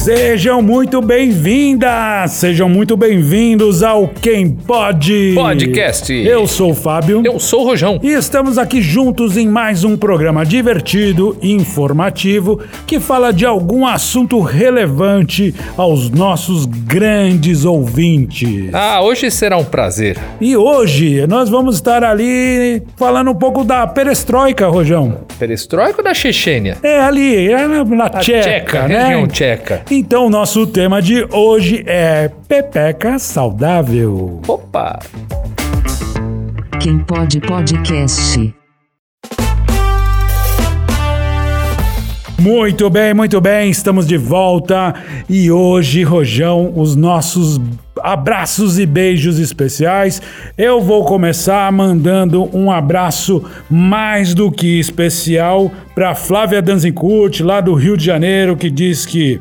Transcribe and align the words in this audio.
Sejam 0.00 0.62
muito 0.62 1.02
bem-vindas, 1.02 2.30
sejam 2.30 2.70
muito 2.70 2.96
bem-vindos 2.96 3.82
ao 3.82 4.08
Quem 4.08 4.50
Pode 4.50 5.32
Podcast. 5.34 6.10
Eu 6.10 6.46
sou 6.46 6.70
o 6.70 6.74
Fábio. 6.74 7.20
Eu 7.22 7.38
sou 7.38 7.60
o 7.60 7.64
Rojão. 7.66 8.00
E 8.02 8.08
estamos 8.08 8.56
aqui 8.56 8.80
juntos 8.80 9.36
em 9.36 9.46
mais 9.46 9.84
um 9.84 9.98
programa 9.98 10.46
divertido 10.46 11.36
e 11.42 11.52
informativo 11.52 12.62
que 12.86 12.98
fala 12.98 13.30
de 13.30 13.44
algum 13.44 13.86
assunto 13.86 14.40
relevante 14.40 15.54
aos 15.76 16.08
nossos 16.08 16.64
grandes 16.64 17.66
ouvintes. 17.66 18.72
Ah, 18.72 19.02
hoje 19.02 19.30
será 19.30 19.58
um 19.58 19.64
prazer. 19.64 20.16
E 20.40 20.56
hoje 20.56 21.26
nós 21.26 21.50
vamos 21.50 21.74
estar 21.74 22.02
ali 22.02 22.82
falando 22.96 23.32
um 23.32 23.36
pouco 23.36 23.64
da 23.64 23.86
perestroika, 23.86 24.66
Rojão. 24.66 25.18
Perestroika 25.38 25.98
ou 25.98 26.04
da 26.04 26.14
Chechênia? 26.14 26.78
É 26.82 27.00
ali, 27.00 27.52
é 27.52 27.68
na, 27.68 27.84
na 27.84 28.08
tcheca, 28.08 28.40
tcheca, 28.40 28.88
né? 28.88 29.02
região 29.02 29.26
tcheca. 29.26 29.89
Então, 29.92 30.30
nosso 30.30 30.68
tema 30.68 31.02
de 31.02 31.26
hoje 31.32 31.82
é 31.84 32.30
Pepeca 32.46 33.18
Saudável. 33.18 34.40
Opa! 34.46 35.00
Quem 36.80 37.00
pode 37.00 37.40
podcast. 37.40 38.54
Muito 42.38 42.88
bem, 42.88 43.12
muito 43.12 43.40
bem, 43.40 43.68
estamos 43.68 44.06
de 44.06 44.16
volta 44.16 44.94
e 45.28 45.50
hoje, 45.50 46.04
Rojão, 46.04 46.72
os 46.76 46.94
nossos 46.94 47.60
abraços 48.00 48.78
e 48.78 48.86
beijos 48.86 49.40
especiais. 49.40 50.22
Eu 50.56 50.80
vou 50.80 51.04
começar 51.04 51.70
mandando 51.72 52.48
um 52.56 52.70
abraço 52.70 53.44
mais 53.68 54.34
do 54.34 54.52
que 54.52 54.78
especial 54.78 55.68
para 55.96 56.14
Flávia 56.14 56.62
Danzincurt, 56.62 57.40
lá 57.40 57.60
do 57.60 57.74
Rio 57.74 57.96
de 57.96 58.04
Janeiro, 58.06 58.56
que 58.56 58.70
diz 58.70 59.04
que 59.04 59.40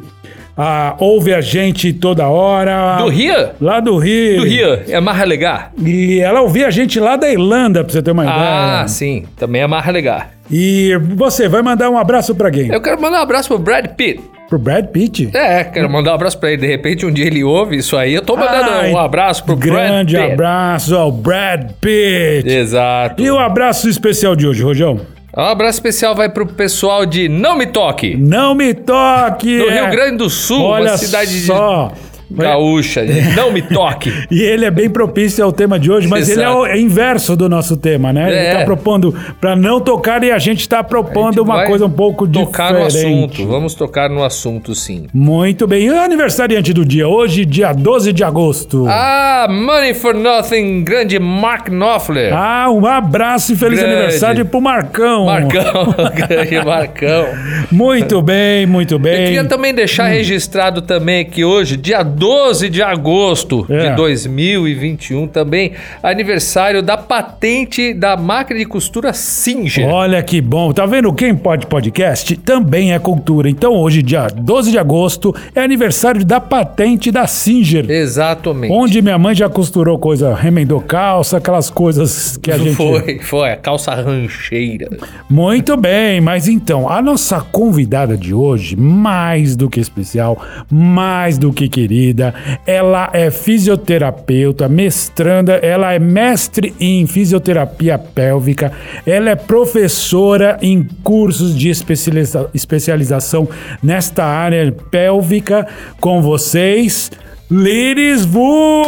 ah, 0.62 0.96
ouve 1.00 1.34
a 1.34 1.40
gente 1.40 1.94
toda 1.94 2.28
hora. 2.28 2.98
Do 2.98 3.08
Rio? 3.10 3.50
Lá 3.62 3.80
do 3.80 3.98
Rio. 3.98 4.42
Do 4.42 4.46
Rio, 4.48 4.80
é 4.90 5.00
Marra 5.00 5.24
Legar. 5.24 5.72
E 5.82 6.20
ela 6.20 6.42
ouvia 6.42 6.68
a 6.68 6.72
gente 6.72 7.00
lá 7.00 7.16
da 7.16 7.30
Irlanda, 7.32 7.82
pra 7.84 7.94
você 7.94 8.02
ter 8.02 8.12
uma 8.12 8.24
Ah, 8.24 8.74
ideia. 8.76 8.88
sim, 8.90 9.24
também 9.38 9.62
é 9.62 9.68
Marra 9.68 9.92
Legar. 9.92 10.32
E 10.52 11.00
você 11.16 11.48
vai 11.48 11.62
mandar 11.62 11.90
um 11.90 11.98
abraço 11.98 12.36
pra 12.36 12.52
quem? 12.52 12.68
Eu 12.74 12.82
quero 12.82 13.00
mandar 13.02 13.20
um 13.20 13.24
abraço 13.24 13.48
pro 13.48 13.58
Brad 13.60 13.86
Pitt. 13.96 14.20
Pro 14.50 14.58
Brad 14.58 14.88
Pitt? 14.88 15.30
É, 15.32 15.64
quero 15.64 15.88
mandar 15.90 16.12
um 16.12 16.16
abraço 16.16 16.40
pra 16.40 16.50
ele. 16.52 16.62
De 16.62 16.68
repente, 16.68 17.06
um 17.06 17.12
dia 17.12 17.28
ele 17.28 17.44
ouve 17.44 17.78
isso 17.78 17.96
aí. 17.96 18.16
Eu 18.16 18.24
tô 18.24 18.36
mandando 18.36 18.72
Ai, 18.72 18.92
um 18.92 18.98
abraço 18.98 19.44
pro 19.46 19.56
Grande 19.56 20.14
Brad 20.16 20.24
Pitt. 20.26 20.34
abraço 20.34 20.96
ao 20.98 21.12
Brad 21.12 21.70
Pitt. 21.80 22.50
Exato. 22.50 23.22
E 23.24 23.30
o 23.30 23.38
abraço 23.38 23.88
especial 23.88 24.36
de 24.36 24.48
hoje, 24.48 24.64
Rojão? 24.64 25.00
Um 25.36 25.42
abraço 25.42 25.78
especial 25.78 26.16
vai 26.16 26.28
pro 26.28 26.46
pessoal 26.46 27.06
de 27.06 27.30
Não 27.30 27.56
Me 27.56 27.68
Toque. 27.68 28.16
Não 28.18 28.56
me 28.56 28.74
toque! 28.74 29.60
No 29.60 29.70
é. 29.70 29.82
Rio 29.82 29.92
Grande 29.92 30.18
do 30.18 30.30
Sul, 30.30 30.64
Olha 30.64 30.92
uma 30.92 30.98
cidade 30.98 31.46
só. 31.46 31.88
de 31.90 32.09
gaúcha. 32.32 33.06
de 33.06 33.36
Não 33.36 33.52
Me 33.52 33.62
Toque. 33.62 34.12
E 34.32 34.42
ele 34.42 34.66
é 34.66 34.72
bem 34.72 34.90
propício 34.90 35.44
ao 35.44 35.52
tema 35.52 35.80
de 35.80 35.92
hoje, 35.92 36.08
mas 36.08 36.30
ele 36.30 36.42
é 36.44 36.50
o 36.50 36.66
Exato. 36.66 36.78
é 36.78 36.80
inverso 36.80 37.36
do 37.36 37.50
nosso 37.50 37.76
tema, 37.78 38.14
né? 38.14 38.28
Ele 38.30 38.38
É. 38.38 38.56
tá 38.60 38.66
propondo 38.66 39.14
pra 39.42 39.56
não 39.56 39.80
tocar 39.82 40.24
e 40.24 40.32
a 40.32 40.38
gente 40.40 40.68
tá 40.68 40.84
propondo 40.84 41.42
uma 41.42 41.56
vai 41.58 41.68
coisa 41.68 41.86
um 41.86 41.90
pouco 41.90 42.28
tocar 42.28 42.74
diferente. 42.74 43.16
no 43.16 43.26
assunto. 43.26 43.48
Vamos 43.48 43.74
tocar 43.74 44.10
no 44.10 44.24
assunto, 44.24 44.76
sim. 44.76 45.08
Muito 45.14 45.66
bem. 45.68 45.86
E 45.86 45.90
o 45.90 46.00
aniversariante 46.00 46.74
do 46.74 46.86
dia? 46.86 47.08
Hoje, 47.08 47.46
dia 47.46 47.74
12 47.74 48.14
de 48.14 48.24
agosto. 48.24 48.86
Ah, 48.88 49.48
Money 49.50 49.94
for 49.94 50.14
Nothing, 50.14 50.84
grande 50.84 51.18
Mark 51.20 51.70
Knopfler. 51.70 52.34
Ah, 52.34 52.70
um 52.70 52.86
abraço 52.86 53.54
e 53.54 53.56
feliz 53.56 53.80
Grande. 53.80 53.96
aniversário 53.96 54.46
pro 54.46 54.62
Marcão. 54.62 55.26
Marcão, 55.26 55.94
grande 56.14 56.64
Marcão. 56.66 57.26
Muito 57.72 58.22
bem, 58.22 58.66
muito 58.66 58.96
Eu 58.96 59.00
bem. 59.00 59.26
queria 59.26 59.46
também 59.46 59.74
deixar 59.74 60.08
registrado 60.08 60.82
também 60.82 61.26
que 61.26 61.44
hoje, 61.44 61.76
dia 61.78 62.04
12 62.04 62.19
de 62.70 62.82
agosto 62.84 63.66
É. 63.70 63.90
de 63.90 63.96
2021, 63.96 65.28
também 65.28 65.72
aniversário 66.04 66.82
da 66.84 66.98
patente 66.98 67.94
da 67.94 68.18
máquina 68.18 68.60
de 68.60 68.66
costura 68.66 69.14
Singer. 69.14 69.88
Olha 69.88 70.22
que 70.22 70.42
bom. 70.42 70.72
Tá 70.74 70.86
vendo? 70.86 71.14
Quem 71.14 71.36
pode 71.36 71.66
podcast 71.68 72.36
também 72.38 72.94
é 72.94 73.00
cultura. 73.00 73.50
Então 73.50 73.74
hoje, 73.74 74.02
dia 74.02 74.28
12 74.28 74.72
de 74.72 74.78
agosto, 74.78 75.34
é 75.56 75.62
aniversário 75.62 76.26
da 76.26 76.40
patente 76.40 77.12
da 77.12 77.26
Singer. 77.26 77.90
Exatamente. 77.90 78.74
Onde 78.74 79.02
minha 79.02 79.18
mãe 79.18 79.34
já 79.34 79.48
costurou 79.50 79.98
coisa, 79.98 80.34
remendou 80.36 80.82
calça, 80.82 81.38
aquelas 81.38 81.70
coisas 81.70 82.38
que 82.38 82.52
a 82.52 82.58
gente. 82.60 82.76
Foi, 82.76 83.20
foi, 83.20 83.52
a 83.52 83.56
calça 83.58 83.94
rancheira. 83.94 84.90
Muito 85.30 85.78
bem, 85.78 86.20
mas 86.22 86.48
então, 86.48 86.90
a 86.90 87.02
nossa 87.02 87.40
convidada 87.42 88.18
de 88.18 88.34
hoje, 88.34 88.76
mais 88.76 89.56
do 89.56 89.70
que 89.70 89.80
especial, 89.80 90.42
mais 90.70 91.38
do 91.38 91.54
que 91.54 91.68
querida, 91.70 92.09
ela 92.66 93.10
é 93.14 93.30
fisioterapeuta, 93.32 94.68
mestranda, 94.68 95.54
ela 95.54 95.94
é 95.94 96.00
mestre 96.00 96.74
em 96.80 97.06
fisioterapia 97.08 97.98
pélvica, 97.98 98.72
ela 99.06 99.30
é 99.30 99.36
professora 99.36 100.58
em 100.62 100.88
cursos 101.04 101.56
de 101.58 101.70
especializa- 101.70 102.50
especialização 102.54 103.48
nesta 103.84 104.24
área 104.26 104.72
pélvica. 104.92 105.68
Com 106.00 106.22
vocês, 106.22 107.12
Liris 107.50 108.26
Voa! 108.26 108.88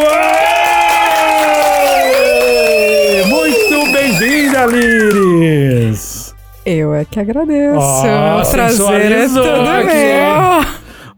Muito 3.28 3.92
bem-vinda, 3.92 4.66
Liris! 4.66 6.34
Eu 6.64 6.94
é 6.94 7.04
que 7.04 7.20
agradeço. 7.20 7.80
Ah, 7.80 8.44
o 8.46 8.52
prazer 8.52 9.12
é 9.12 9.24
aqui. 9.26 9.34
meu. 9.34 9.44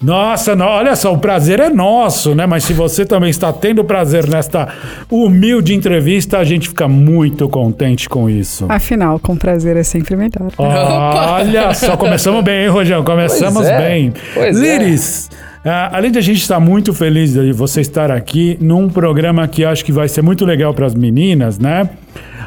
Nossa, 0.04 0.54
não, 0.54 0.66
olha 0.66 0.96
só, 0.98 1.14
o 1.14 1.18
prazer 1.18 1.62
é 1.62 1.70
nosso, 1.70 2.36
né? 2.36 2.46
Mas 2.46 2.66
se 2.66 2.74
você 2.74 3.06
também 3.06 3.30
está 3.30 3.54
tendo 3.54 3.84
prazer 3.86 4.28
nesta 4.28 4.68
humilde 5.10 5.74
entrevista, 5.74 6.40
a 6.40 6.44
gente 6.44 6.68
fica 6.68 6.88
muito 6.90 7.48
contente 7.48 8.10
com 8.10 8.30
isso. 8.30 8.66
Afinal, 8.68 9.18
com 9.18 9.38
prazer 9.38 9.78
é 9.78 9.84
sempre 9.84 10.18
melhor. 10.18 10.52
Olha 10.58 11.74
só, 11.76 11.96
começamos 11.96 12.44
bem, 12.44 12.64
hein, 12.64 12.70
Rojão? 12.70 13.04
Começamos 13.04 13.64
Pois 13.64 13.68
é, 13.68 13.78
bem. 13.78 14.14
pois 14.34 14.62
é. 14.62 14.78
Liris, 14.78 15.30
ah, 15.64 15.96
além 15.96 16.12
de 16.12 16.20
a 16.20 16.22
gente 16.22 16.42
estar 16.42 16.60
muito 16.60 16.94
feliz 16.94 17.34
de 17.34 17.54
você 17.54 17.80
estar 17.80 18.12
aqui 18.12 18.58
num 18.60 18.90
programa 18.90 19.48
que 19.48 19.64
acho 19.64 19.86
que 19.86 19.94
vai 19.94 20.10
ser 20.10 20.22
muito 20.22 20.44
legal 20.46 20.74
para 20.74 20.86
as 20.86 20.94
meninas, 20.94 21.58
né? 21.58 21.90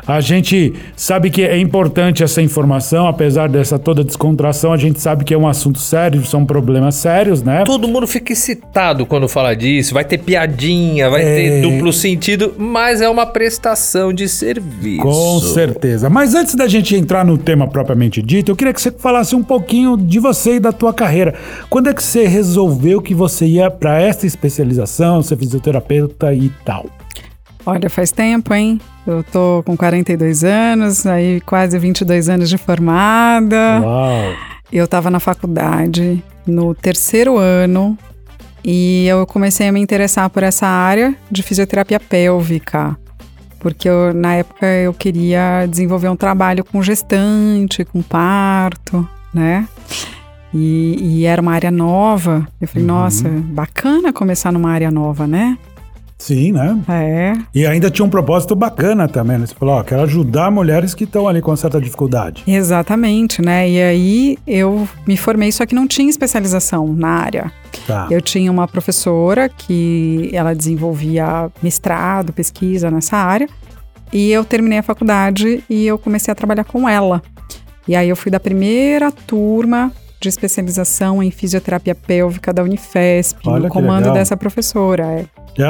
A 0.07 0.21
gente 0.21 0.73
sabe 0.95 1.31
que 1.31 1.43
é 1.43 1.59
importante 1.59 2.23
essa 2.23 2.41
informação, 2.41 3.09
apesar 3.09 3.49
dessa 3.49 3.77
toda 3.79 4.05
descontração, 4.05 4.73
a 4.73 4.77
gente 4.77 5.01
sabe 5.01 5.25
que 5.25 5.35
é 5.35 5.39
um 5.39 5.49
assunto 5.49 5.81
sério, 5.81 6.25
são 6.25 6.47
problemas 6.47 6.95
sérios, 6.95 7.43
né? 7.43 7.65
Todo 7.65 7.89
mundo 7.89 8.07
fica 8.07 8.33
excitado 8.33 9.05
quando 9.05 9.29
fala 9.29 9.55
disso. 9.55 9.93
Vai 9.95 10.05
ter 10.05 10.19
piadinha, 10.19 11.11
vai 11.11 11.23
É. 11.23 11.35
ter 11.35 11.63
duplo 11.63 11.93
sentido, 11.93 12.55
mas 12.57 13.01
é 13.01 13.09
uma 13.09 13.27
prestação 13.27 14.13
de 14.13 14.29
serviço. 14.29 15.03
Com 15.03 15.41
certeza. 15.41 16.09
Mas 16.09 16.35
antes 16.35 16.55
da 16.55 16.69
gente 16.69 16.95
entrar 16.95 17.25
no 17.25 17.37
tema 17.37 17.67
propriamente 17.67 18.23
dito, 18.23 18.53
eu 18.53 18.57
queria 18.57 18.73
que 18.73 18.81
você 18.81 18.93
falasse 18.93 19.35
um 19.35 19.43
pouquinho 19.43 19.97
de 19.97 20.21
você 20.21 20.57
e 20.57 20.61
da 20.61 20.71
tua 20.71 20.95
carreira. 20.95 21.35
Quando 21.69 21.89
é 21.89 21.95
que 21.95 22.03
você 22.03 22.27
resolveu 22.29 23.03
que 23.03 23.15
você 23.15 23.45
ia 23.47 23.71
para 23.71 24.01
essa 24.01 24.27
especialização, 24.27 25.21
ser 25.23 25.37
fisioterapeuta 25.37 26.33
e 26.33 26.49
tal? 26.65 26.87
Olha, 27.65 27.91
faz 27.91 28.13
tempo, 28.13 28.55
hein? 28.55 28.81
Eu 29.07 29.23
tô 29.23 29.63
com 29.65 29.77
42 29.77 30.43
anos, 30.43 31.07
aí 31.07 31.41
quase 31.43 31.79
22 31.79 32.29
anos 32.29 32.49
de 32.51 32.59
formada. 32.59 33.81
Uau. 33.81 34.35
Eu 34.73 34.89
tava 34.89 35.11
na 35.11 35.21
faculdade, 35.21 36.23
no 36.45 36.75
terceiro 36.75 37.39
ano, 37.39 37.97
e 38.65 39.07
eu 39.07 39.25
comecei 39.27 39.69
a 39.69 39.73
me 39.73 39.81
interessar 39.81 40.29
por 40.29 40.43
essa 40.43 40.67
área 40.67 41.15
de 41.31 41.41
fisioterapia 41.43 42.01
pélvica. 42.01 42.99
Porque 43.61 43.89
eu, 43.89 44.13
na 44.13 44.35
época 44.35 44.67
eu 44.67 44.93
queria 44.93 45.67
desenvolver 45.67 46.09
um 46.09 46.17
trabalho 46.17 46.65
com 46.65 46.83
gestante, 46.83 47.85
com 47.85 48.03
parto, 48.03 49.09
né? 49.33 49.69
E, 50.53 50.97
e 51.01 51.25
era 51.27 51.41
uma 51.41 51.53
área 51.53 51.71
nova. 51.71 52.47
Eu 52.61 52.67
falei, 52.67 52.85
nossa, 52.87 53.29
bacana 53.29 54.13
começar 54.13 54.51
numa 54.51 54.71
área 54.71 54.91
nova, 54.91 55.27
né? 55.27 55.57
Sim, 56.19 56.53
né? 56.53 56.79
É, 56.89 57.33
E 57.55 57.67
ainda 57.67 57.91
tinha 57.91 58.05
um 58.05 58.09
propósito 58.09 58.55
bacana 58.57 59.07
também, 59.07 59.39
né? 59.39 59.47
Você 59.47 59.55
falou, 59.55 59.75
ó, 59.77 59.83
quero 59.83 60.03
ajudar 60.03 60.51
mulheres 60.51 60.95
que 60.95 61.05
estão 61.05 61.29
ali 61.29 61.43
com 61.43 61.55
certa 61.55 61.81
dificuldade. 61.81 62.43
exatamente, 62.47 63.43
né? 63.43 63.69
E 63.69 63.83
aí 63.83 64.39
eu 64.47 64.89
me 65.07 65.17
formei, 65.17 65.53
só 65.53 65.67
que 65.67 65.75
não 65.75 65.87
tinha 65.87 66.09
especialização 66.09 66.93
na 66.93 67.09
área. 67.09 67.53
Tá. 67.87 68.09
Eu 68.11 68.21
tinha 68.23 68.51
uma 68.51 68.67
professora 68.67 69.49
que 69.49 70.31
ela 70.33 70.55
desenvolvia 70.55 71.51
mestrado, 71.63 72.33
pesquisa 72.33 72.91
nessa 72.91 73.17
área, 73.17 73.49
e 74.13 74.31
eu 74.31 74.45
terminei 74.45 74.79
a 74.79 74.83
faculdade 74.83 75.63
e 75.69 75.87
eu 75.87 75.99
comecei 75.99 76.33
a 76.33 76.35
trabalhar 76.35 76.65
com 76.65 76.89
ela. 76.89 77.23
E 77.87 77.95
aí 77.95 78.09
eu 78.09 78.17
fui 78.17 78.31
da 78.33 78.41
primeira 78.41 79.13
turma 79.13 79.93
de 80.27 80.31
especialização 80.31 81.23
em 81.23 81.31
fisioterapia 81.31 81.95
pélvica 81.95 82.53
da 82.53 82.63
Unifesp, 82.63 83.39
Olha 83.47 83.65
no 83.65 83.69
comando 83.69 84.01
legal. 84.01 84.15
dessa 84.15 84.37
professora. 84.37 85.05
é. 85.05 85.27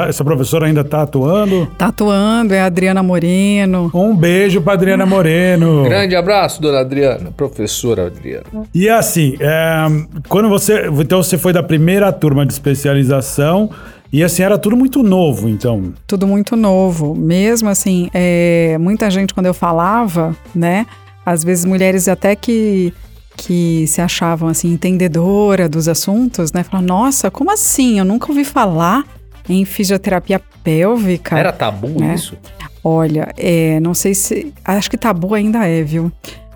Essa 0.09 0.21
professora 0.23 0.65
ainda 0.65 0.83
tá 0.83 1.03
atuando? 1.03 1.65
Tá 1.77 1.85
atuando, 1.87 2.53
é 2.53 2.59
a 2.59 2.65
Adriana 2.65 3.01
Moreno. 3.01 3.89
Um 3.93 4.13
beijo 4.13 4.59
pra 4.61 4.73
Adriana 4.73 5.05
Moreno. 5.05 5.83
Grande 5.87 6.13
abraço, 6.13 6.61
dona 6.61 6.79
Adriana, 6.79 7.31
professora 7.31 8.07
Adriana. 8.07 8.43
E 8.73 8.89
assim, 8.89 9.37
é, 9.39 9.85
quando 10.27 10.49
você. 10.49 10.87
Então 10.99 11.23
você 11.23 11.37
foi 11.37 11.53
da 11.53 11.63
primeira 11.63 12.11
turma 12.11 12.45
de 12.45 12.51
especialização 12.51 13.69
e 14.11 14.23
assim, 14.23 14.43
era 14.43 14.57
tudo 14.57 14.75
muito 14.75 15.03
novo, 15.03 15.47
então. 15.49 15.93
tudo 16.05 16.25
muito 16.27 16.55
novo. 16.55 17.15
Mesmo 17.15 17.69
assim, 17.69 18.09
é, 18.13 18.77
muita 18.79 19.09
gente, 19.09 19.33
quando 19.33 19.45
eu 19.45 19.53
falava, 19.53 20.35
né? 20.53 20.85
Às 21.25 21.43
vezes 21.43 21.65
mulheres 21.65 22.07
até 22.07 22.35
que, 22.35 22.93
que 23.37 23.85
se 23.87 24.01
achavam 24.01 24.49
assim, 24.49 24.73
entendedora 24.73 25.69
dos 25.69 25.87
assuntos, 25.87 26.51
né? 26.51 26.63
Falavam, 26.63 26.87
nossa, 26.87 27.29
como 27.29 27.51
assim? 27.51 27.99
Eu 27.99 28.05
nunca 28.05 28.29
ouvi 28.29 28.43
falar 28.43 29.05
em 29.47 29.63
fisioterapia 29.63 30.41
pélvica. 30.63 31.37
Era 31.37 31.53
tabu 31.53 31.99
né? 31.99 32.15
isso? 32.15 32.35
Olha, 32.83 33.31
é, 33.37 33.79
não 33.79 33.93
sei 33.93 34.15
se. 34.15 34.53
Acho 34.65 34.89
que 34.89 34.97
tabu 34.97 35.35
ainda 35.35 35.65
é, 35.65 35.83
viu? 35.83 36.11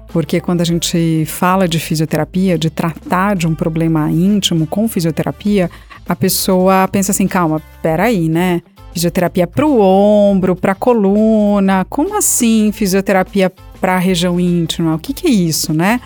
Porque 0.08 0.42
quando 0.42 0.62
a 0.62 0.66
gente 0.66 1.24
fala 1.26 1.68
de 1.68 1.80
fisioterapia, 1.80 2.58
de 2.58 2.70
tratar 2.70 3.36
de 3.36 3.48
um 3.48 3.56
problema 3.56 4.12
íntimo 4.12 4.66
com 4.68 4.88
fisioterapia, 4.88 5.70
a 6.08 6.16
pessoa 6.16 6.88
pensa 6.88 7.12
assim: 7.12 7.28
calma, 7.28 7.62
peraí, 7.82 8.28
né? 8.28 8.62
Fisioterapia 8.92 9.48
para 9.48 9.66
o 9.66 9.80
ombro, 9.80 10.56
para 10.56 10.74
a 10.74 10.76
coluna. 10.76 11.86
Como 11.90 12.18
assim 12.18 12.72
fisioterapia 12.74 13.52
para 13.80 13.96
a 13.96 14.00
região 14.00 14.40
íntima? 14.40 14.96
O 14.96 15.00
que, 15.00 15.14
que 15.14 15.28
é 15.28 15.32
isso, 15.32 15.74
né? 15.74 16.02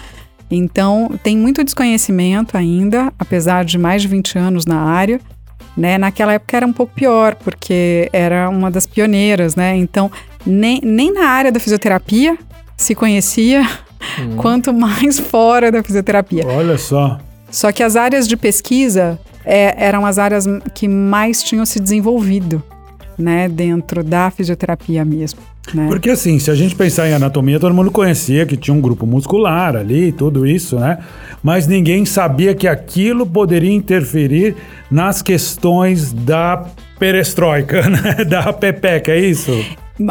Então, 0.49 1.11
tem 1.23 1.37
muito 1.37 1.63
desconhecimento 1.63 2.57
ainda, 2.57 3.11
apesar 3.17 3.65
de 3.65 3.77
mais 3.77 4.01
de 4.01 4.07
20 4.07 4.37
anos 4.37 4.65
na 4.65 4.79
área. 4.79 5.19
Né? 5.75 5.97
Naquela 5.97 6.33
época 6.33 6.55
era 6.55 6.65
um 6.65 6.71
pouco 6.71 6.93
pior, 6.93 7.35
porque 7.35 8.09
era 8.13 8.49
uma 8.49 8.71
das 8.71 8.85
pioneiras, 8.85 9.55
né? 9.55 9.75
Então, 9.75 10.09
nem, 10.45 10.79
nem 10.81 11.13
na 11.13 11.27
área 11.27 11.51
da 11.51 11.59
fisioterapia 11.59 12.37
se 12.77 12.95
conhecia, 12.95 13.67
quanto 14.37 14.73
mais 14.73 15.19
fora 15.19 15.71
da 15.71 15.83
fisioterapia. 15.83 16.45
Olha 16.47 16.77
só. 16.77 17.19
Só 17.51 17.71
que 17.71 17.83
as 17.83 17.95
áreas 17.95 18.27
de 18.27 18.37
pesquisa 18.37 19.19
é, 19.43 19.75
eram 19.77 20.05
as 20.05 20.17
áreas 20.17 20.45
que 20.73 20.87
mais 20.87 21.43
tinham 21.43 21.65
se 21.65 21.79
desenvolvido, 21.79 22.63
né? 23.17 23.47
Dentro 23.49 24.03
da 24.03 24.31
fisioterapia 24.31 25.03
mesmo, 25.03 25.39
né? 25.73 25.87
Porque 25.87 26.09
assim, 26.09 26.39
se 26.39 26.51
a 26.51 26.55
gente 26.55 26.75
pensar 26.75 27.07
em 27.07 27.13
anatomia, 27.13 27.59
todo 27.59 27.73
mundo 27.73 27.91
conhecia 27.91 28.45
que 28.45 28.57
tinha 28.57 28.73
um 28.73 28.81
grupo 28.81 29.05
muscular 29.05 29.75
ali, 29.75 30.11
tudo 30.11 30.45
isso, 30.45 30.77
né? 30.77 30.99
Mas 31.41 31.67
ninguém 31.67 32.05
sabia 32.05 32.53
que 32.53 32.67
aquilo 32.67 33.25
poderia 33.25 33.71
interferir 33.71 34.55
nas 34.89 35.21
questões 35.21 36.11
da 36.11 36.65
perestroika, 36.99 37.81
né? 37.89 38.25
Da 38.25 38.51
pepeca, 38.53 39.11
é 39.11 39.19
isso? 39.19 39.51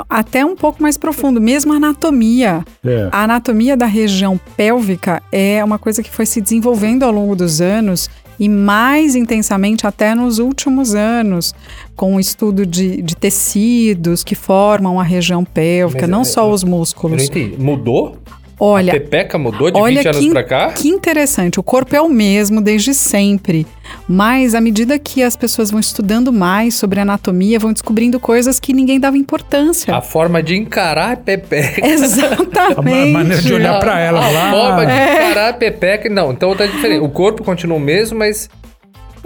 Até 0.09 0.45
um 0.45 0.57
pouco 0.57 0.83
mais 0.83 0.97
profundo, 0.97 1.41
mesmo 1.41 1.73
a 1.73 1.77
anatomia. 1.77 2.65
É. 2.83 3.09
A 3.13 3.25
anatomia 3.25 3.77
da 3.77 3.87
região 3.87 4.41
pélvica 4.57 5.23
é 5.31 5.63
uma 5.63 5.79
coisa 5.79 6.03
que 6.03 6.11
foi 6.11 6.25
se 6.25 6.41
desenvolvendo 6.41 7.03
ao 7.03 7.13
longo 7.13 7.37
dos 7.37 7.61
anos 7.61 8.09
e 8.39 8.49
mais 8.49 9.15
intensamente 9.15 9.87
até 9.87 10.15
nos 10.15 10.39
últimos 10.39 10.95
anos, 10.95 11.55
com 11.95 12.17
o 12.17 12.21
estudo 12.21 12.67
de, 12.67 13.01
de 13.01 13.17
tecidos 13.17 14.25
que 14.25 14.35
formam 14.35 14.99
a 14.99 15.03
região 15.03 15.45
pélvica, 15.45 16.03
Mas, 16.03 16.11
não 16.11 16.21
é, 16.23 16.25
só 16.25 16.51
os 16.51 16.63
Eu 16.63 16.69
não 16.69 16.79
músculos. 16.79 17.29
Mudou? 17.59 18.17
Olha, 18.65 18.93
a 18.93 18.95
Pepeca 18.95 19.37
mudou 19.39 19.71
de 19.71 19.79
olha 19.79 19.97
20 19.97 20.07
anos 20.09 20.21
que, 20.21 20.31
pra 20.31 20.43
cá? 20.45 20.73
que 20.73 20.89
interessante. 20.89 21.61
O 21.61 21.63
corpo 21.63 21.95
é 21.95 22.01
o 22.01 22.09
mesmo 22.09 22.61
desde 22.61 22.95
sempre. 22.95 23.67
Mas 24.09 24.55
à 24.55 24.61
medida 24.61 24.99
que 24.99 25.23
as 25.23 25.37
pessoas 25.37 25.71
vão 25.71 25.79
estudando 25.81 26.33
mais 26.33 26.75
sobre 26.75 27.01
anatomia, 27.01 27.59
vão 27.59 27.73
descobrindo 27.73 28.19
coisas 28.19 28.59
que 28.59 28.73
ninguém 28.73 28.99
dava 28.99 29.17
importância. 29.19 29.95
A 29.95 30.01
forma 30.01 30.43
de 30.43 30.57
encarar 30.57 31.13
a 31.13 31.17
Pepeca. 31.19 31.87
Exatamente. 31.87 32.59
A 32.79 32.83
ma- 32.83 33.19
maneira 33.19 33.43
de 33.43 33.53
olhar 33.53 33.79
pra 33.81 33.99
ela 34.01 34.25
a 34.27 34.31
lá. 34.31 34.51
forma 34.51 34.87
de 34.87 34.93
É. 34.93 35.31
encarar 35.31 35.49
a 35.51 35.53
Pepeca. 35.53 36.09
Não, 36.09 36.33
então 36.33 36.55
tá 36.57 36.67
diferente. 36.67 37.01
O 37.03 37.09
corpo 37.09 37.45
continua 37.45 37.77
o 37.77 37.81
mesmo, 37.81 38.19
mas 38.19 38.49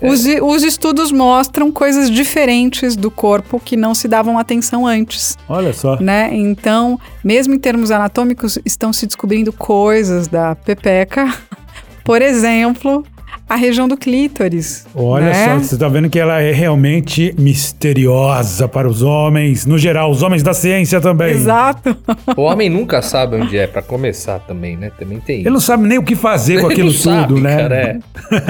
Os, 0.03 0.25
os 0.43 0.62
estudos 0.62 1.11
mostram 1.11 1.73
coisas 1.73 2.11
diferentes 2.11 2.95
do 2.95 3.11
corpo 3.11 3.59
que 3.59 3.77
não 3.77 3.95
se 3.95 4.06
davam 4.06 4.39
atenção 4.39 4.87
antes, 4.87 5.37
Olha 5.49 5.73
só. 5.73 5.99
né? 6.00 6.31
Então, 6.33 6.99
mesmo 7.25 7.55
em 7.55 7.59
termos 7.59 7.91
anatômicos, 7.91 8.59
estão 8.65 8.93
se 8.93 9.06
descobrindo 9.06 9.53
coisas 9.53 10.29
da 10.29 10.55
pepeca. 10.55 11.33
Por 12.05 12.23
exemplo, 12.23 13.05
a 13.49 13.56
região 13.56 13.89
do 13.89 13.97
clítoris. 13.97 14.87
Olha 14.95 15.27
né? 15.27 15.59
só, 15.59 15.59
você 15.59 15.79
tá 15.79 15.89
vendo 15.89 16.11
que 16.11 16.19
ela 16.19 16.41
é 16.41 16.53
realmente 16.53 17.35
misteriosa 17.39 18.69
para 18.69 18.87
os 18.87 19.03
homens, 19.03 19.65
no 19.65 19.79
geral, 19.79 20.11
os 20.11 20.23
homens 20.23 20.43
da 20.43 20.53
ciência 20.53 21.00
também. 21.00 21.31
Exato. 21.31 21.97
o 22.37 22.43
homem 22.43 22.69
nunca 22.69 23.00
sabe 23.00 23.37
onde 23.37 23.56
é, 23.56 23.67
pra 23.67 23.81
começar 23.81 24.39
também, 24.41 24.77
né? 24.77 24.91
Também 24.99 25.19
tem 25.19 25.41
Ele 25.41 25.50
não 25.50 25.61
sabe 25.61 25.89
nem 25.89 25.97
o 25.97 26.03
que 26.03 26.15
fazer 26.15 26.61
com 26.61 26.67
Ele 26.67 26.75
aquilo 26.75 26.89
não 26.89 26.95
sabe, 26.99 27.29
tudo, 27.29 27.41
né? 27.41 27.56
Cara, 27.56 27.77
é. 27.77 27.99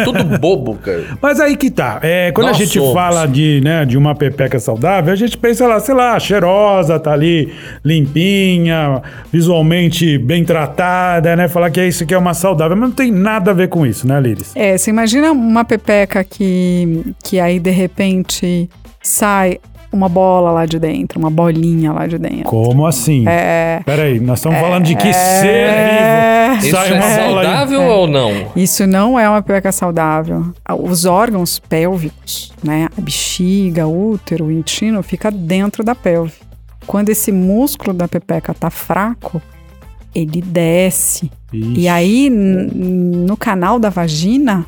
Tudo 0.05 0.25
bobo, 0.39 0.75
cara. 0.77 1.05
Mas 1.23 1.41
aí 1.41 1.57
que 1.57 1.71
tá. 1.71 2.01
É, 2.03 2.33
quando 2.33 2.49
Nós 2.49 2.57
a 2.57 2.59
gente 2.59 2.79
somos. 2.79 2.93
fala 2.93 3.27
de, 3.27 3.61
né, 3.63 3.85
de 3.85 3.97
uma 3.97 4.15
pepeca 4.15 4.59
saudável, 4.59 5.13
a 5.13 5.17
gente 5.17 5.37
pensa 5.37 5.67
lá, 5.67 5.79
sei 5.79 5.95
lá, 5.95 6.19
cheirosa, 6.19 6.99
tá 6.99 7.13
ali 7.13 7.53
limpinha, 7.85 9.01
visualmente 9.33 10.19
bem 10.19 10.45
tratada, 10.45 11.37
né? 11.37 11.47
Falar 11.47 11.71
que 11.71 11.79
é 11.81 11.87
isso 11.87 12.05
que 12.05 12.15
é 12.15 12.19
uma 12.19 12.35
saudável, 12.35 12.77
mas 12.77 12.89
não 12.89 12.97
tem 12.97 13.13
nada 13.13 13.53
a 13.53 13.55
ver 13.55 13.69
com 13.69 13.87
isso, 13.87 14.07
né, 14.07 14.21
Liris? 14.21 14.53
É, 14.57 14.77
você 14.89 14.91
imagina 14.91 15.33
uma 15.33 15.65
pepeca 15.65 16.25
que, 16.25 17.15
que 17.23 17.39
aí 17.39 17.61
de 17.61 17.71
repente 17.71 18.71
sai 19.03 19.61
uma 19.93 20.09
bola 20.09 20.51
lá 20.51 20.65
de 20.65 20.79
dentro, 20.79 21.19
uma 21.19 21.31
bolinha 21.31 21.93
lá 21.93 22.07
de 22.07 22.17
dentro. 22.19 22.45
Como 22.45 22.87
assim? 22.87 23.25
É. 23.29 23.83
Peraí, 23.85 24.19
nós 24.19 24.39
estamos 24.39 24.59
falando 24.59 24.85
de 24.85 24.95
que 24.97 25.13
ser 25.13 25.47
É. 25.47 26.49
vivo 26.55 26.67
Isso 26.67 26.77
sai 26.77 26.91
é 26.91 26.95
uma 26.95 27.01
bola 27.03 27.41
aí. 27.41 27.47
saudável 27.47 27.83
ou 27.83 28.07
não? 28.07 28.31
Isso 28.57 28.87
não 28.87 29.19
é 29.19 29.29
uma 29.29 29.43
pepeca 29.43 29.73
saudável. 29.73 30.55
Os 30.83 31.05
órgãos 31.05 31.59
pélvicos, 31.59 32.51
né, 32.63 32.89
a 32.97 33.01
bexiga, 33.01 33.87
o 33.87 34.13
útero, 34.13 34.47
o 34.47 34.53
intestino, 34.53 35.03
fica 35.03 35.31
dentro 35.31 35.85
da 35.85 35.95
pelve. 35.95 36.33
Quando 36.87 37.11
esse 37.11 37.31
músculo 37.31 37.93
da 37.93 38.09
pepeca 38.09 38.55
tá 38.55 38.71
fraco, 38.71 39.41
ele 40.15 40.41
desce. 40.41 41.31
Ixi. 41.53 41.75
E 41.81 41.89
aí, 41.89 42.31
no 42.31 43.37
canal 43.37 43.79
da 43.79 43.91
vagina, 43.91 44.67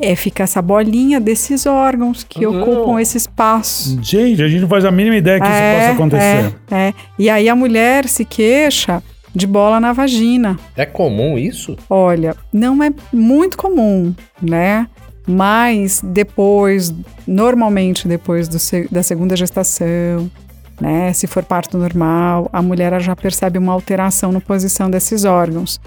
é, 0.00 0.16
fica 0.16 0.42
essa 0.42 0.60
bolinha 0.60 1.20
desses 1.20 1.66
órgãos 1.66 2.24
que 2.24 2.44
Não. 2.44 2.60
ocupam 2.62 3.00
esse 3.00 3.16
espaço. 3.16 3.98
Gente, 4.02 4.42
a 4.42 4.48
gente 4.48 4.60
não 4.60 4.68
faz 4.68 4.84
a 4.84 4.90
mínima 4.90 5.16
ideia 5.16 5.40
que 5.40 5.46
isso 5.46 5.54
possa 5.54 5.92
acontecer. 5.92 6.56
É, 6.70 6.76
é. 6.88 6.94
E 7.18 7.30
aí 7.30 7.48
a 7.48 7.54
mulher 7.54 8.08
se 8.08 8.24
queixa 8.24 9.02
de 9.34 9.46
bola 9.46 9.80
na 9.80 9.92
vagina. 9.92 10.58
É 10.76 10.84
comum 10.84 11.38
isso? 11.38 11.76
Olha, 11.88 12.36
não 12.52 12.82
é 12.82 12.90
muito 13.12 13.56
comum, 13.56 14.14
né? 14.40 14.86
Mas 15.26 16.00
depois, 16.04 16.92
normalmente 17.26 18.06
depois 18.06 18.46
do 18.46 18.58
da 18.90 19.02
segunda 19.02 19.34
gestação, 19.36 20.30
né? 20.80 21.12
Se 21.12 21.26
for 21.26 21.42
parto 21.44 21.78
normal, 21.78 22.48
a 22.52 22.60
mulher 22.60 23.00
já 23.00 23.16
percebe 23.16 23.58
uma 23.58 23.72
alteração 23.72 24.32
na 24.32 24.40
posição 24.40 24.90
desses 24.90 25.24
órgãos. 25.24 25.80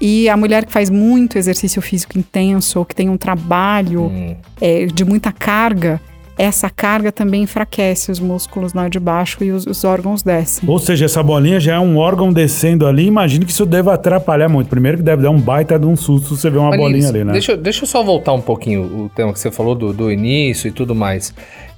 E 0.00 0.28
a 0.28 0.36
mulher 0.36 0.64
que 0.66 0.72
faz 0.72 0.90
muito 0.90 1.38
exercício 1.38 1.80
físico 1.80 2.18
intenso 2.18 2.78
ou 2.78 2.84
que 2.84 2.94
tem 2.94 3.08
um 3.08 3.16
trabalho 3.16 4.02
Hum. 4.06 4.36
é, 4.60 4.86
de 4.86 5.04
muita 5.04 5.32
carga, 5.32 6.00
essa 6.38 6.68
carga 6.68 7.10
também 7.10 7.44
enfraquece 7.44 8.10
os 8.12 8.20
músculos 8.20 8.74
lá 8.74 8.90
de 8.90 9.00
baixo 9.00 9.42
e 9.42 9.50
os, 9.52 9.64
os 9.66 9.84
órgãos 9.84 10.22
descem. 10.22 10.68
Ou 10.68 10.78
seja, 10.78 11.06
essa 11.06 11.22
bolinha 11.22 11.58
já 11.58 11.76
é 11.76 11.78
um 11.80 11.96
órgão 11.96 12.30
descendo 12.30 12.86
ali. 12.86 13.06
Imagino 13.06 13.46
que 13.46 13.50
isso 13.52 13.64
deva 13.64 13.94
atrapalhar 13.94 14.46
muito. 14.50 14.68
Primeiro 14.68 14.98
que 14.98 15.02
deve 15.02 15.22
dar 15.22 15.30
um 15.30 15.40
baita 15.40 15.78
de 15.78 15.86
um 15.86 15.96
susto 15.96 16.36
você 16.36 16.50
ver 16.50 16.58
uma 16.58 16.68
Mas, 16.68 16.78
bolinha 16.78 16.98
Liz, 16.98 17.08
ali, 17.08 17.24
né? 17.24 17.32
Deixa, 17.32 17.52
eu- 17.52 17.56
deixa 17.56 17.84
eu 17.84 17.86
só 17.86 18.02
voltar 18.02 18.34
um 18.34 18.42
pouquinho 18.42 18.82
o 18.82 19.10
tema 19.16 19.32
que 19.32 19.40
você 19.40 19.50
falou 19.50 19.74
do, 19.74 19.94
do 19.94 20.12
início 20.12 20.68
e 20.68 20.70
tudo 20.70 20.94
mais. 20.94 21.32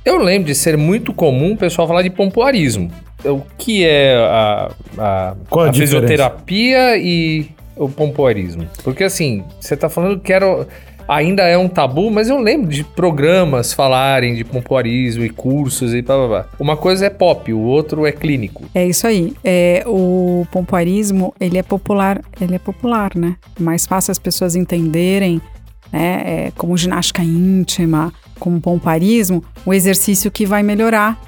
Eu 0.04 0.16
lembro 0.16 0.48
de 0.48 0.56
ser 0.56 0.76
muito 0.76 1.12
comum 1.12 1.52
o 1.52 1.56
pessoal 1.56 1.86
falar 1.86 2.02
de 2.02 2.10
pompoarismo. 2.10 2.90
O 3.24 3.42
que 3.56 3.84
é 3.84 4.16
a, 4.16 4.70
a, 4.98 5.34
Qual 5.48 5.66
a 5.66 5.70
a 5.70 5.72
fisioterapia 5.72 6.96
e 6.96 7.46
o 7.78 7.88
pompoarismo? 7.88 8.66
Porque 8.82 9.04
assim, 9.04 9.44
você 9.60 9.76
tá 9.76 9.88
falando 9.88 10.20
que 10.20 10.32
era, 10.32 10.66
ainda 11.08 11.42
é 11.42 11.56
um 11.56 11.68
tabu, 11.68 12.10
mas 12.10 12.28
eu 12.28 12.38
lembro 12.38 12.68
de 12.68 12.84
programas 12.84 13.72
falarem 13.72 14.34
de 14.34 14.44
pompoarismo 14.44 15.24
e 15.24 15.30
cursos 15.30 15.94
e 15.94 16.02
blá 16.02 16.16
blá 16.16 16.28
blá. 16.28 16.46
Uma 16.60 16.76
coisa 16.76 17.06
é 17.06 17.10
pop, 17.10 17.52
o 17.52 17.60
outro 17.60 18.04
é 18.06 18.12
clínico. 18.12 18.64
É 18.74 18.86
isso 18.86 19.06
aí. 19.06 19.34
É, 19.42 19.82
o 19.86 20.46
pompoarismo, 20.52 21.34
ele 21.40 21.56
é 21.56 21.62
popular, 21.62 22.20
ele 22.40 22.54
é 22.54 22.58
popular, 22.58 23.12
né? 23.16 23.36
É 23.58 23.62
mais 23.62 23.86
fácil 23.86 24.12
as 24.12 24.18
pessoas 24.18 24.54
entenderem, 24.54 25.40
né? 25.90 26.22
É, 26.26 26.52
como 26.56 26.76
ginástica 26.76 27.22
íntima, 27.22 28.12
como 28.38 28.60
pompoarismo, 28.60 29.42
o 29.64 29.72
exercício 29.72 30.30
que 30.30 30.44
vai 30.44 30.62
melhorar 30.62 31.18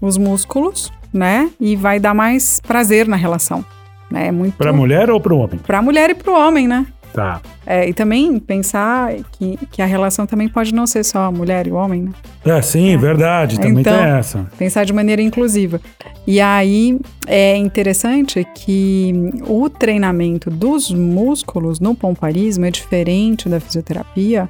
os 0.00 0.16
músculos, 0.16 0.92
né? 1.12 1.50
E 1.60 1.76
vai 1.76 2.00
dar 2.00 2.14
mais 2.14 2.60
prazer 2.60 3.06
na 3.06 3.16
relação. 3.16 3.64
Né? 4.10 4.28
É 4.28 4.32
muito 4.32 4.56
Pra 4.56 4.72
mulher 4.72 5.10
ou 5.10 5.20
pro 5.20 5.36
homem? 5.38 5.58
pra 5.58 5.82
mulher 5.82 6.10
e 6.10 6.14
pro 6.14 6.32
homem, 6.34 6.68
né? 6.68 6.86
Tá. 7.12 7.40
É, 7.64 7.88
e 7.88 7.94
também 7.94 8.38
pensar 8.38 9.14
que, 9.32 9.58
que 9.70 9.80
a 9.80 9.86
relação 9.86 10.26
também 10.26 10.48
pode 10.48 10.74
não 10.74 10.86
ser 10.86 11.02
só 11.02 11.20
a 11.20 11.30
mulher 11.32 11.66
e 11.66 11.70
o 11.72 11.74
homem, 11.74 12.02
né? 12.02 12.10
É, 12.44 12.60
sim, 12.60 12.94
verdade. 12.98 13.56
Também 13.58 13.80
Então, 13.80 13.96
tem 13.96 14.04
essa. 14.12 14.46
pensar 14.58 14.84
de 14.84 14.92
maneira 14.92 15.22
inclusiva. 15.22 15.80
E 16.26 16.40
aí 16.40 16.98
é 17.26 17.56
interessante 17.56 18.46
que 18.54 19.32
o 19.46 19.70
treinamento 19.70 20.50
dos 20.50 20.90
músculos 20.90 21.80
no 21.80 21.94
pomparismo 21.94 22.66
é 22.66 22.70
diferente 22.70 23.48
da 23.48 23.60
fisioterapia, 23.60 24.46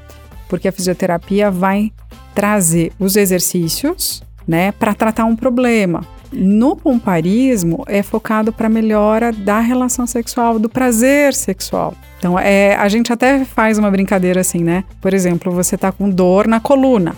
porque 0.48 0.66
a 0.66 0.72
fisioterapia 0.72 1.50
vai 1.52 1.92
trazer 2.34 2.90
os 2.98 3.14
exercícios, 3.16 4.22
né, 4.46 4.72
para 4.72 4.92
tratar 4.92 5.24
um 5.24 5.36
problema. 5.36 6.02
No 6.32 6.76
pomparismo 6.76 7.84
é 7.86 8.02
focado 8.02 8.52
para 8.52 8.68
melhora 8.68 9.32
da 9.32 9.60
relação 9.60 10.06
sexual, 10.06 10.58
do 10.58 10.68
prazer 10.68 11.34
sexual. 11.34 11.94
Então, 12.18 12.38
é, 12.38 12.74
a 12.76 12.88
gente 12.88 13.12
até 13.12 13.44
faz 13.44 13.78
uma 13.78 13.90
brincadeira 13.90 14.40
assim, 14.40 14.64
né? 14.64 14.84
Por 15.00 15.12
exemplo, 15.14 15.52
você 15.52 15.76
tá 15.76 15.92
com 15.92 16.08
dor 16.10 16.46
na 16.46 16.60
coluna 16.60 17.14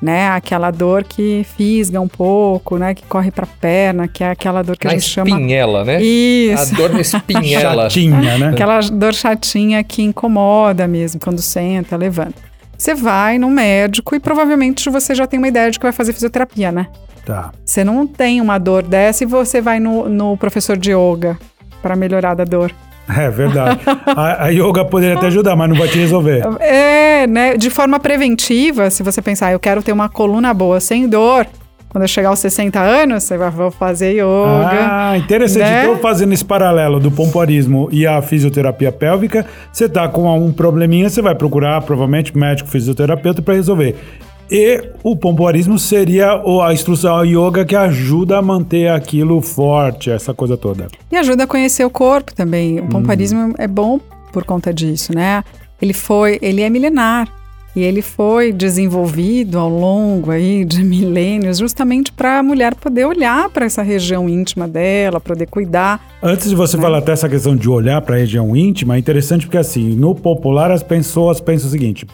né? 0.00 0.28
Aquela 0.28 0.70
dor 0.70 1.04
que 1.04 1.44
fisga 1.56 2.00
um 2.00 2.08
pouco, 2.08 2.78
né? 2.78 2.94
Que 2.94 3.02
corre 3.04 3.30
pra 3.30 3.46
perna, 3.46 4.06
que 4.06 4.22
é 4.22 4.30
aquela 4.30 4.62
dor 4.62 4.76
que 4.76 4.86
Na 4.86 4.92
a 4.92 4.94
gente 4.94 5.08
chama. 5.08 5.30
espinhela, 5.30 5.84
né? 5.84 6.00
Isso. 6.00 6.74
A 6.74 6.76
dor 6.76 6.90
na 6.90 7.00
espinhela. 7.00 7.90
Chatinha, 7.90 8.38
né? 8.38 8.48
Aquela 8.50 8.80
dor 8.80 9.12
chatinha 9.12 9.82
que 9.82 10.02
incomoda 10.02 10.86
mesmo, 10.86 11.20
quando 11.20 11.42
senta, 11.42 11.96
levanta. 11.96 12.48
Você 12.78 12.94
vai 12.94 13.38
no 13.38 13.50
médico 13.50 14.14
e 14.14 14.20
provavelmente 14.20 14.88
você 14.88 15.12
já 15.12 15.26
tem 15.26 15.38
uma 15.38 15.48
ideia 15.48 15.68
de 15.68 15.80
que 15.80 15.84
vai 15.84 15.92
fazer 15.92 16.12
fisioterapia, 16.12 16.70
né? 16.70 16.86
Tá. 17.26 17.50
Você 17.64 17.82
não 17.82 18.06
tem 18.06 18.40
uma 18.40 18.56
dor 18.56 18.84
dessa 18.84 19.24
e 19.24 19.26
você 19.26 19.60
vai 19.60 19.80
no, 19.80 20.08
no 20.08 20.36
professor 20.36 20.76
de 20.76 20.92
yoga 20.92 21.36
para 21.82 21.96
melhorar 21.96 22.34
da 22.34 22.44
dor. 22.44 22.72
É 23.08 23.28
verdade. 23.30 23.80
A, 24.06 24.44
a 24.44 24.48
yoga 24.48 24.84
poderia 24.84 25.16
até 25.16 25.26
ajudar, 25.26 25.56
mas 25.56 25.68
não 25.68 25.76
vai 25.76 25.88
te 25.88 25.98
resolver. 25.98 26.42
É, 26.60 27.26
né? 27.26 27.56
De 27.56 27.68
forma 27.68 27.98
preventiva, 27.98 28.90
se 28.90 29.02
você 29.02 29.20
pensar, 29.20 29.50
eu 29.52 29.58
quero 29.58 29.82
ter 29.82 29.92
uma 29.92 30.08
coluna 30.08 30.54
boa 30.54 30.78
sem 30.78 31.08
dor, 31.08 31.46
quando 31.88 32.02
eu 32.02 32.08
chegar 32.08 32.28
aos 32.28 32.38
60 32.38 32.78
anos, 32.78 33.24
você 33.24 33.36
vai 33.36 33.50
fazer 33.70 34.12
yoga. 34.12 34.68
Ah, 34.70 35.16
interessante. 35.16 35.62
né? 35.62 35.84
Então, 35.84 35.98
fazendo 35.98 36.32
esse 36.32 36.44
paralelo 36.44 37.00
do 37.00 37.10
pompoarismo 37.10 37.88
e 37.90 38.06
a 38.06 38.20
fisioterapia 38.20 38.92
pélvica, 38.92 39.46
você 39.72 39.88
tá 39.88 40.06
com 40.08 40.28
um 40.38 40.52
probleminha, 40.52 41.08
você 41.08 41.22
vai 41.22 41.34
procurar, 41.34 41.80
provavelmente, 41.82 42.36
médico 42.36 42.68
fisioterapeuta 42.68 43.40
para 43.40 43.54
resolver. 43.54 43.96
E 44.50 44.82
o 45.02 45.14
pompoarismo 45.14 45.78
seria 45.78 46.40
a 46.64 46.72
instrução 46.72 47.22
yoga 47.24 47.64
que 47.66 47.76
ajuda 47.76 48.38
a 48.38 48.42
manter 48.42 48.88
aquilo 48.90 49.42
forte, 49.42 50.10
essa 50.10 50.32
coisa 50.32 50.56
toda. 50.56 50.88
E 51.10 51.16
ajuda 51.16 51.44
a 51.44 51.46
conhecer 51.46 51.84
o 51.84 51.90
corpo 51.90 52.34
também. 52.34 52.80
O 52.80 52.86
pomparismo 52.86 53.54
é 53.58 53.66
bom 53.68 54.00
por 54.32 54.44
conta 54.44 54.72
disso, 54.72 55.14
né? 55.14 55.44
Ele 55.80 55.92
foi, 55.92 56.38
ele 56.40 56.62
é 56.62 56.70
milenar 56.70 57.28
e 57.76 57.82
ele 57.82 58.02
foi 58.02 58.52
desenvolvido 58.52 59.58
ao 59.58 59.68
longo 59.68 60.30
aí 60.30 60.64
de 60.64 60.82
milênios 60.82 61.58
justamente 61.58 62.10
para 62.10 62.38
a 62.38 62.42
mulher 62.42 62.74
poder 62.74 63.04
olhar 63.04 63.48
para 63.50 63.66
essa 63.66 63.82
região 63.82 64.28
íntima 64.28 64.66
dela, 64.66 65.20
poder 65.20 65.46
cuidar. 65.46 66.00
Antes 66.22 66.50
de 66.50 66.56
você 66.56 66.76
falar 66.76 66.98
até 66.98 67.12
essa 67.12 67.28
questão 67.28 67.54
de 67.54 67.68
olhar 67.68 68.00
para 68.00 68.16
a 68.16 68.18
região 68.18 68.56
íntima, 68.56 68.96
é 68.96 68.98
interessante 68.98 69.46
porque 69.46 69.58
assim, 69.58 69.94
no 69.94 70.14
popular 70.14 70.70
as 70.70 70.82
pessoas 70.82 71.40
pensam 71.40 71.68
o 71.68 71.70
seguinte: 71.70 72.06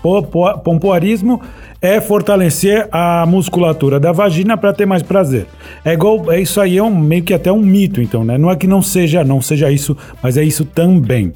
pompoarismo 0.65 1.41
é 1.85 2.01
fortalecer 2.01 2.89
a 2.91 3.27
musculatura 3.27 4.01
da 4.01 4.11
vagina 4.11 4.57
para 4.57 4.73
ter 4.73 4.87
mais 4.87 5.03
prazer. 5.03 5.47
É 5.85 5.93
igual, 5.93 6.33
é 6.33 6.41
isso 6.41 6.59
aí 6.59 6.79
é 6.79 6.83
um, 6.83 6.95
meio 6.95 7.23
que 7.23 7.35
até 7.35 7.53
um 7.53 7.61
mito, 7.61 8.01
então, 8.01 8.25
né? 8.25 8.39
Não 8.39 8.51
é 8.51 8.57
que 8.57 8.67
não 8.67 8.81
seja, 8.81 9.23
não 9.23 9.43
seja 9.43 9.71
isso, 9.71 9.95
mas 10.23 10.39
é 10.39 10.43
isso 10.43 10.65
também. 10.65 11.35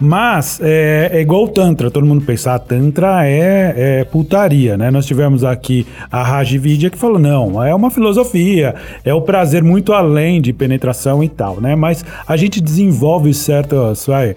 Mas 0.00 0.58
é, 0.62 1.10
é 1.12 1.20
igual 1.20 1.44
o 1.44 1.48
tantra, 1.48 1.90
todo 1.90 2.06
mundo 2.06 2.24
pensa, 2.24 2.54
ah, 2.54 2.58
tantra 2.58 3.26
é, 3.26 3.59
é 3.60 4.04
putaria, 4.04 4.76
né? 4.76 4.90
Nós 4.90 5.06
tivemos 5.06 5.44
aqui 5.44 5.86
a 6.10 6.22
Rajividya 6.22 6.90
que 6.90 6.98
falou, 6.98 7.18
não, 7.18 7.62
é 7.62 7.74
uma 7.74 7.90
filosofia, 7.90 8.74
é 9.04 9.14
o 9.14 9.22
prazer 9.22 9.62
muito 9.62 9.92
além 9.92 10.40
de 10.40 10.52
penetração 10.52 11.22
e 11.22 11.28
tal, 11.28 11.60
né? 11.60 11.74
Mas 11.76 12.04
a 12.26 12.36
gente 12.36 12.60
desenvolve 12.60 13.32
certos, 13.34 14.06
vai, 14.06 14.34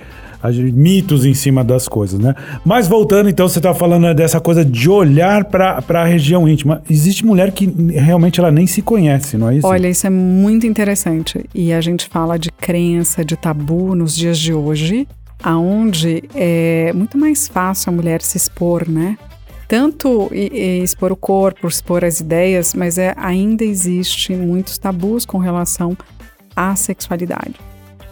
mitos 0.73 1.25
em 1.25 1.33
cima 1.33 1.63
das 1.63 1.87
coisas, 1.87 2.19
né? 2.19 2.35
Mas 2.65 2.87
voltando, 2.87 3.29
então, 3.29 3.47
você 3.47 3.61
tá 3.61 3.73
falando 3.73 4.13
dessa 4.13 4.39
coisa 4.39 4.65
de 4.65 4.89
olhar 4.89 5.45
para 5.45 5.81
a 5.87 6.03
região 6.03 6.47
íntima. 6.47 6.81
Existe 6.89 7.25
mulher 7.25 7.51
que 7.51 7.65
realmente 7.65 8.39
ela 8.39 8.51
nem 8.51 8.67
se 8.67 8.81
conhece, 8.81 9.37
não 9.37 9.49
é 9.49 9.57
isso? 9.57 9.67
Olha, 9.67 9.87
isso 9.87 10.05
é 10.05 10.09
muito 10.09 10.67
interessante. 10.67 11.45
E 11.55 11.71
a 11.71 11.79
gente 11.79 12.07
fala 12.07 12.37
de 12.37 12.51
crença, 12.51 13.23
de 13.23 13.37
tabu 13.37 13.95
nos 13.95 14.15
dias 14.15 14.37
de 14.37 14.53
hoje, 14.53 15.07
aonde 15.43 16.23
é 16.33 16.91
muito 16.93 17.17
mais 17.17 17.47
fácil 17.47 17.91
a 17.91 17.93
mulher 17.95 18.21
se 18.21 18.37
expor, 18.37 18.87
né? 18.89 19.17
Tanto 19.67 20.29
e- 20.31 20.51
e 20.53 20.83
expor 20.83 21.11
o 21.11 21.15
corpo, 21.15 21.67
expor 21.67 22.03
as 22.05 22.19
ideias, 22.19 22.73
mas 22.73 22.97
é, 22.97 23.13
ainda 23.17 23.63
existe 23.63 24.33
muitos 24.35 24.77
tabus 24.77 25.25
com 25.25 25.37
relação 25.37 25.97
à 26.55 26.75
sexualidade 26.75 27.55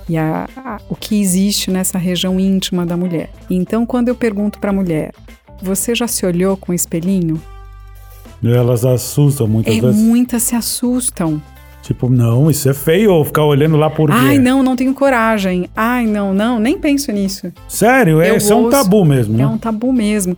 e 0.10 0.18
a, 0.18 0.48
a- 0.58 0.80
o 0.90 0.96
que 0.96 1.22
existe 1.22 1.70
nessa 1.72 1.98
região 1.98 2.40
íntima 2.40 2.86
da 2.86 2.98
mulher. 2.98 3.30
Então, 3.50 3.86
quando 3.86 4.08
eu 4.10 4.16
pergunto 4.16 4.60
para 4.60 4.72
a 4.72 4.74
mulher, 4.74 5.14
você 5.62 5.94
já 5.94 6.08
se 6.08 6.26
olhou 6.26 6.58
com 6.58 6.72
o 6.72 6.76
espelhinho? 6.76 7.40
Elas 8.44 8.84
assustam 8.84 9.46
muitas 9.48 9.76
É, 9.76 9.80
vezes. 9.82 10.02
muitas 10.02 10.42
se 10.44 10.56
assustam. 10.56 11.40
Tipo, 11.92 12.10
não, 12.10 12.50
isso 12.50 12.70
é 12.70 12.74
feio, 12.74 13.12
ou 13.12 13.26
ficar 13.26 13.44
olhando 13.44 13.76
lá 13.76 13.90
por 13.90 14.10
quê? 14.10 14.16
Ai, 14.18 14.38
não, 14.38 14.64
não 14.64 14.78
tenho 14.78 14.94
coragem. 14.94 15.70
Ai, 15.76 16.08
não, 16.08 16.34
não, 16.34 16.58
nem 16.58 16.80
penso 16.80 17.12
nisso. 17.12 17.52
Sério, 17.68 18.22
é, 18.22 18.38
isso 18.38 18.54
é 18.54 18.56
um 18.56 18.70
tabu 18.70 19.04
mesmo, 19.04 19.36
né? 19.36 19.44
É 19.44 19.48
um 19.48 19.58
tabu 19.58 19.92
mesmo. 19.92 20.38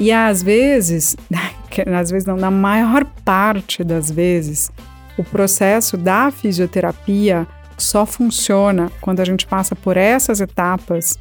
E 0.00 0.10
às 0.10 0.42
vezes, 0.42 1.14
às 1.94 2.10
vezes 2.10 2.26
não, 2.26 2.38
na 2.38 2.50
maior 2.50 3.04
parte 3.22 3.84
das 3.84 4.10
vezes, 4.10 4.70
o 5.18 5.22
processo 5.22 5.98
da 5.98 6.30
fisioterapia 6.30 7.46
só 7.76 8.06
funciona 8.06 8.90
quando 9.02 9.20
a 9.20 9.26
gente 9.26 9.46
passa 9.46 9.76
por 9.76 9.98
essas 9.98 10.40
etapas 10.40 11.18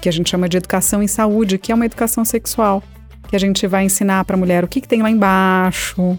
que 0.00 0.08
a 0.08 0.12
gente 0.12 0.28
chama 0.28 0.48
de 0.48 0.56
educação 0.56 1.00
em 1.04 1.06
saúde, 1.06 1.56
que 1.56 1.70
é 1.70 1.74
uma 1.74 1.86
educação 1.86 2.24
sexual, 2.24 2.82
que 3.28 3.36
a 3.36 3.38
gente 3.38 3.64
vai 3.68 3.84
ensinar 3.84 4.24
para 4.24 4.34
a 4.34 4.38
mulher 4.38 4.64
o 4.64 4.68
que, 4.68 4.80
que 4.80 4.88
tem 4.88 5.02
lá 5.02 5.10
embaixo, 5.10 6.18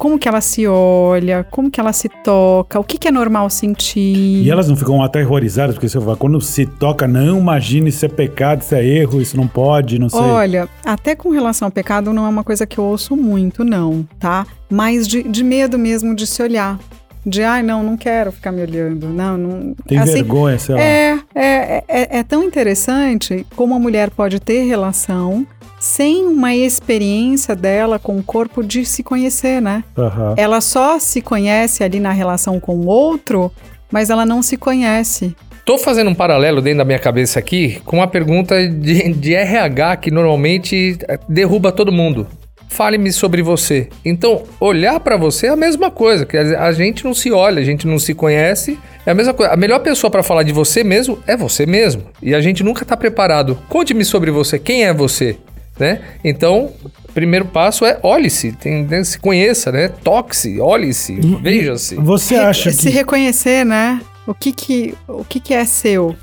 como 0.00 0.18
que 0.18 0.26
ela 0.26 0.40
se 0.40 0.66
olha, 0.66 1.46
como 1.50 1.70
que 1.70 1.78
ela 1.78 1.92
se 1.92 2.08
toca, 2.08 2.80
o 2.80 2.82
que, 2.82 2.96
que 2.96 3.06
é 3.06 3.10
normal 3.10 3.50
sentir. 3.50 4.42
E 4.42 4.50
elas 4.50 4.66
não 4.66 4.74
ficam 4.74 5.02
aterrorizadas, 5.02 5.74
porque 5.74 5.90
você 5.90 6.00
fala, 6.00 6.16
quando 6.16 6.40
se 6.40 6.64
toca, 6.64 7.06
não 7.06 7.38
imagine 7.38 7.90
isso 7.90 8.06
é 8.06 8.08
pecado, 8.08 8.62
isso 8.62 8.74
é 8.74 8.82
erro, 8.82 9.20
isso 9.20 9.36
não 9.36 9.46
pode, 9.46 9.98
não 9.98 10.08
sei. 10.08 10.18
Olha, 10.18 10.66
até 10.86 11.14
com 11.14 11.28
relação 11.28 11.66
ao 11.66 11.70
pecado 11.70 12.14
não 12.14 12.24
é 12.24 12.30
uma 12.30 12.42
coisa 12.42 12.66
que 12.66 12.78
eu 12.78 12.84
ouço 12.84 13.14
muito, 13.14 13.62
não, 13.62 14.08
tá? 14.18 14.46
Mas 14.70 15.06
de, 15.06 15.22
de 15.22 15.44
medo 15.44 15.78
mesmo 15.78 16.16
de 16.16 16.26
se 16.26 16.42
olhar. 16.42 16.78
De, 17.26 17.42
ai, 17.42 17.62
não, 17.62 17.82
não 17.82 17.98
quero 17.98 18.32
ficar 18.32 18.50
me 18.52 18.62
olhando. 18.62 19.06
Não, 19.06 19.36
não. 19.36 19.74
Tem 19.86 19.98
assim, 19.98 20.14
vergonha, 20.14 20.58
sei 20.58 20.74
lá. 20.74 20.80
É, 20.80 21.18
é, 21.34 21.84
é, 21.86 22.18
é 22.20 22.22
tão 22.22 22.42
interessante 22.42 23.46
como 23.54 23.74
a 23.74 23.78
mulher 23.78 24.08
pode 24.08 24.40
ter 24.40 24.62
relação 24.62 25.46
sem 25.80 26.26
uma 26.26 26.54
experiência 26.54 27.56
dela 27.56 27.98
com 27.98 28.18
o 28.18 28.22
corpo 28.22 28.62
de 28.62 28.84
se 28.84 29.02
conhecer, 29.02 29.60
né? 29.62 29.82
Aham. 29.96 30.34
Ela 30.36 30.60
só 30.60 30.98
se 30.98 31.22
conhece 31.22 31.82
ali 31.82 31.98
na 31.98 32.12
relação 32.12 32.60
com 32.60 32.76
o 32.76 32.86
outro, 32.86 33.50
mas 33.90 34.10
ela 34.10 34.26
não 34.26 34.42
se 34.42 34.58
conhece. 34.58 35.34
Tô 35.64 35.78
fazendo 35.78 36.10
um 36.10 36.14
paralelo 36.14 36.60
dentro 36.60 36.78
da 36.78 36.84
minha 36.84 36.98
cabeça 36.98 37.38
aqui 37.38 37.80
com 37.84 37.96
uma 37.96 38.06
pergunta 38.06 38.68
de, 38.68 39.12
de 39.14 39.34
RH 39.34 39.96
que 39.96 40.10
normalmente 40.10 40.98
derruba 41.28 41.72
todo 41.72 41.90
mundo. 41.90 42.26
Fale-me 42.68 43.12
sobre 43.12 43.42
você. 43.42 43.88
Então, 44.04 44.44
olhar 44.60 45.00
pra 45.00 45.16
você 45.16 45.46
é 45.46 45.50
a 45.50 45.56
mesma 45.56 45.90
coisa. 45.90 46.24
que 46.24 46.36
a 46.36 46.66
a 46.66 46.72
gente 46.72 47.04
não 47.04 47.12
se 47.12 47.32
olha, 47.32 47.60
a 47.60 47.64
gente 47.64 47.86
não 47.86 47.98
se 47.98 48.14
conhece. 48.14 48.78
É 49.04 49.10
a 49.10 49.14
mesma 49.14 49.34
coisa. 49.34 49.52
A 49.52 49.56
melhor 49.56 49.80
pessoa 49.80 50.10
pra 50.10 50.22
falar 50.22 50.44
de 50.44 50.52
você 50.52 50.84
mesmo 50.84 51.18
é 51.26 51.36
você 51.36 51.66
mesmo. 51.66 52.04
E 52.22 52.32
a 52.32 52.40
gente 52.40 52.62
nunca 52.62 52.84
tá 52.84 52.96
preparado. 52.96 53.58
Conte-me 53.68 54.04
sobre 54.04 54.30
você. 54.30 54.56
Quem 54.58 54.84
é 54.84 54.92
você? 54.92 55.36
Né? 55.80 55.98
Então, 56.22 56.70
o 57.08 57.12
primeiro 57.14 57.46
passo 57.46 57.86
é 57.86 57.98
olhe-se, 58.02 58.52
tem- 58.52 58.84
né, 58.84 59.02
se 59.02 59.18
conheça, 59.18 59.72
né? 59.72 59.88
Toque-se, 59.88 60.60
olhe-se, 60.60 61.14
veja-se. 61.42 61.94
Você 61.96 62.34
acha 62.34 62.70
se 62.70 62.82
que. 62.90 62.90
reconhecer, 62.90 63.64
né? 63.64 63.98
O 64.26 64.34
que 64.34 64.52
que, 64.52 64.94
o 65.08 65.24
que 65.24 65.40
que 65.40 65.54
é 65.54 65.64
seu? 65.64 66.14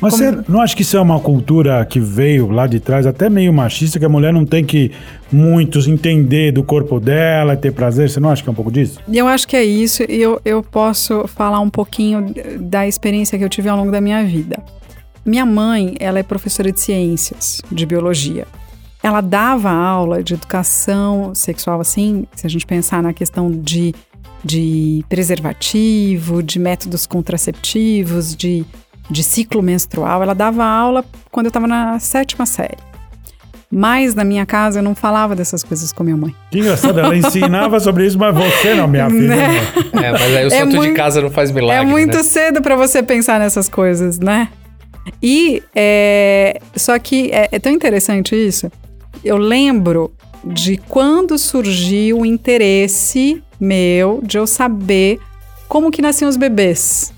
Mas 0.00 0.12
como- 0.14 0.24
você 0.30 0.44
não 0.46 0.60
acha 0.60 0.76
que 0.76 0.82
isso 0.82 0.96
é 0.96 1.00
uma 1.00 1.18
cultura 1.18 1.84
que 1.86 1.98
veio 1.98 2.50
lá 2.50 2.66
de 2.66 2.78
trás, 2.78 3.06
até 3.06 3.30
meio 3.30 3.50
machista, 3.52 3.98
que 3.98 4.04
a 4.04 4.08
mulher 4.10 4.30
não 4.32 4.44
tem 4.44 4.62
que 4.62 4.92
muitos 5.32 5.88
entender 5.88 6.52
do 6.52 6.62
corpo 6.62 7.00
dela, 7.00 7.56
ter 7.56 7.72
prazer? 7.72 8.10
Você 8.10 8.20
não 8.20 8.28
acha 8.28 8.42
que 8.42 8.48
é 8.48 8.52
um 8.52 8.54
pouco 8.54 8.70
disso? 8.70 9.00
Eu 9.10 9.26
acho 9.26 9.48
que 9.48 9.56
é 9.56 9.64
isso, 9.64 10.04
e 10.08 10.20
eu, 10.20 10.38
eu 10.44 10.62
posso 10.62 11.26
falar 11.26 11.60
um 11.60 11.70
pouquinho 11.70 12.26
da 12.60 12.86
experiência 12.86 13.38
que 13.38 13.42
eu 13.44 13.48
tive 13.48 13.70
ao 13.70 13.76
longo 13.78 13.90
da 13.90 14.00
minha 14.02 14.22
vida. 14.22 14.62
Minha 15.24 15.44
mãe, 15.46 15.94
ela 15.98 16.18
é 16.18 16.22
professora 16.22 16.70
de 16.70 16.78
ciências, 16.78 17.60
de 17.72 17.84
biologia. 17.86 18.46
Ela 19.02 19.20
dava 19.20 19.70
aula 19.70 20.22
de 20.22 20.34
educação 20.34 21.34
sexual, 21.34 21.80
assim, 21.80 22.26
se 22.34 22.46
a 22.46 22.50
gente 22.50 22.66
pensar 22.66 23.02
na 23.02 23.12
questão 23.12 23.50
de, 23.50 23.94
de 24.44 25.04
preservativo, 25.08 26.42
de 26.42 26.58
métodos 26.58 27.06
contraceptivos, 27.06 28.34
de, 28.34 28.64
de 29.08 29.22
ciclo 29.22 29.62
menstrual. 29.62 30.22
Ela 30.22 30.34
dava 30.34 30.64
aula 30.64 31.04
quando 31.30 31.46
eu 31.46 31.50
estava 31.50 31.66
na 31.66 31.98
sétima 31.98 32.44
série. 32.44 32.76
Mas 33.70 34.14
na 34.14 34.24
minha 34.24 34.46
casa 34.46 34.78
eu 34.78 34.82
não 34.82 34.94
falava 34.94 35.36
dessas 35.36 35.62
coisas 35.62 35.92
com 35.92 36.02
minha 36.02 36.16
mãe. 36.16 36.34
Que 36.50 36.58
engraçado, 36.60 36.98
ela 36.98 37.14
ensinava 37.14 37.78
sobre 37.78 38.06
isso, 38.06 38.18
mas 38.18 38.34
você 38.34 38.74
não, 38.74 38.88
minha 38.88 39.08
filha. 39.10 39.28
Né? 39.28 39.60
não. 39.92 40.02
É, 40.02 40.12
mas 40.12 40.22
aí 40.22 40.44
o 40.44 40.46
É 40.46 40.50
santo 40.50 40.80
de 40.80 40.92
casa 40.92 41.20
não 41.20 41.30
faz 41.30 41.50
milagre. 41.50 41.84
é 41.84 41.86
muito 41.86 42.16
né? 42.16 42.22
cedo 42.22 42.62
pra 42.62 42.76
você 42.76 43.02
pensar 43.02 43.38
nessas 43.38 43.68
coisas, 43.68 44.18
né? 44.18 44.48
E 45.22 45.62
é, 45.74 46.58
só 46.76 46.98
que 46.98 47.30
é, 47.30 47.48
é 47.52 47.58
tão 47.58 47.70
interessante 47.70 48.34
isso. 48.34 48.72
Eu 49.24 49.36
lembro 49.36 50.12
de 50.44 50.76
quando 50.76 51.36
surgiu 51.38 52.20
o 52.20 52.26
interesse 52.26 53.42
meu 53.60 54.20
de 54.22 54.38
eu 54.38 54.46
saber 54.46 55.18
como 55.68 55.90
que 55.90 56.00
nasciam 56.00 56.28
os 56.28 56.36
bebês, 56.36 57.12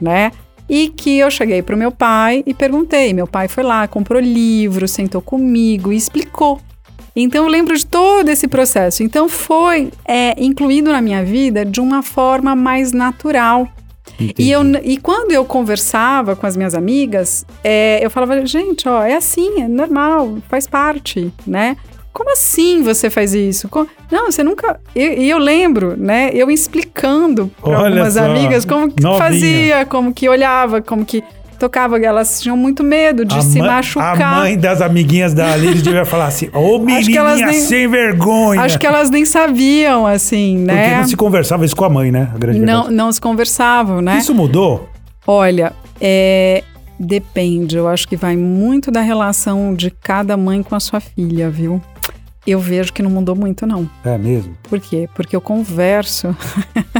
né? 0.00 0.32
E 0.68 0.88
que 0.88 1.18
eu 1.18 1.30
cheguei 1.30 1.62
pro 1.62 1.76
meu 1.76 1.92
pai 1.92 2.42
e 2.44 2.52
perguntei. 2.52 3.14
Meu 3.14 3.26
pai 3.26 3.46
foi 3.46 3.62
lá, 3.62 3.86
comprou 3.86 4.20
livro, 4.20 4.88
sentou 4.88 5.22
comigo 5.22 5.92
e 5.92 5.96
explicou. 5.96 6.60
Então 7.14 7.44
eu 7.44 7.50
lembro 7.50 7.74
de 7.74 7.86
todo 7.86 8.28
esse 8.28 8.46
processo. 8.46 9.02
Então 9.02 9.28
foi 9.28 9.90
é, 10.04 10.34
incluído 10.42 10.92
na 10.92 11.00
minha 11.00 11.24
vida 11.24 11.64
de 11.64 11.80
uma 11.80 12.02
forma 12.02 12.54
mais 12.54 12.92
natural. 12.92 13.68
E, 14.38 14.50
eu, 14.50 14.62
e 14.82 14.96
quando 14.96 15.32
eu 15.32 15.44
conversava 15.44 16.34
com 16.34 16.46
as 16.46 16.56
minhas 16.56 16.74
amigas, 16.74 17.44
é, 17.62 17.98
eu 18.04 18.10
falava, 18.10 18.44
gente, 18.46 18.88
ó, 18.88 19.02
é 19.02 19.14
assim, 19.14 19.60
é 19.62 19.68
normal, 19.68 20.38
faz 20.48 20.66
parte, 20.66 21.32
né? 21.46 21.76
Como 22.12 22.30
assim 22.32 22.82
você 22.82 23.10
faz 23.10 23.34
isso? 23.34 23.68
Co- 23.68 23.86
Não, 24.10 24.30
você 24.32 24.42
nunca. 24.42 24.80
E 24.94 25.24
e 25.24 25.28
eu, 25.28 25.36
lembro, 25.36 25.94
né? 25.98 26.30
Eu 26.32 26.50
explicando 26.50 27.50
para 27.60 27.76
algumas 27.78 28.14
só, 28.14 28.24
amigas 28.24 28.64
como 28.64 28.90
que 28.90 29.02
novinha. 29.02 29.18
fazia, 29.22 29.84
como 29.84 30.14
que 30.14 30.26
olhava, 30.26 30.80
como 30.80 31.04
que 31.04 31.22
tocava. 31.56 31.98
Elas 31.98 32.40
tinham 32.40 32.56
muito 32.56 32.82
medo 32.84 33.24
de 33.24 33.36
A 33.36 33.40
se 33.40 33.58
mãe- 33.58 33.68
machucar. 33.68 34.20
A 34.22 34.36
mãe 34.40 34.58
das 34.58 34.80
amiguinhas 34.80 35.34
da 35.34 35.56
Liz 35.56 35.82
devia 35.82 36.04
falar 36.04 36.26
assim: 36.26 36.48
Ô 36.52 36.78
menininha 36.78 37.34
nem- 37.46 37.60
sem 37.60 37.88
vergonha. 37.88 38.62
Acho 38.62 38.78
que 38.78 38.86
elas 38.86 39.10
nem 39.10 39.24
sabiam, 39.24 40.06
assim, 40.06 40.64
Porque 40.66 40.72
né? 40.72 40.98
não 40.98 41.08
se 41.08 41.16
conversava 41.16 41.64
isso 41.64 41.74
com 41.76 41.84
a 41.84 41.90
mãe, 41.90 42.10
né? 42.12 42.28
A 42.34 42.38
grande 42.38 42.58
Não, 42.60 42.66
verdade. 42.74 42.94
não 42.94 43.12
se 43.12 43.20
conversavam, 43.20 44.00
né? 44.00 44.18
Isso 44.18 44.34
mudou? 44.34 44.88
Olha, 45.26 45.72
é, 46.00 46.62
depende. 46.98 47.76
Eu 47.76 47.88
acho 47.88 48.06
que 48.08 48.16
vai 48.16 48.36
muito 48.36 48.90
da 48.90 49.00
relação 49.00 49.74
de 49.74 49.90
cada 49.90 50.36
mãe 50.36 50.62
com 50.62 50.74
a 50.74 50.80
sua 50.80 51.00
filha, 51.00 51.50
viu? 51.50 51.80
Eu 52.46 52.60
vejo 52.60 52.92
que 52.92 53.02
não 53.02 53.10
mudou 53.10 53.34
muito, 53.34 53.66
não. 53.66 53.88
É 54.04 54.16
mesmo. 54.16 54.56
Por 54.64 54.78
quê? 54.78 55.08
Porque 55.14 55.34
eu 55.34 55.40
converso 55.40 56.34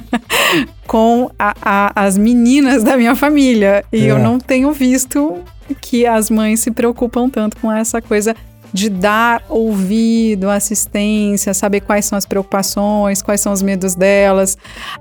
com 0.86 1.30
a- 1.38 1.54
a- 1.62 1.92
as 1.94 2.16
meninas 2.18 2.82
da 2.82 2.96
minha 2.96 3.14
família 3.14 3.84
e 3.92 4.06
É. 4.06 4.10
eu 4.10 4.18
não 4.18 4.38
tenho 4.38 4.72
visto 4.72 5.38
que 5.80 6.06
as 6.06 6.30
mães 6.30 6.60
se 6.60 6.70
preocupam 6.70 7.28
tanto 7.28 7.56
com 7.58 7.70
essa 7.70 8.00
coisa 8.00 8.34
de 8.72 8.88
dar 8.90 9.42
ouvido, 9.48 10.50
assistência, 10.50 11.54
saber 11.54 11.80
quais 11.80 12.04
são 12.04 12.18
as 12.18 12.26
preocupações, 12.26 13.22
quais 13.22 13.40
são 13.40 13.52
os 13.52 13.62
medos 13.62 13.94
delas. 13.94 14.58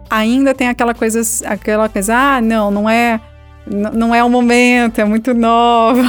Ainda 0.10 0.54
tem 0.54 0.68
aquela 0.68 0.94
coisa, 0.94 1.22
aquela 1.46 1.90
coisa, 1.90 2.16
ah, 2.16 2.42
não, 2.42 2.72
não 2.72 2.90
é, 2.90 3.20
não 3.70 4.14
é 4.14 4.24
o 4.24 4.30
momento, 4.30 5.00
é 5.00 5.06
muito 5.06 5.34
nova. 5.34 6.04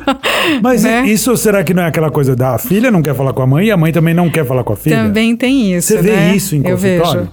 Mas 0.62 0.82
Né? 0.84 1.06
isso 1.06 1.36
será 1.36 1.62
que 1.64 1.72
não 1.74 1.82
é 1.82 1.86
aquela 1.86 2.10
coisa 2.10 2.34
da 2.36 2.58
filha 2.58 2.90
não 2.90 3.02
quer 3.02 3.14
falar 3.14 3.32
com 3.32 3.42
a 3.42 3.46
mãe 3.46 3.66
e 3.66 3.70
a 3.70 3.76
mãe 3.76 3.92
também 3.92 4.14
não 4.14 4.30
quer 4.30 4.44
falar 4.44 4.64
com 4.64 4.72
a 4.72 4.76
filha? 4.76 4.96
Também 5.04 5.36
tem 5.36 5.74
isso. 5.74 5.88
Você 5.88 6.02
vê 6.02 6.12
né? 6.12 6.36
isso 6.36 6.54
em 6.54 6.58
Eu 6.66 6.76
consultório? 6.76 7.20
vejo. 7.22 7.30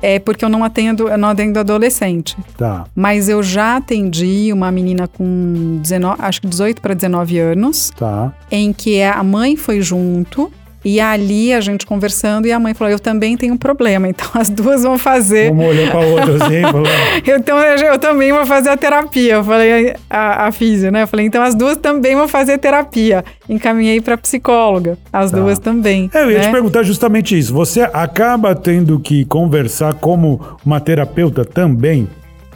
É 0.00 0.20
porque 0.20 0.44
eu 0.44 0.48
não 0.48 0.62
atendo, 0.62 1.08
eu 1.08 1.18
não 1.18 1.28
atendo 1.30 1.58
adolescente. 1.58 2.36
Tá. 2.56 2.84
Mas 2.94 3.28
eu 3.28 3.42
já 3.42 3.76
atendi 3.78 4.50
uma 4.52 4.70
menina 4.70 5.08
com 5.08 5.80
19, 5.82 6.16
acho 6.22 6.40
que 6.40 6.46
18 6.46 6.80
para 6.80 6.94
19 6.94 7.36
anos, 7.38 7.90
Tá. 7.98 8.32
em 8.50 8.72
que 8.72 9.02
a 9.02 9.20
mãe 9.24 9.56
foi 9.56 9.80
junto 9.80 10.52
e 10.84 11.00
ali 11.00 11.52
a 11.52 11.60
gente 11.60 11.84
conversando 11.84 12.46
e 12.46 12.52
a 12.52 12.58
mãe 12.58 12.74
falou: 12.74 12.92
"Eu 12.92 12.98
também 12.98 13.36
tenho 13.36 13.54
um 13.54 13.56
problema". 13.56 14.08
Então 14.18 14.28
as 14.34 14.48
duas 14.48 14.82
vão 14.82 14.98
fazer 14.98 15.50
Uma 15.52 15.64
olhou 15.64 15.88
pra 15.88 16.00
outra 16.00 16.44
assim 16.44 16.62
falou: 16.70 16.86
então 17.26 17.58
eu, 17.58 17.78
eu 17.92 17.98
também 17.98 18.32
vou 18.32 18.44
fazer 18.46 18.70
a 18.70 18.76
terapia. 18.76 19.34
Eu 19.34 19.44
falei 19.44 19.94
a, 20.08 20.46
a 20.46 20.52
física, 20.52 20.90
né? 20.90 21.02
Eu 21.02 21.06
falei, 21.08 21.26
então 21.26 21.42
as 21.42 21.54
duas 21.54 21.76
também 21.76 22.14
vão 22.16 22.26
fazer 22.28 22.58
terapia. 22.58 23.24
Encaminhei 23.48 24.00
para 24.00 24.16
psicóloga, 24.16 24.98
as 25.12 25.30
Tá. 25.30 25.36
duas 25.38 25.58
também. 25.58 26.10
É, 26.14 26.22
eu 26.22 26.30
ia 26.30 26.38
né? 26.38 26.44
te 26.44 26.50
perguntar 26.50 26.82
justamente 26.82 27.38
isso. 27.38 27.52
Você 27.54 27.82
acaba 27.82 28.54
tendo 28.54 28.98
que 28.98 29.24
conversar 29.26 29.94
como 29.94 30.40
uma 30.64 30.80
terapeuta 30.80 31.44
também? 31.44 32.08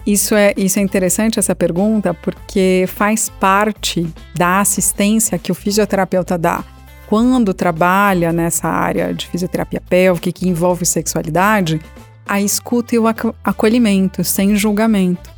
Isso 0.07 0.35
é, 0.35 0.53
isso 0.57 0.79
é 0.79 0.83
interessante, 0.83 1.39
essa 1.39 1.55
pergunta, 1.55 2.13
porque 2.13 2.85
faz 2.89 3.29
parte 3.29 4.07
da 4.35 4.61
assistência 4.61 5.39
que 5.39 5.53
o 5.53 5.55
fisioterapeuta 5.55 6.37
dá 6.37 6.65
quando 7.17 7.53
trabalha 7.53 8.33
nessa 8.33 8.69
área 8.69 9.13
de 9.13 9.27
fisioterapia 9.27 9.83
pélvica 9.87 10.33
que 10.33 10.49
envolve 10.49 10.87
sexualidade, 10.87 11.79
a 12.27 12.41
escuta 12.41 12.95
e 12.95 12.99
o 12.99 13.07
aco- 13.07 13.35
acolhimento, 13.45 14.25
sem 14.25 14.57
julgamento. 14.57 15.31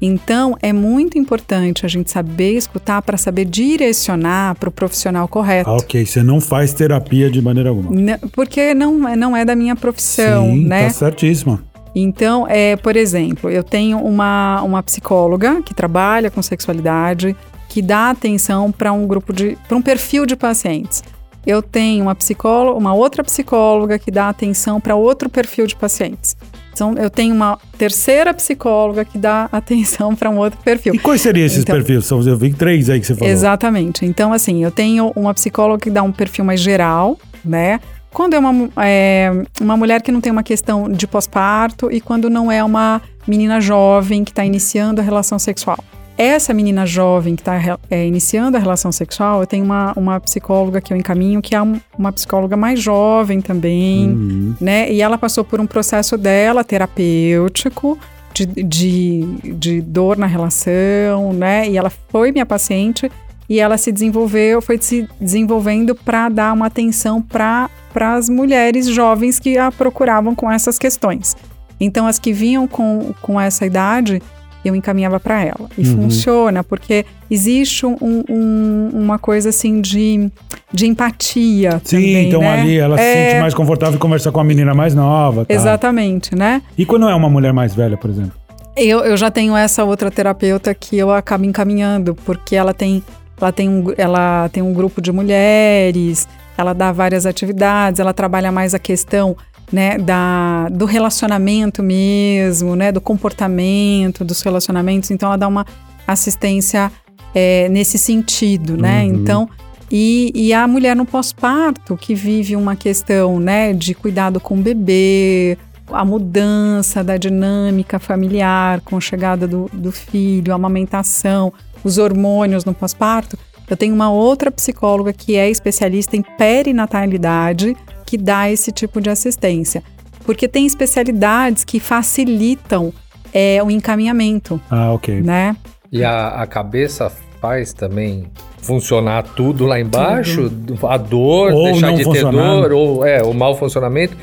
Então, 0.00 0.56
é 0.62 0.72
muito 0.72 1.18
importante 1.18 1.84
a 1.84 1.88
gente 1.90 2.10
saber 2.10 2.52
escutar 2.56 3.02
para 3.02 3.18
saber 3.18 3.44
direcionar 3.44 4.54
para 4.54 4.70
o 4.70 4.72
profissional 4.72 5.28
correto. 5.28 5.68
Ah, 5.68 5.74
ok, 5.76 6.06
você 6.06 6.22
não 6.22 6.40
faz 6.40 6.72
terapia 6.72 7.30
de 7.30 7.42
maneira 7.42 7.68
alguma. 7.68 7.94
N- 7.94 8.16
Porque 8.32 8.72
não, 8.72 9.06
é- 9.06 9.14
não 9.14 9.36
é 9.36 9.44
da 9.44 9.54
minha 9.54 9.76
profissão, 9.76 10.46
Sim, 10.46 10.64
né? 10.64 10.84
tá 10.84 10.90
certíssima. 10.94 11.62
Então, 11.94 12.46
é, 12.48 12.74
por 12.74 12.96
exemplo, 12.96 13.50
eu 13.50 13.62
tenho 13.62 13.98
uma, 13.98 14.62
uma 14.62 14.82
psicóloga 14.82 15.60
que 15.60 15.74
trabalha 15.74 16.30
com 16.30 16.40
sexualidade, 16.40 17.36
que 17.72 17.80
dá 17.80 18.10
atenção 18.10 18.70
para 18.70 18.92
um 18.92 19.06
grupo 19.06 19.32
de. 19.32 19.56
para 19.66 19.74
um 19.78 19.80
perfil 19.80 20.26
de 20.26 20.36
pacientes. 20.36 21.02
Eu 21.46 21.62
tenho 21.62 22.02
uma 22.04 22.14
psicóloga, 22.14 22.78
uma 22.78 22.92
outra 22.92 23.24
psicóloga 23.24 23.98
que 23.98 24.10
dá 24.10 24.28
atenção 24.28 24.78
para 24.78 24.94
outro 24.94 25.30
perfil 25.30 25.66
de 25.66 25.74
pacientes. 25.74 26.36
Então, 26.74 26.94
eu 26.98 27.08
tenho 27.08 27.34
uma 27.34 27.58
terceira 27.78 28.34
psicóloga 28.34 29.06
que 29.06 29.16
dá 29.16 29.48
atenção 29.50 30.14
para 30.14 30.28
um 30.28 30.36
outro 30.36 30.58
perfil. 30.62 30.94
E 30.94 30.98
quais 30.98 31.22
seriam 31.22 31.46
esses 31.46 31.60
Então- 31.62 31.74
perfis? 31.74 32.04
São, 32.04 32.20
eu 32.20 32.36
vi 32.36 32.52
três 32.52 32.90
aí 32.90 33.00
que 33.00 33.06
você 33.06 33.14
falou. 33.14 33.32
Exatamente. 33.32 34.04
Então, 34.04 34.34
assim, 34.34 34.62
eu 34.62 34.70
tenho 34.70 35.10
uma 35.16 35.32
psicóloga 35.32 35.80
que 35.82 35.90
dá 35.90 36.02
um 36.02 36.12
perfil 36.12 36.44
mais 36.44 36.60
geral, 36.60 37.18
né? 37.42 37.80
Quando 38.12 38.34
é 38.34 38.38
uma, 38.38 38.68
é, 38.76 39.30
uma 39.62 39.78
mulher 39.78 40.02
que 40.02 40.12
não 40.12 40.20
tem 40.20 40.30
uma 40.30 40.42
questão 40.42 40.90
de 40.90 41.06
pós-parto 41.06 41.90
e 41.90 42.02
quando 42.02 42.28
não 42.28 42.52
é 42.52 42.62
uma 42.62 43.00
menina 43.26 43.60
jovem 43.62 44.24
que 44.24 44.30
está 44.30 44.44
iniciando 44.44 45.00
a 45.00 45.04
relação 45.04 45.38
sexual. 45.38 45.78
Essa 46.16 46.52
menina 46.52 46.84
jovem 46.86 47.34
que 47.34 47.42
está 47.42 47.58
iniciando 47.90 48.56
a 48.56 48.60
relação 48.60 48.92
sexual, 48.92 49.40
eu 49.40 49.46
tenho 49.46 49.64
uma, 49.64 49.92
uma 49.96 50.20
psicóloga 50.20 50.80
que 50.80 50.92
eu 50.92 50.96
encaminho, 50.96 51.40
que 51.40 51.54
é 51.54 51.62
um- 51.62 51.80
uma 51.98 52.12
psicóloga 52.12 52.56
mais 52.56 52.80
jovem 52.80 53.40
também, 53.40 54.08
Uhum. 54.10 54.54
né? 54.60 54.92
E 54.92 55.00
ela 55.00 55.16
passou 55.16 55.42
por 55.42 55.58
um 55.60 55.66
processo 55.66 56.16
dela 56.18 56.62
terapêutico 56.62 57.98
de, 58.34 58.46
de, 58.46 59.20
de 59.56 59.80
dor 59.80 60.16
na 60.16 60.26
relação, 60.26 61.32
né? 61.32 61.68
E 61.68 61.76
ela 61.76 61.90
foi 62.10 62.30
minha 62.30 62.46
paciente 62.46 63.10
e 63.48 63.58
ela 63.58 63.76
se 63.76 63.90
desenvolveu, 63.90 64.62
foi 64.62 64.78
se 64.80 65.08
desenvolvendo 65.20 65.94
para 65.94 66.28
dar 66.28 66.52
uma 66.52 66.66
atenção 66.66 67.20
para 67.22 67.68
as 67.94 68.28
mulheres 68.28 68.86
jovens 68.86 69.38
que 69.38 69.58
a 69.58 69.70
procuravam 69.72 70.34
com 70.34 70.50
essas 70.50 70.78
questões. 70.78 71.36
Então, 71.80 72.06
as 72.06 72.18
que 72.18 72.32
vinham 72.32 72.68
com, 72.68 73.12
com 73.20 73.40
essa 73.40 73.66
idade, 73.66 74.22
eu 74.68 74.74
encaminhava 74.76 75.18
para 75.20 75.42
ela. 75.42 75.68
E 75.76 75.86
Uhum. 75.86 76.02
funciona, 76.02 76.62
porque 76.64 77.04
existe 77.30 77.84
um- 77.86 77.96
um- 78.00 78.90
uma 78.92 79.18
coisa 79.18 79.48
assim 79.48 79.80
de, 79.80 80.30
de 80.72 80.86
empatia. 80.86 81.80
Sim, 81.84 81.96
também, 81.96 82.28
então 82.28 82.40
né? 82.40 82.52
ali 82.60 82.78
ela 82.78 82.96
se 82.96 83.02
É, 83.04 83.28
sente 83.30 83.40
mais 83.40 83.54
confortável 83.54 83.96
em 83.96 83.98
conversar 83.98 84.30
com 84.32 84.40
a 84.40 84.44
menina 84.44 84.72
mais 84.74 84.94
nova. 84.94 85.44
tá? 85.44 85.52
Exatamente, 85.54 86.34
né? 86.34 86.62
E 86.76 86.84
quando 86.86 87.08
é 87.08 87.14
uma 87.14 87.28
mulher 87.28 87.52
mais 87.52 87.74
velha, 87.74 87.96
por 87.96 88.10
exemplo? 88.10 88.32
Eu, 88.76 89.00
eu 89.00 89.16
já 89.16 89.30
tenho 89.30 89.54
essa 89.56 89.84
outra 89.84 90.10
terapeuta 90.10 90.72
que 90.74 90.96
eu 90.96 91.10
acabo 91.10 91.44
encaminhando, 91.44 92.14
porque 92.24 92.56
ela 92.56 92.72
tem, 92.72 93.02
ela 93.38 93.52
tem, 93.52 93.68
um, 93.68 93.92
ela 93.98 94.48
tem 94.50 94.62
um 94.62 94.72
grupo 94.72 95.00
de 95.02 95.12
mulheres, 95.12 96.26
ela 96.56 96.72
dá 96.72 96.90
várias 96.92 97.26
atividades, 97.26 98.00
ela 98.00 98.14
trabalha 98.14 98.50
mais 98.52 98.74
a 98.74 98.78
questão 98.78 99.36
né, 99.70 99.98
da, 99.98 100.68
do 100.70 100.84
relacionamento 100.84 101.82
mesmo, 101.82 102.74
né, 102.76 102.90
do 102.92 103.00
comportamento 103.00 104.24
dos 104.24 104.42
relacionamentos, 104.42 105.10
então 105.10 105.28
ela 105.28 105.36
dá 105.36 105.48
uma 105.48 105.66
assistência 106.06 106.90
é, 107.34 107.68
nesse 107.68 107.98
sentido, 107.98 108.76
né? 108.76 109.04
Uhum. 109.04 109.14
Então, 109.14 109.48
e, 109.90 110.32
e 110.34 110.52
a 110.52 110.66
mulher 110.66 110.96
no 110.96 111.04
pós-parto 111.04 111.96
que 111.96 112.14
vive 112.14 112.56
uma 112.56 112.74
questão, 112.74 113.38
né, 113.38 113.72
de 113.72 113.94
cuidado 113.94 114.40
com 114.40 114.58
o 114.58 114.62
bebê, 114.62 115.58
a 115.90 116.04
mudança 116.04 117.04
da 117.04 117.16
dinâmica 117.16 117.98
familiar 117.98 118.80
com 118.80 118.96
a 118.96 119.00
chegada 119.00 119.46
do, 119.46 119.70
do 119.72 119.92
filho, 119.92 120.52
a 120.52 120.56
amamentação, 120.56 121.52
os 121.84 121.98
hormônios 121.98 122.64
no 122.64 122.72
pós-parto. 122.72 123.38
Eu 123.68 123.76
tenho 123.76 123.94
uma 123.94 124.10
outra 124.10 124.50
psicóloga 124.50 125.12
que 125.12 125.36
é 125.36 125.48
especialista 125.50 126.16
em 126.16 126.22
perinatalidade 126.22 127.76
que 128.12 128.18
dá 128.18 128.50
esse 128.50 128.70
tipo 128.70 129.00
de 129.00 129.08
assistência. 129.08 129.82
Porque 130.26 130.46
tem 130.46 130.66
especialidades 130.66 131.64
que 131.64 131.80
facilitam 131.80 132.92
é, 133.32 133.62
o 133.62 133.70
encaminhamento, 133.70 134.60
Ah, 134.70 134.92
ok. 134.92 135.22
né? 135.22 135.56
E 135.90 136.04
a, 136.04 136.28
a 136.42 136.46
cabeça 136.46 137.10
capaz 137.32 137.72
também 137.72 138.26
funcionar 138.60 139.22
tudo 139.22 139.64
lá 139.64 139.80
embaixo, 139.80 140.52
a 140.86 140.96
dor, 140.98 141.52
Ou 141.54 141.64
deixar 141.72 141.86
não 141.86 141.94
de 141.94 142.00
ter 142.04 142.04
funcionar. 142.04 142.42
dor, 142.60 142.72
ou 142.72 143.06
é, 143.06 143.22
o 143.22 143.32
mau 143.32 143.56
funcionamento, 143.56 144.14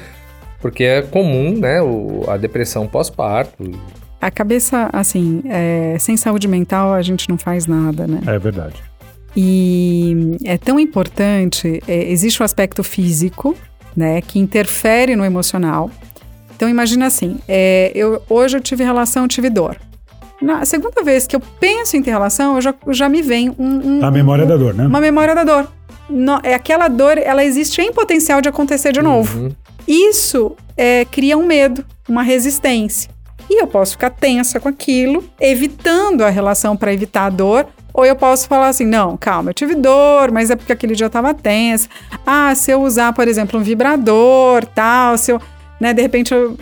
porque 0.61 0.83
é 0.83 1.01
comum, 1.01 1.57
né, 1.57 1.81
o- 1.81 2.23
a 2.29 2.37
depressão 2.37 2.85
pós-parto. 2.87 3.71
A 4.21 4.29
cabeça, 4.29 4.87
assim, 4.93 5.41
é, 5.45 5.97
sem 5.99 6.15
saúde 6.15 6.47
mental 6.47 6.93
a 6.93 7.01
gente 7.01 7.27
não 7.27 7.39
faz 7.39 7.65
nada, 7.65 8.05
né? 8.05 8.19
É 8.27 8.37
verdade. 8.37 8.75
E 9.35 10.37
é 10.45 10.57
tão 10.57 10.79
importante, 10.79 11.81
é, 11.87 12.11
existe 12.11 12.39
o 12.41 12.45
aspecto 12.45 12.83
físico, 12.83 13.55
né, 13.95 14.21
que 14.21 14.39
interfere 14.39 15.15
no 15.15 15.25
emocional. 15.25 15.89
Então 16.55 16.67
imagina 16.69 17.05
assim, 17.05 17.39
é, 17.47 17.91
eu, 17.95 18.21
hoje 18.29 18.57
eu 18.57 18.61
tive 18.61 18.83
relação, 18.83 19.23
eu 19.23 19.27
tive 19.29 19.49
dor. 19.49 19.77
Na 20.41 20.63
segunda 20.65 21.03
vez 21.03 21.27
que 21.27 21.35
eu 21.35 21.39
penso 21.59 21.97
em 21.97 22.01
ter 22.01 22.11
relação, 22.11 22.55
eu 22.55 22.61
já, 22.61 22.73
já 22.89 23.09
me 23.09 23.21
vem 23.21 23.49
um, 23.49 23.99
um- 23.99 24.05
A 24.05 24.11
memória 24.11 24.45
da 24.45 24.55
dor, 24.57 24.73
né? 24.73 24.85
uma 24.87 25.01
memória 25.01 25.35
da 25.35 25.43
dor. 25.43 25.67
No- 26.09 26.39
é 26.43 26.53
aquela 26.53 26.87
dor, 26.87 27.17
ela 27.17 27.43
existe 27.43 27.81
em 27.81 27.91
potencial 27.93 28.41
de 28.41 28.47
acontecer 28.49 28.91
de 28.91 29.01
novo. 29.01 29.39
Uhum. 29.39 29.51
Isso 29.87 30.55
é, 30.77 31.05
cria 31.05 31.37
um 31.37 31.45
medo, 31.45 31.83
uma 32.07 32.23
resistência. 32.23 33.09
E 33.49 33.61
eu 33.61 33.67
posso 33.67 33.93
ficar 33.93 34.11
tensa 34.11 34.59
com 34.59 34.69
aquilo, 34.69 35.23
evitando 35.39 36.23
a 36.23 36.29
relação 36.29 36.77
para 36.77 36.93
evitar 36.93 37.25
a 37.25 37.29
dor. 37.29 37.65
Ou 37.99 38.05
eu 38.05 38.15
posso 38.15 38.47
falar 38.47 38.69
assim: 38.69 38.85
não, 38.85 39.17
calma, 39.17 39.49
eu 39.49 39.53
tive 39.53 39.75
dor, 39.75 40.31
mas 40.31 40.49
é 40.49 40.55
porque 40.55 40.71
aquele 40.71 40.95
dia 40.95 41.05
eu 41.05 41.09
tava 41.09 41.33
tensa. 41.33 41.89
Ah, 42.25 42.55
se 42.55 42.71
eu 42.71 42.81
usar, 42.81 43.11
por 43.11 43.27
exemplo, 43.27 43.59
um 43.59 43.63
vibrador, 43.63 44.65
tal, 44.65 45.17
se 45.17 45.33
eu. 45.33 45.41
Né, 45.81 45.93
de 45.93 46.01
repente 46.01 46.33
eu 46.33 46.57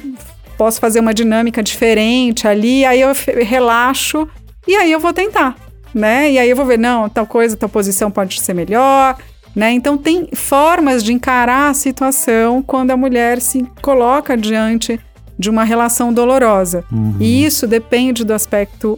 posso 0.58 0.80
fazer 0.80 1.00
uma 1.00 1.13
dinâmica 1.13 1.62
diferente 1.62 2.47
ali, 2.47 2.84
aí 2.86 3.02
eu 3.02 3.12
relaxo 3.43 4.28
e 4.67 4.76
aí 4.76 4.91
eu 4.91 5.00
vou 5.00 5.13
tentar, 5.13 5.56
né? 5.93 6.32
E 6.32 6.39
aí 6.39 6.50
eu 6.50 6.56
vou 6.56 6.65
ver, 6.65 6.80
não, 6.80 7.08
tal 7.08 7.28
coisa, 7.28 7.56
tal 7.56 7.69
posição 7.69 8.10
pode 8.10 8.41
ser 8.41 8.56
melhor, 8.56 9.15
né? 9.56 9.71
Então 9.71 9.95
tem 9.95 10.30
formas 10.34 11.04
de 11.04 11.13
encarar 11.13 11.69
a 11.69 11.73
situação 11.76 12.63
quando 12.63 12.89
a 12.89 12.97
mulher 12.97 13.39
se 13.41 13.63
coloca 13.80 14.36
diante 14.36 15.00
de 15.38 15.50
uma 15.52 15.63
relação 15.63 16.12
dolorosa. 16.12 16.84
E 17.19 17.45
isso 17.45 17.67
depende 17.67 18.23
do 18.23 18.34
aspecto 18.34 18.97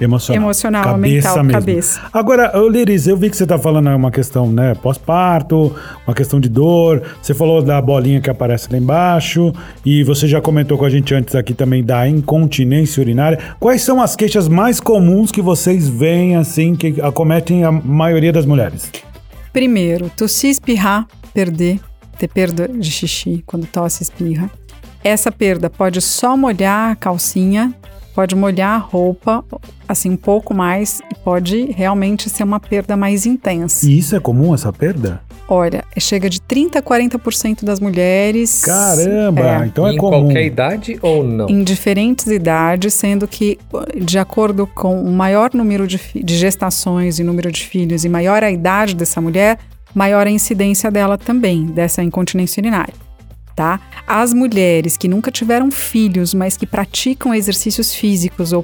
Emocional. 0.00 0.42
emocional, 0.42 0.84
Cabeça 0.84 1.28
mental, 1.28 1.44
mesmo. 1.44 1.52
cabeça. 1.52 2.00
Agora, 2.12 2.52
Liris, 2.70 3.06
eu 3.06 3.16
vi 3.16 3.30
que 3.30 3.36
você 3.36 3.46
tá 3.46 3.58
falando 3.58 3.88
uma 3.88 4.10
questão, 4.10 4.50
né, 4.52 4.74
pós-parto, 4.74 5.74
uma 6.06 6.14
questão 6.14 6.38
de 6.38 6.48
dor. 6.48 7.02
Você 7.22 7.32
falou 7.32 7.62
da 7.62 7.80
bolinha 7.80 8.20
que 8.20 8.28
aparece 8.28 8.68
lá 8.70 8.76
embaixo 8.78 9.52
e 9.84 10.02
você 10.04 10.26
já 10.28 10.40
comentou 10.40 10.76
com 10.76 10.84
a 10.84 10.90
gente 10.90 11.14
antes 11.14 11.34
aqui 11.34 11.54
também 11.54 11.82
da 11.82 12.06
incontinência 12.06 13.00
urinária. 13.00 13.38
Quais 13.58 13.82
são 13.82 14.00
as 14.00 14.14
queixas 14.14 14.48
mais 14.48 14.80
comuns 14.80 15.32
que 15.32 15.40
vocês 15.40 15.88
veem 15.88 16.36
assim 16.36 16.74
que 16.76 17.00
acometem 17.00 17.64
a 17.64 17.72
maioria 17.72 18.32
das 18.32 18.44
mulheres? 18.44 18.90
Primeiro, 19.52 20.10
tossir, 20.14 20.50
espirrar, 20.50 21.06
perder, 21.32 21.80
ter 22.18 22.28
perda 22.28 22.68
de 22.68 22.90
xixi 22.90 23.42
quando 23.46 23.66
tosse 23.66 24.02
espirra. 24.02 24.50
Essa 25.02 25.32
perda 25.32 25.70
pode 25.70 26.00
só 26.02 26.36
molhar 26.36 26.90
a 26.90 26.96
calcinha, 26.96 27.72
pode 28.16 28.34
molhar 28.34 28.76
a 28.76 28.78
roupa, 28.78 29.44
assim, 29.86 30.08
um 30.10 30.16
pouco 30.16 30.54
mais, 30.54 31.02
e 31.12 31.14
pode 31.22 31.70
realmente 31.72 32.30
ser 32.30 32.44
uma 32.44 32.58
perda 32.58 32.96
mais 32.96 33.26
intensa. 33.26 33.84
E 33.86 33.98
isso 33.98 34.16
é 34.16 34.20
comum 34.20 34.54
essa 34.54 34.72
perda? 34.72 35.20
Olha, 35.46 35.84
chega 35.98 36.28
de 36.30 36.40
30% 36.40 36.76
a 36.76 36.82
40% 36.82 37.62
das 37.62 37.78
mulheres. 37.78 38.62
Caramba, 38.64 39.62
É. 39.64 39.66
então 39.66 39.86
é 39.86 39.92
em 39.92 39.98
comum. 39.98 40.22
qualquer 40.24 40.46
idade 40.46 40.98
ou 41.02 41.22
não? 41.22 41.46
Em 41.50 41.62
diferentes 41.62 42.26
idades, 42.26 42.94
sendo 42.94 43.28
que, 43.28 43.58
de 43.94 44.18
acordo 44.18 44.66
com 44.66 44.98
o 45.02 45.12
maior 45.12 45.50
número 45.52 45.86
de, 45.86 46.00
de 46.14 46.36
gestações 46.38 47.18
e 47.18 47.22
número 47.22 47.52
de 47.52 47.62
filhos, 47.64 48.02
e 48.06 48.08
maior 48.08 48.42
a 48.42 48.50
idade 48.50 48.96
dessa 48.96 49.20
mulher, 49.20 49.58
maior 49.94 50.26
a 50.26 50.30
incidência 50.30 50.90
dela 50.90 51.18
também, 51.18 51.66
dessa 51.66 52.02
incontinência 52.02 52.62
urinária. 52.62 52.94
Tá? 53.56 53.80
As 54.06 54.34
mulheres 54.34 54.98
que 54.98 55.08
nunca 55.08 55.30
tiveram 55.30 55.70
filhos, 55.70 56.34
mas 56.34 56.58
que 56.58 56.66
praticam 56.66 57.34
exercícios 57.34 57.94
físicos 57.94 58.52
ou, 58.52 58.62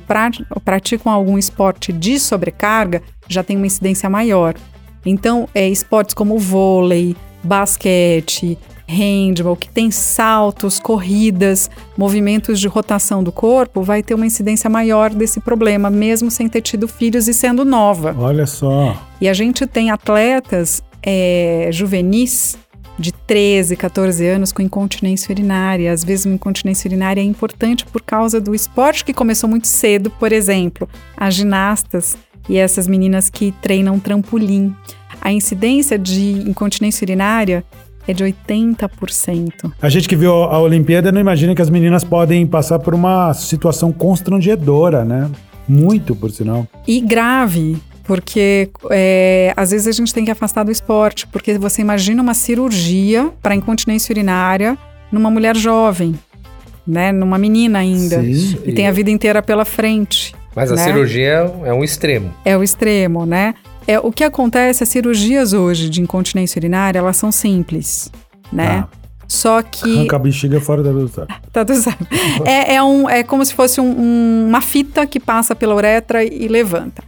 ou 0.50 0.60
praticam 0.60 1.10
algum 1.10 1.38
esporte 1.38 1.94
de 1.94 2.20
sobrecarga, 2.20 3.02
já 3.26 3.42
tem 3.42 3.56
uma 3.56 3.66
incidência 3.66 4.10
maior. 4.10 4.54
Então, 5.06 5.48
é, 5.54 5.66
esportes 5.66 6.14
como 6.14 6.38
vôlei, 6.38 7.16
basquete, 7.42 8.58
handball, 8.86 9.56
que 9.56 9.68
tem 9.68 9.90
saltos, 9.90 10.78
corridas, 10.78 11.70
movimentos 11.96 12.60
de 12.60 12.68
rotação 12.68 13.22
do 13.22 13.32
corpo, 13.32 13.82
vai 13.82 14.02
ter 14.02 14.14
uma 14.14 14.26
incidência 14.26 14.68
maior 14.68 15.10
desse 15.10 15.40
problema, 15.40 15.88
mesmo 15.88 16.30
sem 16.30 16.48
ter 16.48 16.60
tido 16.60 16.86
filhos 16.86 17.28
e 17.28 17.34
sendo 17.34 17.64
nova. 17.64 18.14
Olha 18.18 18.46
só. 18.46 18.96
E 19.20 19.28
a 19.28 19.32
gente 19.32 19.66
tem 19.66 19.90
atletas 19.90 20.82
é, 21.02 21.70
juvenis 21.72 22.58
de 22.98 23.12
13, 23.12 23.76
14 23.76 24.26
anos 24.26 24.52
com 24.52 24.62
incontinência 24.62 25.32
urinária. 25.32 25.92
Às 25.92 26.04
vezes, 26.04 26.26
uma 26.26 26.34
incontinência 26.34 26.88
urinária 26.88 27.20
é 27.20 27.24
importante 27.24 27.84
por 27.86 28.02
causa 28.02 28.40
do 28.40 28.54
esporte 28.54 29.04
que 29.04 29.12
começou 29.12 29.48
muito 29.48 29.66
cedo, 29.66 30.10
por 30.10 30.32
exemplo, 30.32 30.88
as 31.16 31.34
ginastas 31.34 32.16
e 32.48 32.56
essas 32.56 32.86
meninas 32.86 33.30
que 33.30 33.52
treinam 33.62 33.98
trampolim. 33.98 34.74
A 35.20 35.32
incidência 35.32 35.98
de 35.98 36.32
incontinência 36.48 37.04
urinária 37.04 37.64
é 38.06 38.12
de 38.12 38.24
80%. 38.24 39.72
A 39.80 39.88
gente 39.88 40.08
que 40.08 40.16
viu 40.16 40.32
a 40.32 40.58
Olimpíada 40.58 41.12
não 41.12 41.20
imagina 41.20 41.54
que 41.54 41.62
as 41.62 41.70
meninas 41.70 42.02
podem 42.02 42.46
passar 42.46 42.78
por 42.78 42.94
uma 42.94 43.32
situação 43.32 43.92
constrangedora, 43.92 45.04
né? 45.04 45.30
Muito, 45.68 46.16
por 46.16 46.30
sinal. 46.30 46.66
E 46.86 47.00
grave, 47.00 47.76
porque 48.04 48.70
é, 48.90 49.52
às 49.56 49.70
vezes 49.70 49.86
a 49.86 49.92
gente 49.92 50.12
tem 50.12 50.24
que 50.24 50.30
afastar 50.30 50.64
do 50.64 50.70
esporte, 50.70 51.26
porque 51.28 51.56
você 51.58 51.80
imagina 51.82 52.22
uma 52.22 52.34
cirurgia 52.34 53.30
para 53.42 53.54
incontinência 53.54 54.12
urinária 54.12 54.76
numa 55.10 55.30
mulher 55.30 55.56
jovem, 55.56 56.14
né? 56.86 57.12
Numa 57.12 57.38
menina 57.38 57.78
ainda. 57.80 58.20
Sim. 58.22 58.58
E 58.64 58.72
tem 58.72 58.86
a 58.88 58.92
vida 58.92 59.10
inteira 59.10 59.42
pela 59.42 59.64
frente. 59.64 60.34
Mas 60.54 60.70
a 60.70 60.74
né? 60.74 60.84
cirurgia 60.84 61.50
é 61.64 61.72
um 61.72 61.82
extremo. 61.82 62.32
É 62.44 62.56
o 62.56 62.62
extremo, 62.62 63.24
né? 63.24 63.54
É, 63.86 63.98
o 63.98 64.12
que 64.12 64.22
acontece, 64.22 64.82
as 64.82 64.88
cirurgias 64.88 65.52
hoje 65.52 65.88
de 65.88 66.00
incontinência 66.00 66.58
urinária, 66.58 66.98
elas 66.98 67.16
são 67.16 67.32
simples, 67.32 68.10
né? 68.52 68.84
Ah. 68.84 68.88
Só 69.26 69.62
que. 69.62 69.90
Arranca 69.98 70.16
a 70.16 70.18
bexiga 70.18 70.60
fora 70.60 70.82
da 70.82 70.92
velocidade. 70.92 71.34
Tá 71.52 71.64
tudo 71.64 71.78
certo. 71.80 72.06
É, 72.44 72.74
é, 72.74 72.82
um, 72.82 73.08
é 73.08 73.22
como 73.22 73.44
se 73.44 73.54
fosse 73.54 73.80
um- 73.80 73.98
um- 73.98 74.46
uma 74.48 74.60
fita 74.60 75.06
que 75.06 75.18
passa 75.18 75.54
pela 75.54 75.74
uretra 75.74 76.22
e 76.24 76.48
levanta. 76.48 77.02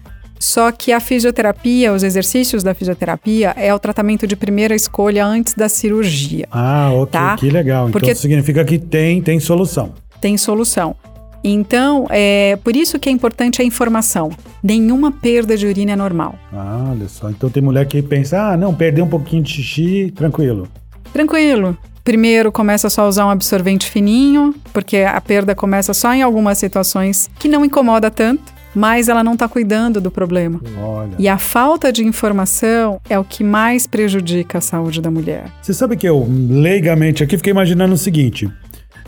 Só 0.44 0.70
que 0.70 0.92
a 0.92 1.00
fisioterapia, 1.00 1.90
os 1.90 2.02
exercícios 2.02 2.62
da 2.62 2.74
fisioterapia, 2.74 3.54
é 3.56 3.72
o 3.72 3.78
tratamento 3.78 4.26
de 4.26 4.36
primeira 4.36 4.74
escolha 4.74 5.24
antes 5.24 5.54
da 5.54 5.70
cirurgia. 5.70 6.46
Ah, 6.50 6.90
ok, 6.92 7.06
Tá? 7.10 7.36
que 7.36 7.48
legal. 7.48 7.84
Porque- 7.90 8.04
Então 8.08 8.12
isso 8.12 8.20
significa 8.20 8.62
que 8.62 8.78
tem, 8.78 9.22
tem 9.22 9.40
solução. 9.40 9.94
Tem 10.20 10.36
solução. 10.36 10.94
Então, 11.42 12.06
é 12.10 12.56
por 12.62 12.76
isso 12.76 12.98
que 12.98 13.08
é 13.08 13.12
importante 13.12 13.62
a 13.62 13.64
informação. 13.64 14.30
Nenhuma 14.62 15.10
perda 15.10 15.56
de 15.56 15.66
urina 15.66 15.92
é 15.92 15.96
normal. 15.96 16.34
Ah, 16.52 16.88
olha 16.90 17.08
só. 17.08 17.30
Então 17.30 17.48
tem 17.48 17.62
mulher 17.62 17.86
que 17.86 18.02
pensa, 18.02 18.50
ah, 18.52 18.56
não, 18.56 18.74
perder 18.74 19.00
um 19.00 19.08
pouquinho 19.08 19.42
de 19.42 19.50
xixi, 19.50 20.12
tranquilo. 20.14 20.68
Tranquilo. 21.12 21.76
Primeiro 22.02 22.52
começa 22.52 22.90
só 22.90 23.02
a 23.02 23.08
usar 23.08 23.24
um 23.26 23.30
absorvente 23.30 23.86
fininho, 23.90 24.54
porque 24.74 24.98
a 24.98 25.18
perda 25.22 25.54
começa 25.54 25.94
só 25.94 26.12
em 26.12 26.20
algumas 26.22 26.58
situações 26.58 27.30
que 27.38 27.48
não 27.48 27.64
incomoda 27.64 28.10
tanto, 28.10 28.52
mas 28.74 29.08
ela 29.08 29.22
não 29.22 29.34
está 29.34 29.48
cuidando 29.48 30.00
do 30.00 30.10
problema. 30.10 30.60
Olha. 30.82 31.14
E 31.18 31.28
a 31.28 31.38
falta 31.38 31.92
de 31.92 32.04
informação 32.04 33.00
é 33.08 33.18
o 33.18 33.24
que 33.24 33.44
mais 33.44 33.86
prejudica 33.86 34.58
a 34.58 34.60
saúde 34.60 35.00
da 35.00 35.10
mulher. 35.10 35.44
Você 35.62 35.72
sabe 35.72 35.96
que 35.96 36.08
eu, 36.08 36.26
leigamente 36.28 37.22
aqui, 37.22 37.36
fiquei 37.36 37.50
imaginando 37.50 37.94
o 37.94 37.98
seguinte. 37.98 38.50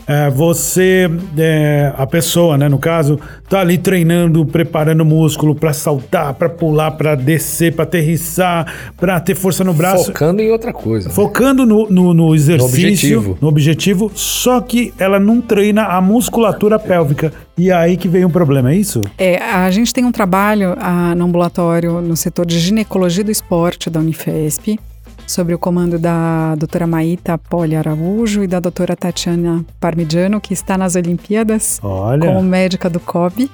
É, 0.07 0.29
você, 0.29 1.09
é, 1.37 1.91
a 1.97 2.07
pessoa, 2.07 2.57
né, 2.57 2.69
no 2.69 2.79
caso, 2.79 3.19
tá 3.49 3.59
ali 3.59 3.77
treinando, 3.77 4.45
preparando 4.45 5.01
o 5.01 5.05
músculo 5.05 5.53
pra 5.53 5.73
saltar, 5.73 6.33
pra 6.33 6.47
pular, 6.47 6.91
pra 6.91 7.13
descer, 7.13 7.73
pra 7.75 7.83
aterrissar, 7.83 8.93
pra 8.95 9.19
ter 9.19 9.35
força 9.35 9.65
no 9.65 9.73
braço. 9.73 10.05
Focando 10.05 10.41
em 10.41 10.49
outra 10.49 10.71
coisa. 10.71 11.09
Focando 11.09 11.65
no, 11.65 11.89
no, 11.89 12.13
no 12.13 12.33
exercício, 12.33 13.19
objetivo. 13.19 13.37
no 13.41 13.47
objetivo, 13.49 14.11
só 14.15 14.61
que 14.61 14.93
ela 14.97 15.19
não 15.19 15.41
treina 15.41 15.83
a 15.83 15.99
musculatura 15.99 16.79
pélvica. 16.79 17.33
E 17.57 17.71
aí 17.71 17.97
que 17.97 18.07
vem 18.07 18.23
o 18.23 18.29
problema, 18.29 18.71
é 18.71 18.75
isso? 18.75 19.01
É, 19.17 19.37
a 19.41 19.69
gente 19.71 19.91
tem 19.91 20.05
um 20.05 20.11
trabalho 20.11 20.75
ah, 20.79 21.15
no 21.15 21.25
ambulatório 21.25 21.99
no 22.01 22.15
setor 22.15 22.45
de 22.45 22.59
ginecologia 22.59 23.23
do 23.23 23.31
esporte 23.31 23.89
da 23.89 23.99
Unifesp, 23.99 24.79
sob 25.27 25.53
o 25.53 25.59
comando 25.59 25.99
da 25.99 26.55
doutora 26.55 26.87
Maíta 26.87 27.37
Poli 27.37 27.75
Araújo 27.75 28.43
e 28.43 28.47
da 28.47 28.59
doutora 28.61 28.95
Tatiana 28.95 29.63
Parmigiano, 29.79 30.39
que 30.39 30.53
está 30.53 30.77
nas 30.77 30.95
Olimpíadas 30.95 31.79
Olha, 31.83 32.25
como 32.25 32.41
médica 32.41 32.89
do 32.89 32.99
COB, 32.99 33.51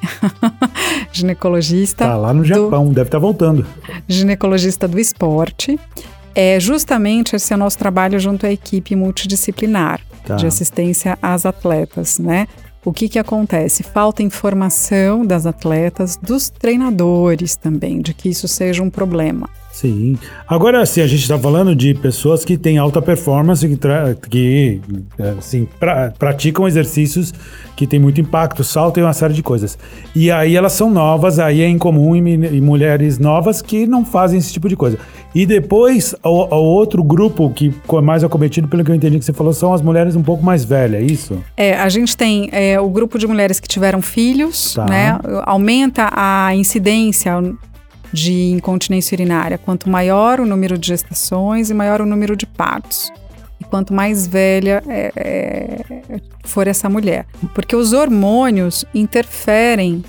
ginecologista. 1.12 2.06
tá 2.06 2.16
lá 2.18 2.34
no 2.34 2.42
do- 2.44 2.48
Japão, 2.48 2.88
deve 2.92 3.08
estar 3.08 3.20
voltando. 3.20 3.66
ginecologista 4.08 4.88
do 4.88 5.00
esporte. 5.00 5.80
É 6.36 6.60
justamente 6.60 7.36
esse 7.36 7.54
é 7.54 7.56
o 7.56 7.60
nosso 7.60 7.78
trabalho 7.78 8.20
junto 8.20 8.46
à 8.46 8.52
equipe 8.52 8.96
multidisciplinar 8.96 10.00
Tá. 10.26 10.36
de 10.36 10.48
assistência 10.48 11.18
às 11.22 11.46
atletas, 11.46 12.18
né? 12.18 12.48
O 12.86 12.94
que 12.94 13.10
que 13.10 13.20
acontece? 13.20 13.84
Falta 13.84 14.24
informação 14.24 15.26
das 15.26 15.46
atletas, 15.46 16.16
dos 16.16 16.50
treinadores 16.50 17.56
também, 17.58 18.02
de 18.02 18.14
que 18.14 18.30
isso 18.30 18.48
seja 18.48 18.82
um 18.82 18.90
problema. 18.90 19.50
Sim. 19.74 20.16
Agora, 20.48 20.82
assim, 20.84 21.02
a 21.02 21.08
gente 21.08 21.24
está 21.24 21.38
falando 21.38 21.76
de 21.76 21.96
pessoas 21.96 22.46
que 22.46 22.56
têm 22.58 22.78
alta 22.78 23.02
performance, 23.02 23.68
que, 23.68 23.78
que 24.30 24.82
assim, 25.40 25.68
pra- 25.80 26.14
praticam 26.18 26.68
exercícios 26.68 27.34
que 27.76 27.88
têm 27.88 28.00
muito 28.00 28.22
impacto, 28.22 28.64
salto 28.64 29.00
e 29.00 29.04
uma 29.04 29.14
série 29.14 29.34
de 29.34 29.42
coisas. 29.42 29.76
E 30.16 30.30
aí 30.30 30.56
elas 30.56 30.74
são 30.74 30.92
novas, 30.92 31.40
aí 31.40 31.62
é 31.62 31.68
incomum 31.68 32.16
em 32.16 32.62
mulheres 32.62 33.18
novas 33.18 33.64
que 33.64 33.88
não 33.88 34.06
fazem 34.06 34.38
esse 34.38 34.54
tipo 34.54 34.70
de 34.70 34.76
coisa. 34.76 35.00
E 35.34 35.44
depois, 35.44 36.14
o, 36.24 36.30
o 36.56 36.64
outro 36.64 37.04
grupo 37.04 37.50
que 37.50 37.74
é 37.94 38.02
mais 38.02 38.24
acometido, 38.24 38.68
pelo 38.68 38.84
que 38.84 38.92
eu 38.92 38.96
entendi 38.96 39.18
que 39.18 39.26
você 39.26 39.34
falou, 39.34 39.54
são 39.54 39.74
as 39.74 39.82
mulheres 39.82 40.16
um 40.16 40.22
pouco 40.22 40.44
mais 40.46 40.64
velhas, 40.64 41.02
é 41.02 41.04
isso? 41.04 41.44
É, 41.58 41.74
a 41.74 41.90
gente 41.90 42.16
tem 42.16 42.48
é, 42.52 42.80
o 42.80 42.88
grupo 42.90 43.18
de 43.18 43.26
mulheres 43.26 43.60
que 43.60 43.68
tiveram 43.68 44.04
filhos, 44.04 44.76
Tá. 44.76 44.86
né? 44.86 45.20
Aumenta 45.46 46.10
a 46.16 46.56
incidência 46.56 47.42
de 48.14 48.52
incontinência 48.52 49.16
urinária. 49.16 49.58
Quanto 49.58 49.90
maior 49.90 50.40
o 50.40 50.46
número 50.46 50.78
de 50.78 50.88
gestações 50.88 51.70
e 51.70 51.74
maior 51.74 52.00
o 52.00 52.06
número 52.06 52.36
de 52.36 52.46
partos. 52.46 53.12
E 53.60 53.64
quanto 53.64 53.94
mais 53.94 54.28
velha 54.28 54.84
é, 54.88 55.12
é, 55.16 56.22
for 56.44 56.68
essa 56.68 56.88
mulher. 56.88 57.26
Porque 57.56 57.76
os 57.76 57.92
hormônios 57.92 58.86
interferem 58.94 60.04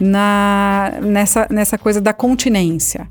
na, 0.00 0.94
nessa, 1.02 1.46
nessa 1.50 1.76
coisa 1.76 2.00
da 2.00 2.14
continência. 2.14 3.06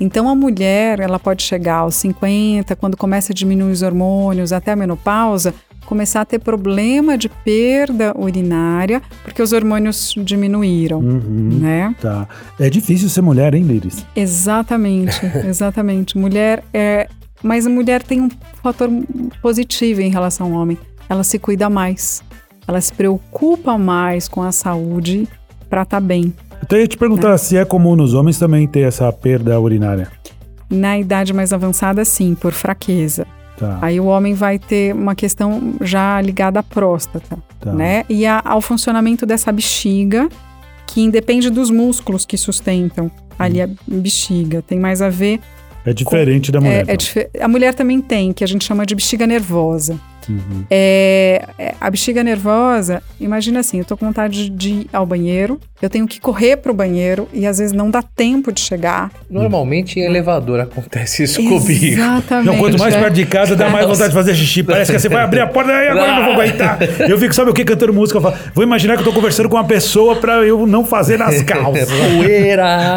Então 0.00 0.30
a 0.30 0.34
mulher, 0.34 0.98
ela 0.98 1.18
pode 1.18 1.42
chegar 1.42 1.76
aos 1.76 1.94
50, 1.96 2.74
quando 2.76 2.96
começa 2.96 3.32
a 3.32 3.34
diminuir 3.34 3.70
os 3.70 3.82
hormônios 3.82 4.50
até 4.50 4.72
a 4.72 4.76
menopausa, 4.76 5.54
começar 5.90 6.20
a 6.20 6.24
ter 6.24 6.38
problema 6.38 7.18
de 7.18 7.28
perda 7.28 8.14
urinária, 8.16 9.02
porque 9.24 9.42
os 9.42 9.52
hormônios 9.52 10.14
diminuíram, 10.16 11.00
Uhum. 11.00 11.58
né? 11.60 11.92
Tá. 12.00 12.28
É 12.60 12.70
difícil 12.70 13.08
ser 13.08 13.20
mulher, 13.22 13.54
hein, 13.54 13.64
Liris? 13.64 14.06
Exatamente, 14.14 15.20
exatamente. 15.44 16.16
Mulher 16.16 16.62
é, 16.72 17.08
mas 17.42 17.66
a 17.66 17.70
mulher 17.70 18.04
tem 18.04 18.20
um 18.20 18.28
fator 18.62 18.88
positivo 19.42 20.00
em 20.00 20.10
relação 20.10 20.54
ao 20.54 20.62
homem. 20.62 20.78
Ela 21.08 21.24
se 21.24 21.40
cuida 21.40 21.68
mais. 21.68 22.22
Ela 22.68 22.80
se 22.80 22.92
preocupa 22.92 23.76
mais 23.76 24.28
com 24.28 24.42
a 24.42 24.52
saúde 24.52 25.26
para 25.68 25.82
estar 25.82 26.00
bem. 26.00 26.32
Então 26.62 26.78
eu 26.78 26.82
ia 26.82 26.88
te 26.88 26.96
perguntar 26.96 27.36
se 27.38 27.56
é 27.56 27.64
comum 27.64 27.96
nos 27.96 28.14
homens 28.14 28.38
também 28.38 28.68
ter 28.68 28.80
essa 28.80 29.10
perda 29.12 29.58
urinária. 29.58 30.08
Na 30.70 30.96
idade 30.96 31.32
mais 31.32 31.52
avançada, 31.52 32.04
sim, 32.04 32.36
por 32.36 32.52
fraqueza. 32.52 33.26
Tá. 33.60 33.78
Aí 33.82 34.00
o 34.00 34.06
homem 34.06 34.32
vai 34.34 34.58
ter 34.58 34.94
uma 34.94 35.14
questão 35.14 35.74
já 35.82 36.18
ligada 36.20 36.58
à 36.58 36.62
próstata, 36.62 37.38
Tá. 37.60 37.72
né? 37.72 38.04
E 38.08 38.24
a- 38.26 38.40
ao 38.44 38.60
funcionamento 38.62 39.26
dessa 39.26 39.52
bexiga, 39.52 40.28
que 40.86 41.02
independe 41.02 41.50
dos 41.50 41.70
músculos 41.70 42.24
que 42.24 42.36
sustentam 42.38 43.10
ali 43.38 43.60
a 43.60 43.68
bexiga. 43.86 44.62
Tem 44.66 44.78
mais 44.80 45.02
a 45.02 45.08
ver. 45.10 45.40
É 45.84 45.92
diferente 45.92 46.50
da 46.50 46.58
mulher. 46.60 46.84
é- 46.88 46.92
é 46.92 46.94
então. 46.94 47.44
a 47.44 47.48
mulher 47.48 47.74
também 47.74 48.00
tem, 48.00 48.32
que 48.32 48.42
a 48.42 48.46
gente 48.46 48.64
chama 48.64 48.84
de 48.86 48.94
bexiga 48.94 49.26
nervosa. 49.26 50.00
Uhum. 50.28 50.64
É, 50.70 51.44
é, 51.58 51.74
a 51.80 51.90
bexiga 51.90 52.22
nervosa, 52.22 53.02
imagina 53.20 53.60
assim, 53.60 53.78
eu 53.78 53.84
tô 53.84 53.96
com 53.96 54.06
vontade 54.06 54.48
de 54.50 54.68
ir 54.70 54.86
ao 54.92 55.04
banheiro, 55.06 55.58
eu 55.80 55.88
tenho 55.88 56.06
que 56.06 56.20
correr 56.20 56.56
pro 56.58 56.74
banheiro 56.74 57.26
e 57.32 57.46
às 57.46 57.58
vezes 57.58 57.72
não 57.72 57.90
dá 57.90 58.02
tempo 58.02 58.52
de 58.52 58.60
chegar. 58.60 59.10
Normalmente 59.30 59.98
em 59.98 60.04
elevador 60.04 60.60
acontece 60.60 61.22
isso 61.22 61.42
comigo. 61.42 61.84
Exatamente. 61.86 62.46
Não, 62.46 62.58
quanto 62.58 62.78
mais 62.78 62.94
perto 62.94 63.14
de 63.14 63.24
casa, 63.26 63.56
dá 63.56 63.70
mais 63.70 63.86
vontade 63.86 64.08
de 64.10 64.14
fazer 64.14 64.34
xixi. 64.34 64.62
Parece 64.62 64.92
que 64.92 64.98
você 64.98 65.08
vai 65.08 65.22
abrir 65.22 65.40
a 65.40 65.46
porta 65.46 65.70
e 65.72 65.88
agora 65.88 66.08
eu 66.12 66.16
não 66.16 66.24
vou 66.24 66.32
aguentar. 66.34 66.78
Eu 67.08 67.18
fico, 67.18 67.34
sabe 67.34 67.50
o 67.50 67.54
que, 67.54 67.64
cantando 67.64 67.94
música? 67.94 68.18
Eu 68.18 68.22
falo, 68.22 68.36
vou 68.54 68.62
imaginar 68.64 68.94
que 68.96 69.00
eu 69.00 69.04
tô 69.06 69.12
conversando 69.12 69.48
com 69.48 69.56
uma 69.56 69.64
pessoa 69.64 70.16
pra 70.16 70.34
eu 70.44 70.66
não 70.66 70.84
fazer 70.84 71.18
nas 71.18 71.40
calças. 71.44 71.88
Poeira! 72.16 72.90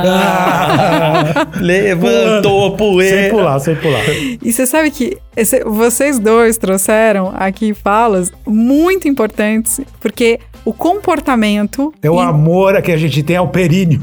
Levantou 1.61 2.69
sem 2.69 2.77
poeira! 2.77 3.29
pular, 3.29 3.59
sem 3.59 3.75
pular. 3.75 4.01
E 4.41 4.51
você 4.51 4.65
sabe 4.65 4.91
que 4.91 5.17
esse- 5.35 5.63
vocês 5.63 6.19
dois 6.19 6.57
trouxeram 6.57 7.22
aqui 7.33 7.73
falas 7.73 8.31
muito 8.45 9.07
importantes, 9.07 9.79
porque 9.99 10.39
o 10.65 10.73
comportamento. 10.73 11.93
É 12.01 12.09
o 12.09 12.15
in- 12.15 12.25
amor 12.25 12.81
que 12.81 12.91
a 12.91 12.97
gente 12.97 13.21
tem 13.23 13.35
ao 13.35 13.47
períneo. 13.49 14.01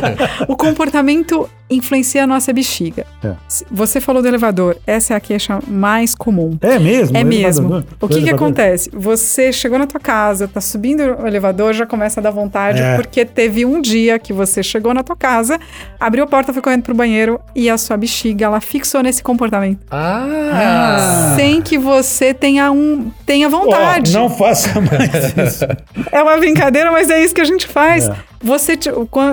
o 0.48 0.56
comportamento 0.56 1.48
influencia 1.70 2.24
a 2.24 2.26
nossa 2.26 2.52
bexiga. 2.52 3.06
É. 3.22 3.32
Você 3.70 4.00
falou 4.00 4.20
do 4.22 4.28
elevador, 4.28 4.76
essa 4.86 5.14
é 5.14 5.16
a 5.16 5.20
queixa 5.20 5.58
mais 5.68 6.14
comum. 6.14 6.56
É 6.60 6.78
mesmo? 6.78 7.16
É 7.16 7.22
mesmo. 7.24 7.66
elevador. 7.68 7.84
O 8.00 8.08
que, 8.08 8.22
que 8.22 8.30
acontece? 8.30 8.90
Você 8.92 9.52
chegou 9.52 9.78
na 9.78 9.86
tua 9.86 10.00
casa, 10.00 10.48
tá 10.48 10.60
subindo 10.60 11.00
o 11.02 11.26
elevador, 11.26 11.72
já 11.72 11.86
começa 11.86 12.20
a 12.20 12.22
dar 12.22 12.30
vontade, 12.30 12.80
É. 12.80 12.96
porque 12.96 13.24
teve 13.24 13.64
um 13.64 13.80
dia 13.80 14.18
que 14.18 14.32
você 14.32 14.62
chegou 14.62 14.92
na 14.92 15.02
tua 15.02 15.16
casa, 15.16 15.58
abriu 15.98 16.24
a 16.24 16.26
porta, 16.26 16.52
foi 16.52 16.62
correndo 16.62 16.82
pro 16.82 16.94
banheiro 16.94 17.40
e 17.54 17.70
a 17.70 17.78
sua 17.78 17.96
bexiga, 17.96 18.46
ela 18.46 18.60
fixou 18.60 19.02
nesse 19.02 19.22
comportamento. 19.22 19.80
Ah! 19.90 21.34
Sem 21.36 21.62
que 21.62 21.78
você 21.78 22.34
tenha 22.34 22.70
um 22.72 23.10
tenha 23.24 23.48
vontade. 23.48 24.12
não 24.12 24.28
faça 24.28 24.80
mais 24.80 25.36
isso. 25.54 25.64
É 26.10 26.22
uma 26.22 26.36
brincadeira, 26.38 26.90
mas 26.90 27.10
é 27.10 27.22
isso 27.22 27.34
que 27.34 27.40
a 27.40 27.44
gente 27.44 27.66
faz. 27.66 28.08
É. 28.08 28.29
Você, 28.42 28.78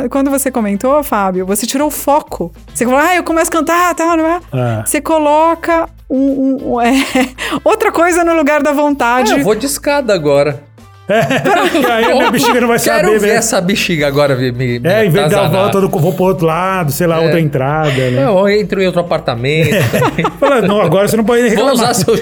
quando 0.10 0.30
você 0.30 0.52
comentou, 0.52 1.02
Fábio, 1.02 1.46
você 1.46 1.65
tirou 1.65 1.88
o 1.88 1.91
foco. 1.91 2.52
Você 2.74 2.84
falou, 2.86 3.00
ah, 3.00 3.15
eu 3.15 3.24
começo 3.24 3.50
a 3.50 3.54
cantar, 3.54 3.96
tal, 3.96 4.17
não 4.17 4.26
é? 4.28 4.39
Ah. 4.52 4.84
Você 4.86 5.00
coloca 5.00 5.88
um- 6.10 6.17
um- 6.17 6.74
um- 6.76 6.82
é, 6.82 6.91
outra 7.63 7.91
coisa 7.91 8.24
no 8.26 8.36
lugar 8.36 8.62
da 8.62 8.74
vontade. 8.74 9.32
Ah, 9.34 9.38
eu 9.38 9.43
vou 9.43 9.56
de 9.56 9.65
escada 9.65 10.13
agora. 10.13 10.62
Aí 11.10 12.04
a 12.04 12.15
minha 12.15 12.30
bexiga 12.32 12.60
não 12.60 12.67
vai 12.67 12.78
Quero 12.78 13.08
saber, 13.08 13.20
ver 13.22 13.28
né? 13.28 13.36
essa 13.36 13.62
bexiga 13.62 14.08
agora 14.08 14.36
me, 14.36 14.52
me 14.52 14.82
É, 14.84 15.06
em 15.06 15.10
vez 15.10 15.30
de 15.30 15.32
dar 15.36 15.46
a 15.46 15.48
volta, 15.48 15.78
eu 15.78 15.88
vou 15.88 16.12
pro 16.12 16.26
outro 16.26 16.46
lado, 16.46 16.91
sei 16.91 17.08
lá, 17.08 17.22
outra 17.22 17.39
entrada, 17.39 17.89
né? 18.12 18.26
Eu 18.26 18.46
entro 18.50 18.82
em 18.82 18.88
outro 18.88 19.00
apartamento. 19.00 19.70
Fala, 20.38 20.62
não, 20.63 20.82
agora 20.82 21.08
você 21.08 21.15
não 21.15 21.24
pode 21.24 21.43
nem 21.43 21.56
Vou 21.56 21.65
reclamar. 21.67 21.91
usar 21.91 22.04
seu. 22.04 22.13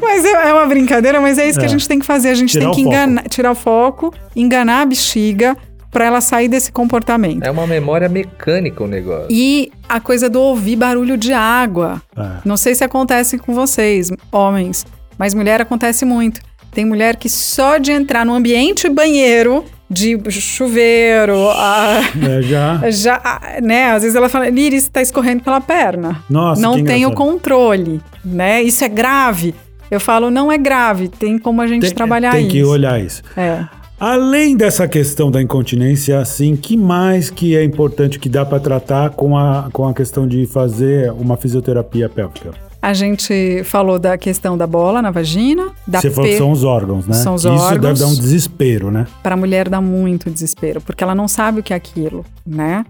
Mas 0.00 0.24
é, 0.24 0.48
é 0.48 0.54
uma 0.54 0.64
brincadeira, 0.64 1.20
mas 1.20 1.38
é 1.38 1.46
isso 1.46 1.58
que 1.58 1.66
É. 1.66 1.68
a 1.68 1.70
gente 1.70 1.86
tem 1.86 1.98
que 1.98 2.06
fazer. 2.06 2.30
A 2.30 2.34
gente 2.34 2.52
Tirar 2.52 2.64
tem 2.64 2.72
que 2.76 2.80
enganar, 2.80 3.24
tirar 3.28 3.50
o 3.50 3.54
foco, 3.54 4.10
enganar 4.34 4.80
a 4.80 4.86
bexiga 4.86 5.54
pra 5.92 6.06
ela 6.06 6.20
sair 6.20 6.48
desse 6.48 6.72
comportamento. 6.72 7.44
É 7.44 7.50
uma 7.50 7.66
memória 7.66 8.08
mecânica 8.08 8.82
o 8.82 8.88
negócio. 8.88 9.28
E 9.30 9.70
a 9.88 10.00
coisa 10.00 10.28
do 10.28 10.40
ouvir 10.40 10.74
barulho 10.74 11.16
de 11.16 11.32
água. 11.32 12.02
É. 12.16 12.38
Não 12.44 12.56
sei 12.56 12.74
se 12.74 12.82
acontece 12.82 13.38
com 13.38 13.54
vocês, 13.54 14.10
homens, 14.32 14.84
mas 15.18 15.34
mulher 15.34 15.60
acontece 15.60 16.04
muito. 16.04 16.40
Tem 16.72 16.84
mulher 16.86 17.16
que 17.16 17.28
só 17.28 17.76
de 17.76 17.92
entrar 17.92 18.24
no 18.24 18.32
ambiente 18.34 18.88
banheiro, 18.88 19.62
de 19.90 20.18
chuveiro, 20.30 21.50
a- 21.50 22.00
É, 22.26 22.40
já. 22.42 22.80
já, 22.90 23.20
a- 23.22 23.60
né? 23.60 23.90
Às 23.90 24.02
vezes 24.02 24.16
ela 24.16 24.30
fala, 24.30 24.48
Liris, 24.48 24.88
tá 24.88 25.02
escorrendo 25.02 25.42
pela 25.42 25.60
perna. 25.60 26.24
Nossa, 26.30 26.62
não 26.62 26.76
que 26.76 26.84
tem 26.84 27.04
o 27.04 27.12
controle, 27.12 28.00
né? 28.24 28.62
Isso 28.62 28.82
é 28.82 28.88
grave. 28.88 29.54
Eu 29.90 30.00
falo, 30.00 30.30
não 30.30 30.50
é 30.50 30.56
grave, 30.56 31.08
tem 31.08 31.38
como 31.38 31.60
a 31.60 31.66
gente 31.66 31.82
Tem, 31.82 31.90
trabalhar 31.94 32.32
tem 32.32 32.42
isso. 32.46 32.50
que 32.50 32.64
olhar 32.64 32.98
isso. 32.98 33.22
É. 33.36 33.66
Além 34.04 34.56
dessa 34.56 34.88
questão 34.88 35.30
da 35.30 35.40
incontinência, 35.40 36.18
assim, 36.18 36.56
que 36.56 36.76
mais 36.76 37.30
que 37.30 37.56
é 37.56 37.62
importante 37.62 38.18
que 38.18 38.28
dá 38.28 38.44
para 38.44 38.58
tratar 38.58 39.10
com 39.10 39.38
a, 39.38 39.68
com 39.72 39.86
a 39.86 39.94
questão 39.94 40.26
de 40.26 40.44
fazer 40.44 41.12
uma 41.12 41.36
fisioterapia 41.36 42.08
pélvica? 42.08 42.50
A 42.82 42.92
gente 42.94 43.62
falou 43.62 44.00
da 44.00 44.18
questão 44.18 44.58
da 44.58 44.66
bola 44.66 45.00
na 45.00 45.12
vagina, 45.12 45.70
da 45.86 46.00
Você 46.00 46.10
falou 46.10 46.28
que 46.28 46.36
são 46.36 46.50
os 46.50 46.64
órgãos, 46.64 47.06
né? 47.06 47.14
São 47.14 47.34
os 47.34 47.44
Isso 47.44 47.54
deve 47.54 47.62
órgãos. 47.64 48.00
dar 48.00 48.06
um 48.08 48.14
desespero, 48.16 48.90
né? 48.90 49.06
Para 49.22 49.36
a 49.36 49.38
mulher 49.38 49.68
dá 49.68 49.80
muito 49.80 50.28
desespero, 50.28 50.80
porque 50.80 51.04
ela 51.04 51.14
não 51.14 51.28
sabe 51.28 51.60
o 51.60 51.62
que 51.62 51.72
é 51.72 51.76
aquilo, 51.76 52.24
né? 52.44 52.84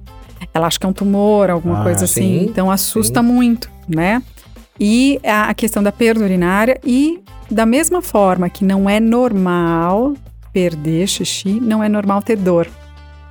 Ela 0.54 0.66
acha 0.66 0.80
que 0.80 0.86
é 0.86 0.88
um 0.88 0.94
tumor, 0.94 1.50
alguma 1.50 1.80
Ah, 1.80 1.82
coisa 1.82 2.06
assim, 2.06 2.38
sim, 2.40 2.46
então 2.48 2.70
assusta 2.70 3.22
muito, 3.22 3.68
né? 3.86 4.22
E 4.80 5.20
a 5.22 5.52
questão 5.52 5.82
da 5.82 5.92
perda 5.92 6.24
urinária 6.24 6.80
e 6.82 7.20
da 7.50 7.66
mesma 7.66 8.00
forma 8.00 8.48
que 8.48 8.64
não 8.64 8.88
é 8.88 8.98
normal 8.98 10.14
perder 10.52 11.06
xixi, 11.06 11.58
não 11.60 11.82
é 11.82 11.88
normal 11.88 12.22
ter 12.22 12.36
dor. 12.36 12.66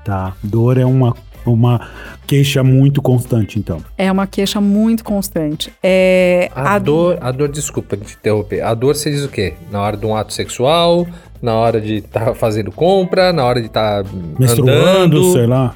Tá. 0.03 0.33
Dor 0.41 0.77
é 0.77 0.85
uma, 0.85 1.15
uma 1.45 1.87
queixa 2.25 2.63
muito 2.63 3.01
constante, 3.01 3.59
então. 3.59 3.79
É 3.97 4.11
uma 4.11 4.25
queixa 4.25 4.59
muito 4.59 5.03
constante. 5.03 5.71
É 5.83 6.49
A, 6.55 6.79
dor, 6.79 7.17
a 7.21 7.31
dor, 7.31 7.49
desculpa 7.49 7.95
de 7.95 8.05
te 8.05 8.13
interromper. 8.15 8.61
A 8.61 8.73
dor 8.73 8.95
você 8.95 9.11
diz 9.11 9.23
o 9.23 9.29
quê? 9.29 9.53
Na 9.71 9.81
hora 9.81 9.95
de 9.95 10.05
um 10.05 10.15
ato 10.15 10.33
sexual, 10.33 11.05
na 11.41 11.53
hora 11.53 11.79
de 11.79 11.95
estar 11.97 12.33
fazendo 12.35 12.71
compra, 12.71 13.31
na 13.31 13.43
hora 13.45 13.59
de 13.61 13.67
estar 13.67 14.03
Menstruando, 14.39 15.17
andando. 15.17 15.31
sei 15.33 15.45
lá. 15.45 15.75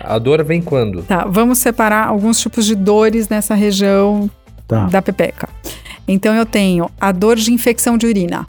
A 0.00 0.18
dor 0.18 0.42
vem 0.44 0.60
quando? 0.62 1.02
Tá, 1.02 1.24
vamos 1.26 1.58
separar 1.58 2.08
alguns 2.08 2.38
tipos 2.40 2.66
de 2.66 2.74
dores 2.74 3.28
nessa 3.28 3.54
região 3.54 4.28
Tá. 4.66 4.86
da 4.86 5.02
pepeca. 5.02 5.48
Então 6.08 6.34
eu 6.34 6.46
tenho 6.46 6.90
a 7.00 7.12
dor 7.12 7.36
de 7.36 7.52
infecção 7.52 7.98
de 7.98 8.06
urina, 8.06 8.46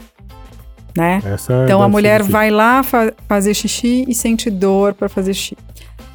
né? 0.95 1.21
Essa 1.25 1.63
Então 1.65 1.81
a 1.81 1.87
mulher 1.89 2.23
vai 2.23 2.49
lá 2.49 2.81
fa- 2.83 3.13
fazer 3.27 3.53
xixi 3.53 4.05
e 4.07 4.13
sente 4.15 4.49
dor 4.49 4.93
para 4.93 5.09
fazer 5.09 5.33
xixi. 5.33 5.57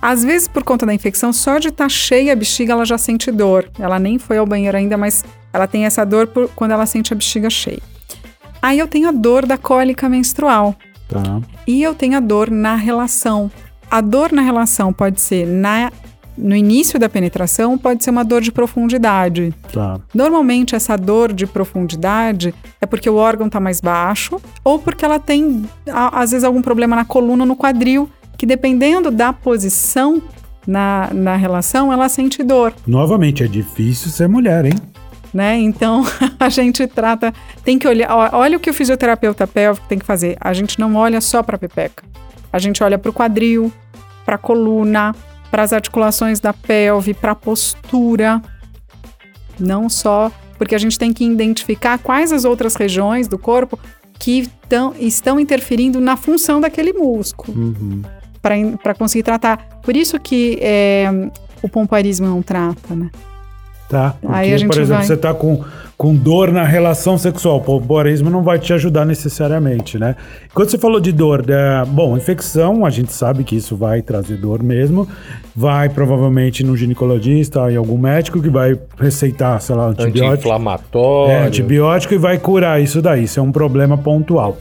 Às 0.03 0.25
vezes, 0.25 0.49
por 0.49 0.63
conta 0.63 0.87
da 0.87 0.95
infecção, 0.95 1.33
só 1.33 1.59
de 1.59 1.69
estar 1.69 1.89
cheia 1.91 2.33
a 2.33 2.37
bexiga, 2.37 2.73
ela 2.73 2.87
já 2.87 2.97
sente 2.97 3.31
dor. 3.31 3.69
Ela 3.79 3.99
nem 3.99 4.19
foi 4.19 4.39
ao 4.39 4.47
banheiro 4.47 4.77
ainda, 4.77 4.97
mas 4.97 5.23
ela 5.53 5.67
tem 5.67 5.85
essa 5.85 6.05
dor 6.07 6.27
por- 6.29 6.49
quando 6.57 6.71
ela 6.71 6.87
sente 6.87 7.13
a 7.13 7.17
bexiga 7.17 7.51
cheia. 7.51 7.81
Aí 8.63 8.79
eu 8.79 8.89
tenho 8.89 9.09
a 9.09 9.13
dor 9.13 9.45
da 9.47 9.59
cólica 9.59 10.09
menstrual, 10.09 10.75
Tá. 11.09 11.41
E 11.67 11.83
eu 11.83 11.93
tenho 11.93 12.17
a 12.17 12.21
dor 12.21 12.51
na 12.53 12.77
relação. 12.77 13.51
A 13.91 14.01
dor 14.01 14.31
na 14.33 14.43
relação 14.43 14.93
pode 14.93 15.21
ser 15.21 15.45
na, 15.45 15.91
no 16.37 16.55
início 16.55 16.99
da 16.99 17.09
penetração, 17.09 17.77
pode 17.77 18.03
ser 18.03 18.11
uma 18.11 18.25
dor 18.25 18.41
de 18.41 18.53
profundidade. 18.53 19.55
Tá. 19.73 20.01
Normalmente, 20.15 20.75
essa 20.75 20.97
dor 20.97 21.33
de 21.33 21.47
profundidade 21.47 22.55
é 22.81 22.87
porque 22.87 23.09
o 23.09 23.17
órgão 23.17 23.47
está 23.47 23.61
mais 23.61 23.81
baixo 23.81 24.41
ou 24.65 24.79
porque 24.79 25.05
ela 25.05 25.19
tem, 25.19 25.65
às 25.87 26.31
vezes, 26.31 26.45
algum 26.45 26.63
problema 26.63 26.97
na 26.97 27.05
coluna 27.05 27.43
ou 27.43 27.49
no 27.49 27.57
quadril, 27.57 28.09
que 28.37 28.47
dependendo 28.47 29.11
da 29.11 29.33
posição 29.33 30.23
na, 30.67 31.11
na 31.13 31.37
relação, 31.37 31.93
ela 31.93 32.09
sente 32.09 32.43
dor. 32.43 32.73
Novamente, 32.87 33.43
é 33.43 33.47
difícil 33.47 34.11
ser 34.11 34.29
mulher, 34.29 34.65
hein? 34.65 34.75
né? 35.33 35.59
Então 35.59 36.05
a 36.39 36.49
gente 36.49 36.87
trata, 36.87 37.33
tem 37.65 37.79
que 37.79 37.87
olhar, 37.87 38.09
olha 38.33 38.57
o 38.57 38.61
que 38.61 38.71
o 38.71 38.75
fisioterapeuta 38.75 39.47
pélvico 39.47 39.87
tem 39.89 39.99
que 39.99 40.05
fazer. 40.05 40.37
A 40.41 40.53
gente 40.53 40.79
não 40.79 40.97
olha 40.97 41.21
só 41.21 41.43
para 41.43 41.57
a 41.57 41.59
pepeca. 41.59 42.05
A 42.53 42.59
gente 42.59 42.83
olha 42.83 42.99
para 42.99 43.11
o 43.11 43.13
quadril, 43.13 43.73
para 44.25 44.35
a 44.35 44.39
coluna, 44.39 45.15
para 45.51 45.63
as 45.63 45.73
articulações 45.73 46.41
da 46.41 46.53
pelve, 46.53 47.15
para 47.15 47.33
a 47.33 47.35
postura. 47.35 48.41
Não 49.59 49.89
só, 49.89 50.31
porque 50.57 50.75
a 50.75 50.79
gente 50.79 50.99
tem 50.99 51.13
que 51.13 51.25
identificar 51.25 51.99
quais 51.99 52.33
as 52.33 52.45
outras 52.45 52.75
regiões 52.75 53.29
do 53.29 53.39
corpo 53.39 53.79
que 54.19 54.49
tão, 54.69 54.95
estão 54.99 55.41
interferindo 55.41 56.01
na 56.01 56.17
função 56.17 56.61
daquele 56.61 56.93
músculo 56.93 57.59
Uhum. 57.59 58.03
para 58.83 58.95
conseguir 58.95 59.23
tratar. 59.23 59.57
Por 59.83 59.97
isso 59.97 60.19
que 60.19 60.59
é, 60.61 61.07
o 61.63 61.69
pomparismo 61.69 62.27
não 62.27 62.43
trata, 62.43 62.95
né? 62.95 63.11
Tá. 63.91 64.15
Porque, 64.21 64.35
Aí 64.35 64.55
a 64.55 64.57
gente 64.57 64.69
por 64.71 64.77
exemplo, 64.81 64.99
vai- 64.99 65.05
você 65.05 65.17
tá 65.17 65.35
com, 65.35 65.65
com 65.99 66.15
dor 66.15 66.53
na 66.53 66.63
relação 66.63 67.19
sexual. 67.19 67.57
O 67.57 67.61
pompoarismo 67.61 68.31
não 68.31 68.45
vai 68.45 68.57
te 68.57 68.73
ajudar 68.73 69.05
necessariamente, 69.05 69.99
né? 69.99 70.15
Quando 70.55 70.71
você 70.71 70.79
falou 70.79 71.01
de 71.01 71.11
dor, 71.11 71.45
é, 71.49 71.85
bom, 71.85 72.17
infecção, 72.17 72.87
a 72.87 72.91
gente 72.91 73.13
sabe 73.13 73.43
que 73.43 73.57
isso 73.57 73.77
vai 73.77 74.01
trazer 74.01 74.37
dor 74.37 74.63
mesmo. 74.63 75.09
Vai 75.57 75.89
provavelmente 75.89 76.63
no 76.63 76.77
ginecologista 76.77 77.69
e 77.69 77.75
algum 77.77 77.99
médico 77.99 78.41
que 78.41 78.49
vai 78.49 78.79
receitar, 78.97 79.61
sei 79.61 79.75
lá, 79.75 79.87
antibiótico. 79.89 80.25
Anti-inflamatório. 80.35 81.33
É, 81.33 81.43
antibiótico 81.49 82.15
e 82.15 82.19
vai 82.19 82.39
curar 82.39 82.81
isso 82.81 83.03
daí. 83.03 83.25
Isso 83.25 83.41
é 83.41 83.43
um 83.43 83.51
problema 83.51 83.99
pontual. 83.99 84.57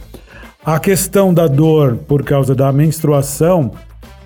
A 0.65 0.79
questão 0.79 1.31
da 1.31 1.45
dor 1.45 1.97
por 2.07 2.23
causa 2.23 2.55
da 2.55 2.71
menstruação 2.73 3.71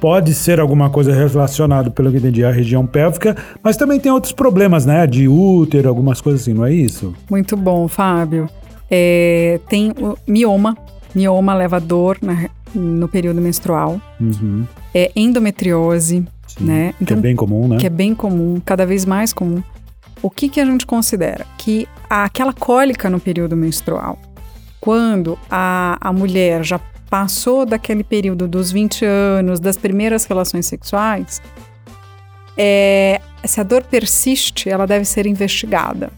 pode 0.04 0.34
ser 0.34 0.60
alguma 0.60 0.90
coisa 0.90 1.14
relacionada, 1.14 1.90
pelo 1.90 2.12
que 2.12 2.18
entendi, 2.18 2.44
à 2.44 2.52
região 2.52 2.86
pélvica, 2.86 3.38
mas 3.64 3.78
também 3.78 4.02
tem 4.02 4.12
outros 4.12 4.34
problemas, 4.34 4.86
né? 4.86 5.08
De 5.08 5.30
útero, 5.30 5.88
algumas 5.88 6.20
coisas 6.20 6.42
assim, 6.42 6.54
não 6.54 6.66
é 6.66 6.74
isso? 6.74 7.16
Muito 7.32 7.56
bom, 7.56 7.88
Fábio. 7.88 8.50
É, 8.92 9.62
tem 9.70 9.92
o 9.92 10.18
mioma. 10.28 10.76
Mioma 11.16 11.54
leva 11.54 11.80
dor 11.80 12.18
na- 12.22 12.50
no 12.76 13.08
período 13.08 13.40
menstrual. 13.40 14.02
Uhum. 14.20 14.66
É 14.94 15.10
endometriose, 15.16 16.26
Sim. 16.48 16.64
né? 16.66 16.94
Que 17.08 17.14
é 17.14 17.16
bem 17.16 17.34
comum, 17.34 17.70
né? 17.70 17.78
que 17.78 17.88
é 17.88 17.90
bem 17.90 18.14
comum, 18.14 18.62
cada 18.66 18.86
vez 18.86 19.06
mais 19.06 19.32
comum. 19.32 19.64
O 20.22 20.30
que, 20.30 20.50
que 20.50 20.60
a 20.60 20.66
gente 20.66 20.86
considera? 20.86 21.46
Que 21.58 21.88
aquela 22.10 22.52
cólica 22.52 23.10
no 23.10 23.22
período 23.22 23.56
menstrual, 23.56 24.20
quando 24.82 25.40
a, 25.50 25.98
a 26.02 26.12
mulher 26.12 26.62
já 26.62 26.78
passou 27.14 27.64
daquele 27.64 28.04
período 28.04 28.48
dos 28.48 28.72
20 28.72 29.06
anos, 29.06 29.60
das 29.60 29.78
primeiras 29.78 30.26
relações 30.26 30.66
sexuais, 30.66 31.44
é, 32.58 33.22
se 33.46 33.62
a 33.62 33.64
dor 33.64 33.84
persiste, 33.84 34.68
ela 34.68 34.88
deve 34.88 35.06
ser 35.06 35.28
investigada, 35.28 36.12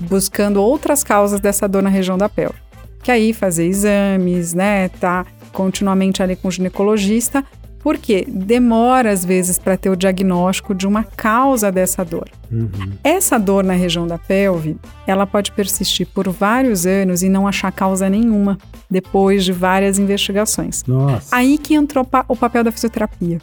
buscando 0.00 0.60
outras 0.60 1.04
causas 1.04 1.38
dessa 1.38 1.68
dor 1.68 1.84
na 1.84 1.88
região 1.88 2.18
da 2.18 2.28
pele. 2.28 2.54
Que 3.00 3.12
aí 3.12 3.32
fazer 3.32 3.64
exames, 3.64 4.54
né, 4.54 4.88
tá 4.88 5.24
continuamente 5.52 6.20
ali 6.20 6.34
com 6.34 6.48
o 6.48 6.50
ginecologista, 6.50 7.44
porque 7.82 8.26
demora 8.28 9.10
às 9.10 9.24
vezes 9.24 9.58
para 9.58 9.76
ter 9.76 9.88
o 9.90 9.96
diagnóstico 9.96 10.74
de 10.74 10.86
uma 10.86 11.02
causa 11.02 11.72
dessa 11.72 12.04
dor. 12.04 12.28
Uhum. 12.52 12.68
Essa 13.02 13.38
dor 13.38 13.64
na 13.64 13.72
região 13.72 14.06
da 14.06 14.18
pelve, 14.18 14.76
ela 15.06 15.26
pode 15.26 15.50
persistir 15.52 16.06
por 16.06 16.28
vários 16.28 16.84
anos 16.86 17.22
e 17.22 17.28
não 17.28 17.48
achar 17.48 17.72
causa 17.72 18.08
nenhuma 18.08 18.58
depois 18.90 19.44
de 19.44 19.52
várias 19.52 19.98
investigações. 19.98 20.84
Nossa. 20.86 21.34
Aí 21.34 21.56
que 21.56 21.74
entrou 21.74 22.04
pa- 22.04 22.24
o 22.28 22.36
papel 22.36 22.62
da 22.64 22.70
fisioterapia. 22.72 23.40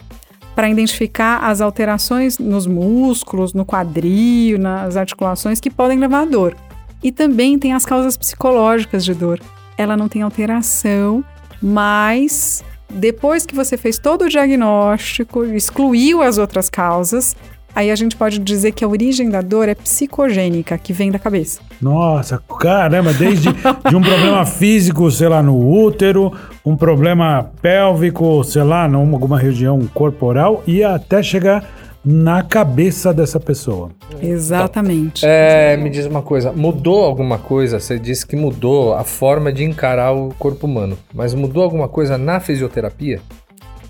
Para 0.55 0.69
identificar 0.69 1.37
as 1.39 1.61
alterações 1.61 2.39
nos 2.39 2.65
músculos, 2.65 3.53
no 3.53 3.63
quadril, 3.65 4.57
nas 4.57 4.97
articulações 4.97 5.59
que 5.59 5.69
podem 5.69 5.99
levar 5.99 6.21
à 6.21 6.25
dor. 6.25 6.55
E 7.03 7.11
também 7.11 7.59
tem 7.59 7.73
as 7.73 7.85
causas 7.85 8.17
psicológicas 8.17 9.05
de 9.05 9.13
dor. 9.13 9.39
Ela 9.77 9.95
não 9.95 10.07
tem 10.07 10.23
alteração, 10.23 11.23
mas 11.61 12.63
depois 12.89 13.45
que 13.45 13.55
você 13.55 13.77
fez 13.77 13.97
todo 13.97 14.25
o 14.25 14.29
diagnóstico, 14.29 15.43
excluiu 15.45 16.21
as 16.21 16.37
outras 16.37 16.69
causas, 16.69 17.35
aí 17.75 17.91
a 17.91 17.95
gente 17.95 18.15
pode 18.15 18.39
dizer 18.39 18.71
que 18.71 18.83
a 18.83 18.87
origem 18.87 19.29
da 19.29 19.41
dor 19.41 19.69
é 19.69 19.75
psicogênica, 19.75 20.77
que 20.77 20.93
vem 20.93 21.11
da 21.11 21.19
cabeça. 21.19 21.61
Nossa, 21.81 22.41
caramba, 22.59 23.13
desde 23.13 23.49
de 23.51 23.95
um 23.95 24.01
problema 24.01 24.45
físico, 24.45 25.11
sei 25.11 25.27
lá, 25.27 25.43
no 25.43 25.85
útero, 25.85 26.31
um 26.65 26.75
problema 26.75 27.51
pélvico, 27.61 28.43
sei 28.43 28.63
lá, 28.63 28.87
em 28.87 28.95
alguma 28.95 29.37
região 29.37 29.87
corporal 29.93 30.63
e 30.65 30.83
até 30.83 31.21
chegar 31.21 31.63
na 32.09 32.41
cabeça 32.41 33.13
dessa 33.13 33.37
pessoa. 33.37 33.91
Exatamente. 34.21 35.25
É, 35.25 35.75
me 35.75 35.89
diz 35.89 36.05
uma 36.05 36.21
coisa, 36.21 36.53
mudou 36.53 37.03
alguma 37.03 37.37
coisa? 37.37 37.81
Você 37.81 37.99
disse 37.99 38.25
que 38.25 38.33
mudou 38.37 38.93
a 38.93 39.03
forma 39.03 39.51
de 39.51 39.65
encarar 39.65 40.13
o 40.13 40.29
corpo 40.39 40.65
humano, 40.65 40.97
mas 41.13 41.33
mudou 41.33 41.61
alguma 41.61 41.89
coisa 41.89 42.17
na 42.17 42.39
fisioterapia? 42.39 43.19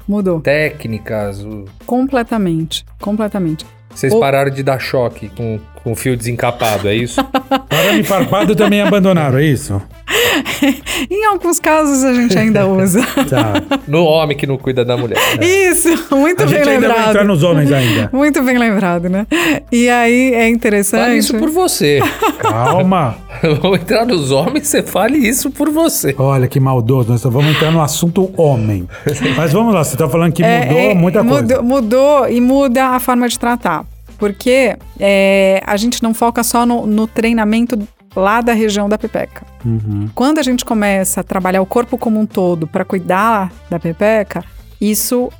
Mudou. 0.08 0.40
Técnicas? 0.42 1.44
o- 1.44 1.66
Completamente. 1.86 2.84
Completamente. 3.00 3.66
Vocês 3.94 4.12
O- 4.14 4.20
pararam 4.20 4.50
de 4.50 4.64
dar 4.64 4.80
choque 4.80 5.30
com, 5.30 5.60
com 5.84 5.96
fio 5.96 6.18
desencapado, 6.18 6.88
é 6.88 6.96
isso? 6.96 7.20
Arame 7.70 8.04
farpado 8.04 8.56
também 8.56 8.82
abandonaram, 8.82 9.38
é 9.38 9.44
isso? 9.46 9.80
Em 11.10 11.26
alguns 11.26 11.60
casos 11.60 12.04
a 12.04 12.14
gente 12.14 12.38
ainda 12.38 12.66
usa. 12.68 13.02
Tá. 13.30 13.54
no 13.88 14.04
homem 14.04 14.38
que 14.38 14.48
não 14.48 14.58
cuida 14.58 14.86
da 14.86 14.96
mulher. 14.96 15.18
né? 15.38 15.46
Isso, 15.46 15.90
muito 16.16 16.44
A 16.44 16.46
bem 16.46 16.56
gente 16.60 16.70
ainda 16.70 16.88
vai 16.88 16.90
lembrado. 16.90 17.10
entrar 17.10 17.26
nos 17.26 17.44
homens 17.44 17.72
ainda. 17.72 18.10
Muito 18.14 18.42
bem 18.44 18.58
lembrado, 18.58 19.10
né? 19.10 19.28
E 19.72 19.90
aí 19.90 20.34
é 20.34 20.48
interessante. 20.48 21.02
Fale 21.02 21.18
isso 21.18 21.34
por 21.38 21.50
você. 21.50 22.00
Calma. 22.40 23.18
Vamos 23.62 23.80
entrar 23.82 24.06
nos 24.06 24.32
homens, 24.32 24.68
você 24.68 24.82
fale 24.82 25.18
isso 25.18 25.52
por 25.52 25.70
você. 25.70 26.16
Olha 26.18 26.48
que 26.48 26.60
maldoso, 26.60 27.12
nós 27.12 27.22
só 27.22 27.30
vamos 27.30 27.56
entrar 27.56 27.72
no 27.72 27.82
assunto 27.82 28.32
homem. 28.38 28.88
Mas 29.36 29.52
vamos 29.54 29.74
lá, 29.74 29.84
você 29.84 29.98
tá 29.98 30.08
falando 30.08 30.32
que 30.34 30.44
É, 30.44 30.66
mudou 30.66 30.80
é, 30.80 30.94
muita 30.96 31.24
coisa. 31.24 31.42
mudou, 31.42 31.64
mudou 31.64 32.30
e 32.30 32.40
muda 32.42 32.86
a 32.90 33.00
forma 33.00 33.28
de 33.28 33.38
tratar. 33.38 33.86
Porque 34.18 34.76
é, 35.00 35.62
a 35.66 35.78
gente 35.78 36.02
não 36.02 36.14
foca 36.14 36.44
só 36.44 36.66
no, 36.66 36.88
no 36.88 37.06
treinamento 37.08 37.78
lá 38.18 38.42
da 38.42 38.52
região 38.52 38.90
da 38.90 38.98
pepeca. 38.98 39.46
Uhum. 39.64 40.10
Quando 40.16 40.40
a 40.40 40.44
gente 40.44 40.66
começa 40.66 41.22
a 41.22 41.24
trabalhar 41.24 41.62
o 41.62 41.66
corpo 41.66 41.98
como 41.98 42.20
um 42.20 42.26
todo 42.26 42.66
para 42.66 42.84
cuidar 42.84 43.54
da 43.70 43.80
pepeca, 43.80 44.44
isso 44.82 45.32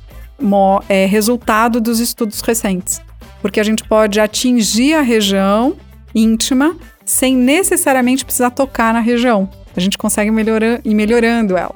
é 0.88 1.04
resultado 1.04 1.80
dos 1.80 1.98
estudos 1.98 2.40
recentes. 2.40 3.02
Porque 3.42 3.58
a 3.58 3.64
gente 3.64 3.82
pode 3.82 4.20
atingir 4.20 4.94
a 4.94 5.00
região 5.00 5.74
íntima 6.14 6.76
sem 7.04 7.36
necessariamente 7.36 8.24
precisar 8.24 8.50
tocar 8.50 8.94
na 8.94 9.00
região. 9.00 9.48
A 9.76 9.80
gente 9.80 9.98
consegue 9.98 10.30
melhorar, 10.30 10.80
ir 10.84 10.94
melhorando 10.94 11.56
ela. 11.56 11.74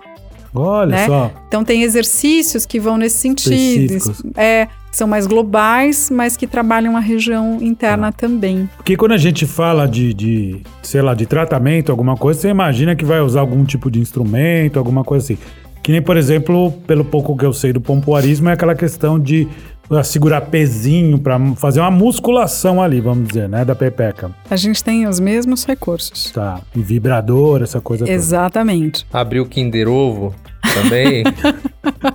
Olha 0.55 0.91
né? 0.91 1.07
só. 1.07 1.33
Então 1.49 1.65
tem 1.65 1.83
exercícios 1.83 2.65
que 2.65 2.79
vão 2.79 2.97
nesse 2.97 3.19
sentido. 3.19 3.95
É, 4.37 4.69
são 4.93 5.09
mais 5.09 5.27
globais, 5.27 6.11
mas 6.11 6.37
que 6.37 6.47
trabalham 6.47 6.97
a 6.97 7.01
região 7.01 7.59
interna 7.61 8.13
Tá. 8.13 8.19
também. 8.19 8.69
Porque 8.77 8.97
quando 8.97 9.13
a 9.13 9.17
gente 9.19 9.47
fala 9.47 9.89
de, 9.89 10.13
de, 10.15 10.61
sei 10.83 11.01
lá, 11.03 11.15
de 11.15 11.25
tratamento, 11.27 11.91
alguma 11.91 12.17
coisa, 12.17 12.39
você 12.41 12.49
imagina 12.51 12.95
que 12.95 13.05
vai 13.05 13.21
usar 13.21 13.41
algum 13.41 13.65
tipo 13.65 13.91
de 13.91 13.99
instrumento, 13.99 14.79
alguma 14.79 15.03
coisa 15.03 15.25
assim. 15.25 15.39
Que 15.83 15.91
nem, 15.93 16.03
por 16.03 16.17
exemplo, 16.17 16.71
pelo 16.87 17.05
pouco 17.05 17.37
que 17.37 17.45
eu 17.45 17.53
sei 17.53 17.73
do 17.73 17.81
pompoarismo, 17.81 18.49
é 18.51 18.53
aquela 18.53 18.75
questão 18.75 19.19
de 19.19 19.49
ah, 19.91 20.05
segurar 20.05 20.43
pezinho 20.43 21.19
para 21.19 21.39
fazer 21.57 21.81
uma 21.81 21.91
musculação 21.91 22.81
ali, 22.81 23.01
vamos 23.01 23.29
dizer, 23.29 23.49
né, 23.49 23.65
da 23.65 23.75
pepeca. 23.75 24.31
A 24.51 24.57
gente 24.57 24.83
tem 24.85 25.09
os 25.09 25.19
mesmos 25.19 25.65
recursos. 25.65 26.31
Tá. 26.31 26.61
E 26.77 26.81
vibrador, 26.81 27.63
essa 27.63 27.81
coisa 27.81 28.05
toda. 28.05 28.15
Exatamente. 28.15 29.05
Abriu 29.13 29.43
o 29.43 29.47
Kinder 29.47 29.89
Ovo 29.89 30.35
também. 30.75 31.25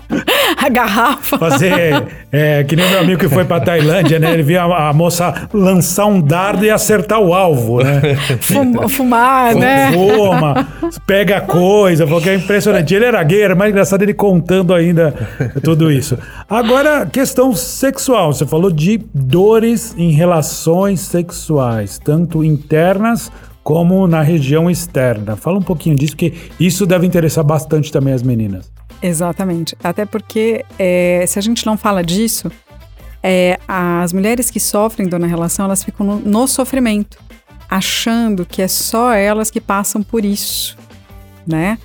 A 0.67 0.69
garrafa. 0.69 1.37
Fazer, 1.37 2.03
é, 2.31 2.63
que 2.63 2.75
nem 2.75 2.89
meu 2.89 2.99
amigo 2.99 3.19
que 3.19 3.29
foi 3.29 3.45
pra 3.45 3.59
Tailândia, 3.61 4.19
né? 4.19 4.33
Ele 4.33 4.43
via 4.43 4.63
a, 4.63 4.89
a 4.89 4.93
moça 4.93 5.47
lançar 5.53 6.05
um 6.07 6.19
dardo 6.19 6.65
e 6.65 6.69
acertar 6.69 7.19
o 7.21 7.33
alvo, 7.33 7.81
né? 7.81 8.15
Fum- 8.41 8.89
fumar, 8.89 9.55
né? 9.55 9.91
Fuma, 9.93 10.67
pega 11.05 11.39
coisa, 11.41 12.05
porque 12.05 12.29
é 12.29 12.35
impressionante. 12.35 12.93
Ele 12.93 13.05
era 13.05 13.23
gay, 13.23 13.41
era 13.43 13.55
mais 13.55 13.71
engraçado 13.71 14.01
ele 14.01 14.13
contando 14.13 14.73
ainda 14.73 15.13
tudo 15.63 15.89
isso. 15.91 16.17
Agora, 16.49 17.05
questão 17.05 17.53
sexual. 17.53 18.33
Você 18.33 18.45
falou 18.45 18.69
de 18.71 18.99
dores 19.13 19.95
em 19.97 20.11
relações 20.11 20.99
sexuais, 20.99 21.97
tanto 22.03 22.43
internas 22.43 23.31
como 23.63 24.07
na 24.07 24.21
região 24.21 24.69
externa. 24.69 25.35
Fala 25.35 25.57
um 25.57 25.61
pouquinho 25.61 25.95
disso, 25.95 26.13
porque 26.13 26.33
isso 26.59 26.85
deve 26.85 27.05
interessar 27.05 27.43
bastante 27.43 27.91
também 27.91 28.13
as 28.13 28.23
meninas. 28.23 28.69
Exatamente. 29.01 29.75
Até 29.83 30.05
porque 30.05 30.65
é, 30.77 31.23
se 31.27 31.37
a 31.37 31.41
gente 31.41 31.65
não 31.65 31.77
fala 31.77 32.03
disso, 32.03 32.51
é, 33.21 33.59
as 33.67 34.13
mulheres 34.13 34.49
que 34.49 34.59
sofrem 34.59 35.07
dor 35.07 35.19
na 35.19 35.27
relação, 35.27 35.65
elas 35.65 35.83
ficam 35.83 36.05
no, 36.05 36.19
no 36.19 36.47
sofrimento, 36.47 37.17
achando 37.69 38.45
que 38.45 38.61
é 38.61 38.67
só 38.67 39.13
elas 39.13 39.51
que 39.51 39.59
passam 39.59 40.01
por 40.01 40.23
isso, 40.23 40.77
né? 41.45 41.77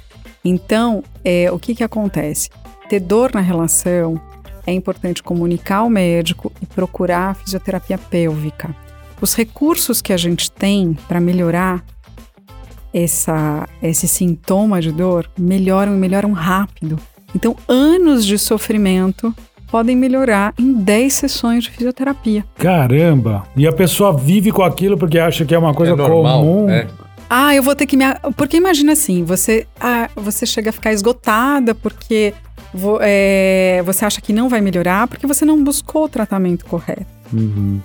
Então, 0.44 1.02
é, 1.24 1.50
o 1.50 1.58
que 1.58 1.74
que 1.74 1.84
acontece? 1.84 2.50
Ter 2.88 3.00
dor 3.00 3.32
na 3.34 3.40
relação 3.40 4.20
é 4.66 4.72
importante 4.72 5.22
comunicar 5.22 5.78
ao 5.78 5.90
médico 5.90 6.52
e 6.60 6.66
procurar 6.66 7.30
a 7.30 7.34
fisioterapia 7.34 7.98
pélvica. 7.98 8.74
Os 9.20 9.34
recursos 9.34 10.02
que 10.02 10.12
a 10.12 10.16
gente 10.16 10.50
tem 10.50 10.96
para 11.06 11.20
melhorar 11.20 11.84
essa, 12.92 13.68
esse 13.82 14.06
sintoma 14.08 14.80
de 14.80 14.92
dor 14.92 15.28
melhoram 15.38 15.94
e 15.94 15.98
melhoram 15.98 16.32
rápido. 16.32 16.98
Então, 17.34 17.56
anos 17.66 18.24
de 18.26 18.38
sofrimento 18.38 19.34
podem 19.70 19.96
melhorar 19.96 20.52
em 20.58 20.74
10 20.74 21.12
sessões 21.14 21.64
de 21.64 21.70
fisioterapia. 21.70 22.44
Caramba! 22.58 23.44
E 23.56 23.66
a 23.66 23.72
pessoa 23.72 24.14
vive 24.16 24.52
com 24.52 24.62
aquilo 24.62 24.98
porque 24.98 25.18
acha 25.18 25.44
que 25.46 25.54
é 25.54 25.58
uma 25.58 25.72
coisa 25.72 25.92
é 25.92 25.96
normal, 25.96 26.40
comum. 26.40 26.66
né? 26.66 26.86
Ah, 27.30 27.54
eu 27.54 27.62
vou 27.62 27.74
ter 27.74 27.86
que 27.86 27.96
me. 27.96 28.04
Porque 28.36 28.58
imagina 28.58 28.92
assim, 28.92 29.24
você, 29.24 29.66
ah, 29.80 30.10
você 30.14 30.44
chega 30.44 30.68
a 30.68 30.72
ficar 30.72 30.92
esgotada 30.92 31.74
porque 31.74 32.34
vo- 32.74 32.98
é, 33.00 33.80
você 33.86 34.04
acha 34.04 34.20
que 34.20 34.34
não 34.34 34.50
vai 34.50 34.60
melhorar 34.60 35.08
porque 35.08 35.26
você 35.26 35.42
não 35.46 35.64
buscou 35.64 36.04
o 36.04 36.08
tratamento 36.10 36.66
correto. 36.66 37.06
Uhum. 37.32 37.80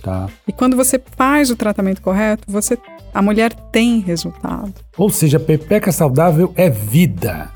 Tá. 0.00 0.28
E 0.46 0.52
quando 0.52 0.76
você 0.76 1.02
faz 1.16 1.50
o 1.50 1.56
tratamento 1.56 2.00
correto, 2.00 2.44
você, 2.46 2.78
a 3.12 3.20
mulher 3.22 3.52
tem 3.70 4.00
resultado. 4.00 4.72
Ou 4.96 5.10
seja, 5.10 5.38
pepeca 5.40 5.92
saudável 5.92 6.52
é 6.56 6.68
vida. 6.70 7.48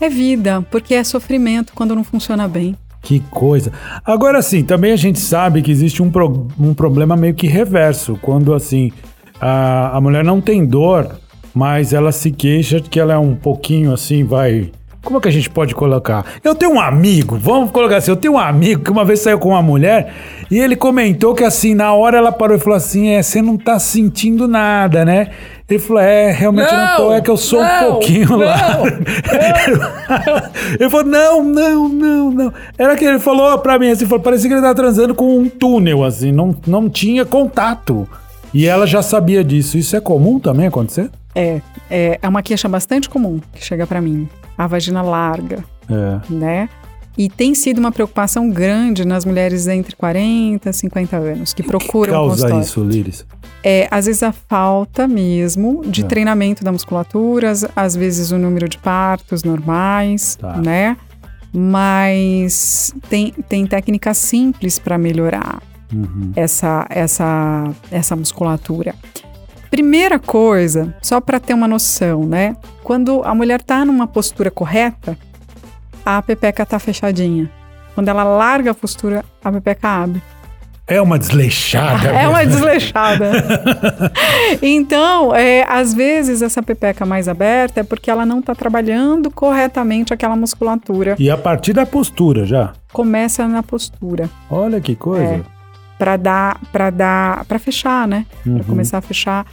É 0.00 0.08
vida, 0.08 0.62
porque 0.70 0.94
é 0.94 1.02
sofrimento 1.02 1.72
quando 1.74 1.94
não 1.94 2.04
funciona 2.04 2.46
bem. 2.46 2.76
Que 3.02 3.20
coisa. 3.20 3.72
Agora 4.04 4.42
sim, 4.42 4.62
também 4.64 4.92
a 4.92 4.96
gente 4.96 5.18
sabe 5.18 5.62
que 5.62 5.70
existe 5.70 6.02
um, 6.02 6.10
pro- 6.10 6.48
um 6.58 6.74
problema 6.74 7.16
meio 7.16 7.34
que 7.34 7.46
reverso. 7.46 8.18
Quando 8.20 8.52
assim, 8.54 8.92
a, 9.40 9.96
a 9.96 10.00
mulher 10.00 10.24
não 10.24 10.40
tem 10.40 10.64
dor, 10.66 11.18
mas 11.54 11.92
ela 11.92 12.12
se 12.12 12.30
queixa 12.30 12.80
de 12.80 12.88
que 12.90 12.98
ela 13.00 13.14
é 13.14 13.18
um 13.18 13.34
pouquinho 13.34 13.92
assim, 13.92 14.24
vai. 14.24 14.70
Como 15.02 15.18
é 15.18 15.20
que 15.20 15.28
a 15.28 15.32
gente 15.32 15.48
pode 15.48 15.74
colocar? 15.74 16.24
Eu 16.42 16.54
tenho 16.54 16.72
um 16.72 16.80
amigo, 16.80 17.36
vamos 17.36 17.70
colocar 17.70 17.96
assim, 17.96 18.10
eu 18.10 18.16
tenho 18.16 18.34
um 18.34 18.38
amigo 18.38 18.82
que 18.82 18.90
uma 18.90 19.04
vez 19.04 19.20
saiu 19.20 19.38
com 19.38 19.50
uma 19.50 19.62
mulher 19.62 20.12
e 20.50 20.58
ele 20.58 20.76
comentou 20.76 21.34
que 21.34 21.44
assim, 21.44 21.74
na 21.74 21.92
hora 21.94 22.18
ela 22.18 22.32
parou 22.32 22.56
e 22.56 22.60
falou 22.60 22.76
assim: 22.76 23.08
é, 23.08 23.22
você 23.22 23.40
não 23.40 23.56
tá 23.56 23.78
sentindo 23.78 24.48
nada, 24.48 25.04
né? 25.04 25.30
Ele 25.68 25.78
falou: 25.78 26.02
é, 26.02 26.30
realmente 26.30 26.72
eu 26.72 26.78
não 26.78 26.96
tô, 26.96 27.02
Não, 27.04 27.14
é 27.14 27.20
que 27.20 27.30
eu 27.30 27.36
sou 27.36 27.60
um 27.60 27.62
não, 27.62 27.90
pouquinho 27.92 28.36
lá. 28.36 28.78
não, 28.78 28.86
ele 30.80 30.90
falou, 30.90 31.06
não, 31.06 31.44
não, 31.44 31.88
não, 31.88 32.30
não. 32.30 32.54
Era 32.76 32.96
que 32.96 33.04
ele 33.04 33.18
falou 33.18 33.58
pra 33.58 33.78
mim 33.78 33.90
assim, 33.90 34.06
falou, 34.06 34.22
parecia 34.22 34.48
que 34.48 34.54
ele 34.54 34.62
tava 34.62 34.74
transando 34.74 35.14
com 35.14 35.38
um 35.38 35.48
túnel, 35.48 36.04
assim, 36.04 36.32
não, 36.32 36.56
não 36.66 36.88
tinha 36.88 37.24
contato. 37.24 38.08
E 38.52 38.66
ela 38.66 38.86
já 38.86 39.02
sabia 39.02 39.44
disso. 39.44 39.76
Isso 39.76 39.94
é 39.94 40.00
comum 40.00 40.40
também 40.40 40.66
acontecer? 40.66 41.10
É, 41.34 41.60
é, 41.90 42.18
é 42.20 42.28
uma 42.28 42.42
queixa 42.42 42.68
bastante 42.68 43.08
comum 43.08 43.40
que 43.52 43.64
chega 43.64 43.86
pra 43.86 44.00
mim. 44.00 44.28
A 44.58 44.66
vagina 44.66 45.00
larga, 45.00 45.64
É. 45.88 46.20
né? 46.28 46.68
E 47.16 47.28
tem 47.28 47.52
sido 47.54 47.78
uma 47.78 47.90
preocupação 47.90 48.48
grande 48.50 49.04
nas 49.04 49.24
mulheres 49.24 49.66
entre 49.66 49.96
40 49.96 50.70
e 50.70 50.72
50 50.72 51.16
anos 51.16 51.52
que 51.54 51.62
procuram 51.64 52.12
Causa 52.12 52.34
consultório. 52.48 52.64
isso, 52.64 52.84
Liris. 52.84 53.26
É, 53.64 53.88
às 53.90 54.06
vezes 54.06 54.22
a 54.22 54.30
falta 54.30 55.08
mesmo 55.08 55.82
de 55.84 56.02
É. 56.02 56.06
treinamento 56.06 56.62
da 56.62 56.70
musculatura, 56.70 57.50
às- 57.50 57.66
às 57.74 57.96
vezes 57.96 58.30
o 58.30 58.38
número 58.38 58.68
de 58.68 58.78
partos 58.78 59.42
normais, 59.42 60.36
Tá. 60.36 60.58
né? 60.58 60.96
Mas 61.52 62.94
tem, 63.08 63.32
tem 63.48 63.66
técnicas 63.66 64.16
simples 64.18 64.78
para 64.78 64.96
melhorar 64.98 65.60
Uhum. 65.92 66.32
essa, 66.36 66.86
essa, 66.90 67.64
essa 67.90 68.14
musculatura. 68.14 68.94
Primeira 69.70 70.18
coisa, 70.18 70.94
só 71.02 71.20
para 71.20 71.38
ter 71.38 71.54
uma 71.54 71.68
noção, 71.68 72.24
né? 72.24 72.56
Quando 72.82 73.22
a 73.24 73.34
mulher 73.34 73.62
tá 73.62 73.84
numa 73.84 74.06
postura 74.06 74.50
correta, 74.50 75.16
a 76.04 76.22
pepeca 76.22 76.64
tá 76.64 76.78
fechadinha. 76.78 77.50
Quando 77.94 78.08
ela 78.08 78.24
larga 78.24 78.70
a 78.70 78.74
postura, 78.74 79.24
a 79.42 79.52
pepeca 79.52 79.88
abre. 79.88 80.22
É 80.88 81.02
uma 81.02 81.18
desleixada. 81.18 82.08
É 82.18 82.26
uma 82.26 82.46
desleixada. 82.46 83.30
então, 84.62 85.34
é, 85.34 85.64
às 85.68 85.92
vezes, 85.92 86.40
essa 86.40 86.62
pepeca 86.62 87.04
mais 87.04 87.28
aberta 87.28 87.80
é 87.80 87.82
porque 87.82 88.10
ela 88.10 88.24
não 88.24 88.38
está 88.38 88.54
trabalhando 88.54 89.30
corretamente 89.30 90.14
aquela 90.14 90.34
musculatura. 90.34 91.14
E 91.18 91.30
a 91.30 91.36
partir 91.36 91.74
da 91.74 91.84
postura 91.84 92.46
já. 92.46 92.72
Começa 92.90 93.46
na 93.46 93.62
postura 93.62 94.30
Olha 94.50 94.80
que 94.80 94.96
coisa. 94.96 95.24
É. 95.24 95.40
para 95.98 96.16
dar, 96.16 96.60
para 96.72 96.88
dar, 96.88 97.44
para 97.44 97.58
fechar, 97.58 98.08
né? 98.08 98.24
Uhum. 98.46 98.54
Para 98.56 98.64
começar 98.64 98.98
a 98.98 99.02
fechar. 99.02 99.44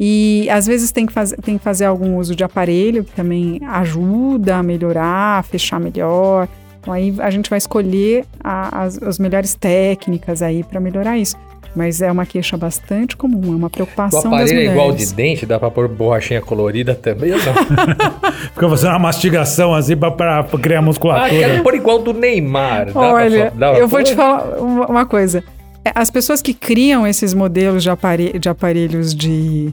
E 0.00 0.48
às 0.50 0.66
vezes 0.66 0.92
tem 0.92 1.06
que, 1.06 1.12
fazer, 1.12 1.36
tem 1.42 1.58
que 1.58 1.64
fazer 1.64 1.84
algum 1.84 2.16
uso 2.16 2.34
de 2.36 2.44
aparelho 2.44 3.02
que 3.04 3.12
também 3.12 3.60
ajuda 3.66 4.56
a 4.56 4.62
melhorar, 4.62 5.38
a 5.38 5.42
fechar 5.42 5.80
melhor. 5.80 6.46
Então 6.80 6.92
aí 6.94 7.12
a 7.18 7.30
gente 7.30 7.50
vai 7.50 7.58
escolher 7.58 8.24
a- 8.42 8.82
as, 8.84 9.02
as 9.02 9.18
melhores 9.18 9.54
técnicas 9.54 10.40
aí 10.42 10.62
para 10.62 10.78
melhorar 10.80 11.18
isso. 11.18 11.36
Mas 11.76 12.00
é 12.00 12.10
uma 12.10 12.24
queixa 12.24 12.56
bastante 12.56 13.16
comum, 13.16 13.52
é 13.52 13.56
uma 13.56 13.66
O 13.66 13.70
preocupação 13.70 14.30
das 14.30 14.42
aparelho 14.50 14.68
é 14.68 14.72
igual 14.72 14.90
de 14.92 15.12
dente, 15.12 15.44
dá 15.44 15.58
pra 15.60 15.70
pôr 15.70 15.86
borrachinha 15.86 16.40
colorida 16.40 16.94
também 16.94 17.32
ou 17.32 17.38
não? 17.38 17.54
Fica 18.54 18.68
fazendo 18.68 18.90
uma 18.90 18.98
mastigação 19.00 19.74
assim 19.74 19.96
pra, 19.96 20.10
pra, 20.10 20.42
pra 20.44 20.58
criar 20.58 20.78
ah, 20.78 20.82
musculatura. 20.82 21.30
quero 21.30 21.62
pôr 21.62 21.74
igual 21.74 21.98
do 21.98 22.14
Neymar. 22.14 22.88
Olha, 22.96 23.50
fa- 23.50 23.56
dá 23.56 23.70
pra 23.72 23.78
eu 23.80 23.86
vou 23.86 24.02
te 24.02 24.14
falar 24.14 24.58
uma 24.60 25.04
coisa. 25.04 25.44
É, 25.84 25.92
As 25.94 26.10
pessoas 26.10 26.40
que 26.40 26.54
criam 26.54 27.06
esses 27.06 27.34
modelos 27.34 27.82
de, 27.82 27.90
apare- 27.90 28.38
de 28.38 28.48
aparelhos 28.48 29.14
de, 29.14 29.72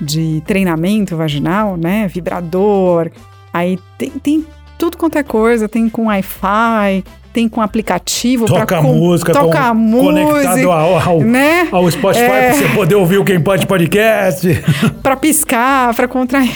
de 0.00 0.42
treinamento 0.46 1.16
vaginal, 1.16 1.76
né? 1.76 2.06
Vibrador, 2.08 3.10
aí 3.52 3.78
tem, 3.98 4.10
tem 4.10 4.46
tudo 4.78 4.96
quanto 4.96 5.16
é 5.18 5.22
coisa, 5.22 5.68
tem 5.68 5.88
com 5.88 6.06
Wi-Fi, 6.06 7.02
tem 7.32 7.48
com 7.48 7.60
aplicativo 7.60 8.46
Toca 8.46 8.78
com- 8.80 8.94
música, 8.94 9.32
toca 9.32 9.68
com- 9.68 9.74
música, 9.74 10.24
conectado 10.26 10.70
ao, 10.70 10.98
ao, 10.98 11.20
né? 11.20 11.68
ao 11.70 11.90
Spotify 11.90 12.24
É. 12.24 12.50
pra 12.50 12.52
você 12.58 12.68
poder 12.74 12.94
ouvir 12.94 13.18
o 13.18 13.24
Quem 13.24 13.40
Pode 13.40 13.66
Podcast. 13.66 14.46
para 15.02 15.16
piscar, 15.16 15.94
para 15.94 16.08
contrair. 16.08 16.50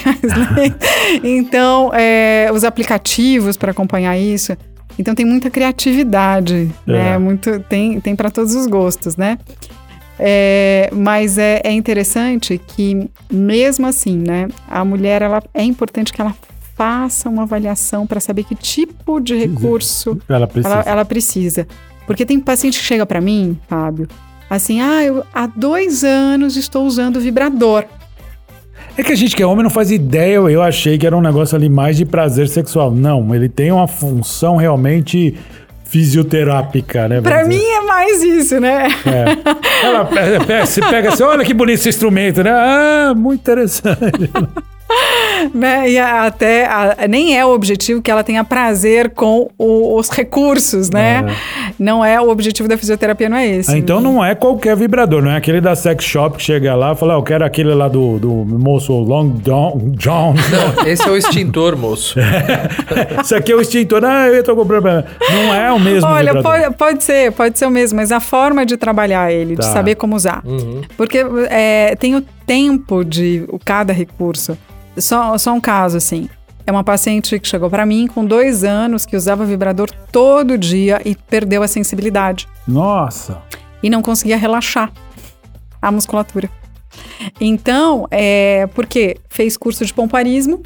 Então, 1.23 1.91
é, 1.95 2.49
os 2.53 2.65
aplicativos 2.65 3.57
para 3.57 3.71
acompanhar 3.73 4.17
isso. 4.17 4.57
Então 4.99 5.15
tem 5.15 5.25
muita 5.25 5.49
criatividade, 5.51 6.71
É. 6.87 6.93
né? 6.93 7.19
Muito, 7.19 7.59
tem 7.69 8.01
tem 8.01 8.15
para 8.15 8.31
todos 8.31 8.55
os 8.55 8.67
gostos, 8.67 9.17
né? 9.17 9.39
É, 10.23 10.91
mas 10.93 11.39
é, 11.39 11.63
é 11.65 11.73
interessante 11.73 12.59
que 12.59 13.09
mesmo 13.33 13.87
assim, 13.87 14.19
né? 14.19 14.49
A 14.69 14.85
mulher 14.85 15.23
ela 15.23 15.43
é 15.55 15.65
importante 15.65 16.13
que 16.13 16.21
ela 16.21 16.35
faça 16.77 17.29
uma 17.29 17.43
avaliação 17.43 18.07
para 18.07 18.21
saber 18.21 18.45
que 18.45 18.55
tipo 18.55 19.19
de 19.19 19.35
recurso 19.35 20.19
Ela 20.29 20.47
precisa. 20.47 20.75
ela, 20.75 20.83
ela 20.87 21.05
precisa. 21.07 21.67
Porque 22.07 22.27
tem 22.27 22.39
paciente 22.39 22.79
que 22.79 22.85
chega 22.85 23.07
pra 23.07 23.21
mim, 23.21 23.59
Fábio, 23.67 24.09
assim, 24.49 24.81
ah, 24.81 25.03
eu 25.03 25.25
há 25.33 25.47
dois 25.47 26.05
anos 26.05 26.57
estou 26.57 26.85
usando 26.85 27.19
vibrador. 27.19 27.85
É 28.97 29.03
que 29.03 29.13
a 29.13 29.17
gente 29.17 29.35
que 29.35 29.43
é 29.43 29.47
homem 29.47 29.63
não 29.63 29.71
faz 29.71 29.91
ideia, 29.91 30.37
eu 30.37 30.63
achei 30.63 30.99
que 30.99 31.07
era 31.07 31.17
um 31.17 31.21
negócio 31.23 31.57
ali 31.57 31.69
mais 31.69 31.97
de 31.97 32.05
prazer 32.05 32.49
sexual. 32.49 32.91
Não, 32.91 33.35
ele 33.35 33.49
tem 33.49 33.73
uma 33.73 33.87
função 33.87 34.57
realmente 34.57 35.35
fisioterápica, 35.91 37.09
né? 37.09 37.21
Pra 37.21 37.37
vamos 37.43 37.49
mim 37.49 37.57
dizer. 37.61 37.73
é 37.73 37.81
mais 37.83 38.23
isso, 38.23 38.61
né? 38.61 38.89
É. 39.05 39.87
Ela 39.87 40.05
pe- 40.05 40.45
pe- 40.47 40.67
se 40.67 40.81
pega 40.81 41.09
assim, 41.13 41.23
olha 41.25 41.45
que 41.45 41.53
bonito 41.53 41.81
esse 41.81 41.89
instrumento, 41.89 42.43
né? 42.43 42.51
Ah, 42.53 43.13
muito 43.17 43.41
interessante. 43.41 43.97
né? 45.55 45.91
E 45.91 45.99
até 45.99 46.67
a- 46.67 46.97
nem 47.09 47.37
é 47.39 47.45
o 47.45 47.51
objetivo 47.51 48.03
que 48.03 48.11
ela 48.11 48.23
tenha 48.25 48.43
prazer 48.45 49.11
com 49.11 49.49
o- 49.59 49.97
os 49.97 50.09
recursos, 50.11 50.91
né? 50.91 51.25
Não 51.79 52.05
é 52.05 52.21
o 52.21 52.29
objetivo 52.29 52.69
da 52.69 52.77
fisioterapia, 52.77 53.29
não 53.29 53.37
é 53.37 53.47
esse. 53.49 53.71
Ah, 53.73 53.79
então 53.79 54.01
não 54.01 54.25
é 54.25 54.35
qualquer 54.35 54.77
vibrador, 54.77 55.23
não 55.23 55.31
é 55.31 55.37
aquele 55.37 55.61
da 55.61 55.75
sex 55.75 56.05
shop 56.05 56.37
que 56.39 56.43
chega 56.43 56.75
lá 56.75 56.93
e 56.93 56.97
fala, 56.97 57.15
ah, 57.15 57.19
eu 57.19 57.23
quero 57.23 57.45
aquele 57.45 57.73
lá 57.75 57.89
do, 57.89 58.19
do 58.19 58.29
moço 58.31 58.93
Long 58.93 59.31
John. 59.43 59.79
John. 59.97 60.35
Não, 60.51 60.87
esse 60.87 61.07
é 61.07 61.11
o 61.11 61.17
extintor, 61.17 61.77
moço. 61.77 62.19
Isso 63.23 63.35
aqui 63.35 63.53
é 63.53 63.57
o 63.57 63.61
extintor. 63.61 64.05
Ah, 64.05 64.29
eu 64.29 64.43
tô 64.43 64.55
comprando. 64.57 64.83
pra- 64.83 65.05
Não 65.31 65.55
é 65.55 65.73
o 65.73 65.79
mesmo 65.79 66.09
Olha, 66.09 66.33
vibrador. 66.35 66.63
pode, 66.63 66.77
pode 66.77 67.05
ser, 67.05 67.33
pode 67.33 67.59
ser 67.59 67.67
o 67.67 67.71
mesmo, 67.71 67.97
mas 67.97 68.11
a 68.13 68.21
forma 68.21 68.65
de 68.67 68.77
trabalhar 68.77 69.33
ele, 69.33 69.57
Tá. 69.57 69.63
de 69.63 69.73
saber 69.73 69.95
como 69.95 70.17
usar. 70.17 70.43
Uhum. 70.45 70.81
Porque 70.97 71.25
é, 71.49 71.95
tem 71.97 72.15
o 72.17 72.23
tempo 72.47 73.05
de 73.05 73.45
o- 73.49 73.59
cada 73.65 73.93
recurso. 73.93 74.57
Só, 75.01 75.37
só 75.39 75.53
um 75.53 75.61
caso, 75.61 75.97
assim. 75.97 76.29
É 76.67 76.71
uma 76.73 76.85
paciente 76.85 77.39
que 77.39 77.49
chegou 77.49 77.69
pra 77.69 77.85
mim 77.85 78.07
com 78.07 78.25
dois 78.25 78.63
anos, 78.63 79.05
que 79.05 79.17
usava 79.17 79.45
vibrador 79.45 79.91
todo 80.13 80.57
dia 80.57 81.01
e 81.05 81.15
perdeu 81.15 81.63
a 81.63 81.69
sensibilidade. 81.69 82.47
Nossa. 82.67 83.43
E 83.83 83.91
não 83.91 84.03
conseguia 84.03 84.37
relaxar 84.37 84.93
a 85.81 85.91
musculatura. 85.91 86.49
Então, 87.41 88.07
é, 88.11 88.69
porque 88.75 89.17
fez 89.29 89.57
curso 89.57 89.85
de 89.85 89.93
pomparismo, 89.93 90.63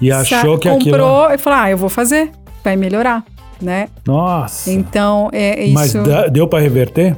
E 0.00 0.10
achou 0.10 0.58
que 0.58 0.68
aquilo... 0.68 0.92
comprou 0.92 1.30
e 1.30 1.38
falou: 1.38 1.58
ah, 1.58 1.70
eu 1.70 1.76
vou 1.76 1.88
fazer, 1.88 2.30
vai 2.62 2.76
melhorar, 2.76 3.24
né? 3.60 3.88
Nossa. 4.06 4.70
Então, 4.72 5.28
é 5.32 5.64
isso. 5.64 5.74
Mas 5.74 6.30
deu 6.30 6.46
pra 6.46 6.60
reverter? 6.60 7.16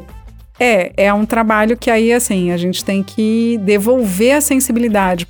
É, 0.58 0.92
é 0.96 1.12
um 1.12 1.26
trabalho 1.26 1.76
que 1.76 1.90
aí, 1.90 2.12
assim, 2.12 2.52
a 2.52 2.56
gente 2.56 2.84
tem 2.84 3.02
que 3.02 3.58
devolver 3.62 4.36
a 4.36 4.40
sensibilidade. 4.40 5.26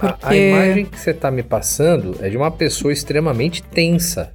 A- 0.00 0.12
Porque. 0.12 0.34
A, 0.34 0.36
imagem 0.36 0.84
que 0.84 0.98
você 0.98 1.12
tá 1.12 1.30
me 1.30 1.42
passando 1.42 2.16
é 2.20 2.28
de 2.28 2.36
uma 2.36 2.50
pessoa 2.50 2.92
extremamente 2.92 3.62
tensa. 3.62 4.32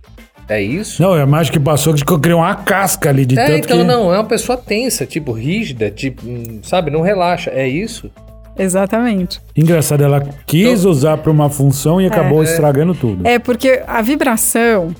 É 0.48 0.62
isso? 0.62 1.02
Não, 1.02 1.14
a 1.14 1.22
imagem 1.24 1.54
que 1.54 1.60
passou 1.60 1.94
que 1.94 2.04
criou 2.04 2.42
uma 2.42 2.54
casca 2.54 3.10
ali 3.10 3.26
de 3.26 3.40
é, 3.40 3.46
tanto 3.46 3.66
então 3.66 3.78
que... 3.78 3.84
não, 3.84 4.14
é 4.14 4.18
uma 4.18 4.26
pessoa 4.26 4.58
tensa, 4.58 5.06
tipo, 5.06 5.32
rígida, 5.32 5.90
tipo, 5.90 6.22
hum, 6.28 6.60
sabe, 6.62 6.92
não 6.92 7.02
relaxa. 7.02 7.50
É 7.50 7.68
isso? 7.68 8.12
Exatamente. 8.58 9.42
Engraçado, 9.56 10.04
ela 10.04 10.22
quis 10.46 10.86
usar 10.86 11.18
pra 11.18 11.32
uma 11.32 11.50
função 11.50 12.00
e 12.00 12.06
acabou 12.06 12.44
estragando 12.44 12.94
tudo. 12.94 13.26
É 13.28 13.40
porque 13.40 13.82
a 13.88 14.02
vibração, 14.02 14.94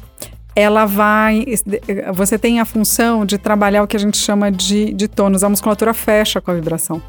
ela 0.56 0.86
vai. 0.86 1.46
Você 2.14 2.40
tem 2.40 2.60
a 2.60 2.66
função 2.66 3.26
de 3.26 3.38
trabalhar 3.38 3.84
o 3.84 3.88
que 3.88 3.96
a 3.96 4.00
gente 4.00 4.18
chama 4.18 4.52
de, 4.52 4.94
de 4.94 5.08
tônus. 5.08 5.44
A 5.44 5.50
musculatura 5.50 5.94
fecha 5.94 6.42
com 6.42 6.52
a 6.52 6.54
vibração. 6.54 7.02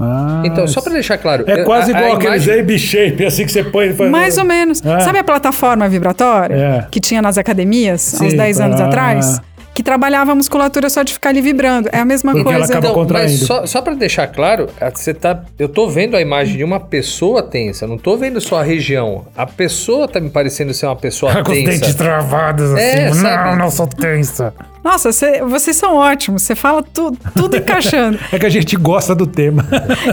Ah, 0.00 0.42
Então, 0.44 0.66
só 0.68 0.80
pra 0.80 0.92
deixar 0.92 1.18
claro. 1.18 1.44
É 1.46 1.64
quase 1.64 1.92
a- 1.92 1.96
a 1.96 2.00
igual 2.00 2.16
aqueles 2.16 2.44
imagem- 2.44 2.60
AB-shape, 2.62 3.24
assim 3.24 3.44
que 3.44 3.52
você 3.52 3.64
põe... 3.64 3.92
põe- 3.94 4.08
Mais 4.10 4.38
ou 4.38 4.44
menos. 4.44 4.84
É. 4.84 5.00
Sabe 5.00 5.18
a 5.18 5.24
plataforma 5.24 5.88
vibratória 5.88 6.54
É. 6.54 6.86
que 6.90 7.00
tinha 7.00 7.20
nas 7.20 7.36
academias 7.38 8.14
há 8.20 8.24
uns 8.24 8.30
Sim. 8.32 8.36
10 8.36 8.60
anos 8.60 8.80
Ah. 8.80 8.86
atrás? 8.86 9.40
Que 9.78 9.82
trabalhava 9.84 10.32
a 10.32 10.34
musculatura 10.34 10.90
só 10.90 11.04
de 11.04 11.12
ficar 11.12 11.28
ali 11.28 11.40
vibrando. 11.40 11.88
É 11.92 12.00
a 12.00 12.04
mesma 12.04 12.32
Porque 12.32 12.48
ela 12.48 12.66
coisa. 12.66 12.78
acaba 12.78 12.88
Então, 13.00 13.06
mas 13.12 13.32
só, 13.38 13.64
só 13.64 13.80
para 13.80 13.94
deixar 13.94 14.26
claro, 14.26 14.66
você 14.92 15.14
tá, 15.14 15.40
eu 15.56 15.68
tô 15.68 15.88
vendo 15.88 16.16
a 16.16 16.20
imagem 16.20 16.56
de 16.56 16.64
uma 16.64 16.80
pessoa 16.80 17.44
tensa, 17.44 17.86
não 17.86 17.96
tô 17.96 18.16
vendo 18.16 18.40
só 18.40 18.58
a 18.58 18.62
região. 18.64 19.26
A 19.36 19.46
pessoa 19.46 20.08
tá 20.08 20.18
me 20.18 20.30
parecendo 20.30 20.74
ser 20.74 20.86
uma 20.86 20.96
pessoa 20.96 21.30
Com 21.46 21.52
os 21.52 21.58
dentes 21.58 21.78
tensa. 21.78 21.94
travados 21.96 22.72
assim. 22.72 22.82
É, 22.82 23.06
não, 23.06 23.14
sabe? 23.14 23.56
não 23.56 23.70
sou 23.70 23.86
tensa. 23.86 24.52
Nossa, 24.82 25.12
cê- 25.12 25.42
vocês 25.42 25.76
são 25.76 25.94
ótimos. 25.94 26.42
Você 26.42 26.56
fala 26.56 26.82
tu, 26.82 27.16
tudo 27.36 27.56
encaixando. 27.56 28.18
É 28.32 28.38
que 28.40 28.46
a 28.46 28.50
gente 28.50 28.74
gosta 28.74 29.14
do 29.14 29.28
tema. 29.28 29.64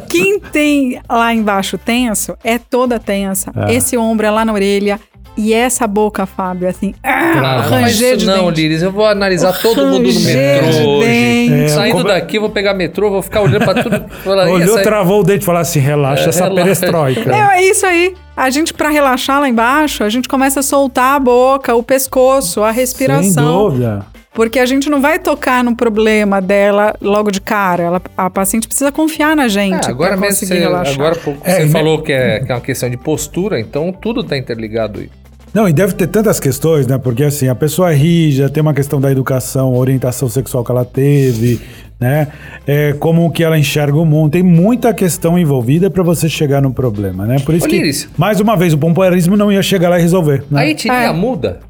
Quem 0.07 0.39
tem 0.39 1.01
lá 1.09 1.33
embaixo 1.33 1.75
tenso 1.75 2.37
é 2.43 2.59
toda 2.59 2.99
tensa. 2.99 3.51
Ah. 3.55 3.73
Esse 3.73 3.97
ombro 3.97 4.27
é 4.27 4.29
lá 4.29 4.45
na 4.45 4.53
orelha. 4.53 4.99
E 5.37 5.53
essa 5.53 5.85
boca, 5.85 6.25
Fábio, 6.25 6.67
assim, 6.69 6.93
ah, 7.03 7.59
ranger 7.69 8.15
de 8.15 8.25
não, 8.25 8.45
dente. 8.47 8.61
Liris. 8.61 8.81
Eu 8.81 8.91
vou 8.91 9.05
analisar 9.05 9.51
todo 9.61 9.85
mundo 9.85 10.07
no 10.11 10.19
metrô 10.21 10.67
hoje. 10.67 11.05
dente. 11.07 11.53
É, 11.63 11.67
Saindo 11.67 11.91
como- 11.97 12.07
daqui, 12.07 12.37
eu 12.37 12.41
vou 12.41 12.49
pegar 12.49 12.73
metrô, 12.73 13.09
vou 13.09 13.21
ficar 13.21 13.41
olhando 13.41 13.65
pra 13.65 13.83
tudo. 13.83 14.05
falar, 14.23 14.47
Olhou, 14.49 14.75
essa- 14.75 14.83
travou 14.83 15.19
o 15.19 15.23
dente 15.23 15.41
e 15.41 15.45
falou 15.45 15.59
assim: 15.61 15.79
relaxa 15.79 16.25
É, 16.25 16.29
essa 16.29 16.43
relaxa. 16.45 16.63
perestroika. 16.63 17.35
É, 17.35 17.57
é 17.59 17.63
isso 17.69 17.85
aí. 17.85 18.13
A 18.37 18.49
gente, 18.49 18.73
pra 18.73 18.89
relaxar 18.89 19.39
lá 19.41 19.49
embaixo, 19.49 20.03
a 20.03 20.09
gente 20.09 20.27
começa 20.29 20.61
a 20.61 20.63
soltar 20.63 21.15
a 21.15 21.19
boca, 21.19 21.75
o 21.75 21.83
pescoço, 21.83 22.63
a 22.63 22.67
Sem 22.71 22.81
respiração. 22.81 23.69
dúvida. 23.69 24.05
Porque 24.33 24.59
a 24.59 24.65
gente 24.65 24.89
não 24.89 24.99
vai 24.99 25.17
tocar 25.17 25.63
no 25.63 25.73
problema 25.77 26.41
dela 26.41 26.93
logo 27.01 27.31
de 27.31 27.39
cara. 27.39 27.83
Ela- 27.83 28.01
a 28.17 28.29
paciente 28.29 28.67
precisa 28.67 28.91
confiar 28.91 29.33
na 29.33 29.47
gente. 29.47 29.85
Ah, 29.87 29.89
agora 29.89 30.17
mesmo 30.17 30.45
você, 30.45 30.53
relaxar. 30.59 30.93
agora 30.93 31.15
pouco 31.15 31.39
É, 31.45 31.55
você 31.55 31.63
me- 31.65 31.71
falou 31.71 32.01
que 32.01 32.11
é, 32.11 32.39
que 32.41 32.51
é 32.51 32.55
uma 32.55 32.59
questão 32.59 32.89
de 32.89 32.97
postura, 32.97 33.57
então 33.61 33.93
tudo 33.93 34.25
tá 34.25 34.37
interligado 34.37 34.99
aí. 34.99 35.09
Não, 35.55 35.69
e 35.69 35.71
deve 35.73 35.93
ter 35.93 36.07
tantas 36.07 36.37
questões, 36.37 36.85
né? 36.85 36.97
Porque 36.97 37.23
assim, 37.23 37.47
a 37.47 37.55
pessoa 37.55 37.89
é 37.91 37.95
rígida, 37.95 38.49
tem 38.49 38.61
uma 38.61 38.73
questão 38.73 38.99
da 38.99 39.09
educação, 39.09 39.73
orientação 39.73 40.27
sexual 40.27 40.65
que 40.65 40.71
ela 40.71 40.83
teve, 40.83 41.61
né? 41.97 42.27
É, 42.67 42.91
como 42.91 43.31
que 43.31 43.41
ela 43.41 43.57
enxerga 43.57 43.97
o 43.97 44.05
mundo. 44.05 44.31
Tem 44.33 44.43
muita 44.43 44.93
questão 44.93 45.39
envolvida 45.39 45.89
pra 45.89 46.03
você 46.03 46.27
chegar 46.27 46.61
no 46.61 46.73
problema, 46.73 47.25
né? 47.25 47.37
Por 47.39 47.55
isso 47.55 47.65
Ô, 47.67 47.69
que, 47.69 47.77
Liris. 47.77 48.09
mais 48.17 48.41
uma 48.41 48.57
vez, 48.57 48.73
o 48.73 48.77
pompoarismo 48.77 49.37
não 49.37 49.49
ia 49.49 49.63
chegar 49.63 49.87
lá 49.87 49.97
e 49.97 50.01
resolver. 50.01 50.43
Né? 50.51 50.59
A 50.61 50.67
etnia 50.69 50.93
É. 50.93 51.13
muda? 51.13 51.61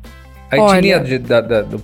A 0.52 0.60
Olha- 0.60 0.78
etnia 0.78 1.00
de- 1.02 1.20
da- 1.20 1.42
da- 1.42 1.62
do, 1.62 1.80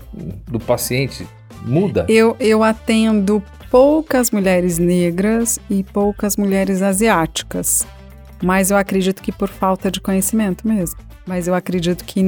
do 0.50 0.60
paciente 0.60 1.28
muda? 1.64 2.08
Eu, 2.10 2.36
eu 2.40 2.64
atendo 2.64 3.44
poucas 3.70 4.32
mulheres 4.32 4.80
negras 4.80 5.60
e 5.70 5.84
poucas 5.84 6.36
mulheres 6.36 6.82
asiáticas. 6.82 7.86
Mas 8.44 8.72
eu 8.72 8.78
acredito 8.78 9.22
que 9.22 9.32
por 9.32 9.50
falta 9.50 9.92
de 9.92 10.02
conhecimento 10.02 10.68
mesmo. 10.68 10.98
Mas 11.26 11.48
eu 11.48 11.54
acredito 11.54 12.04
que, 12.04 12.22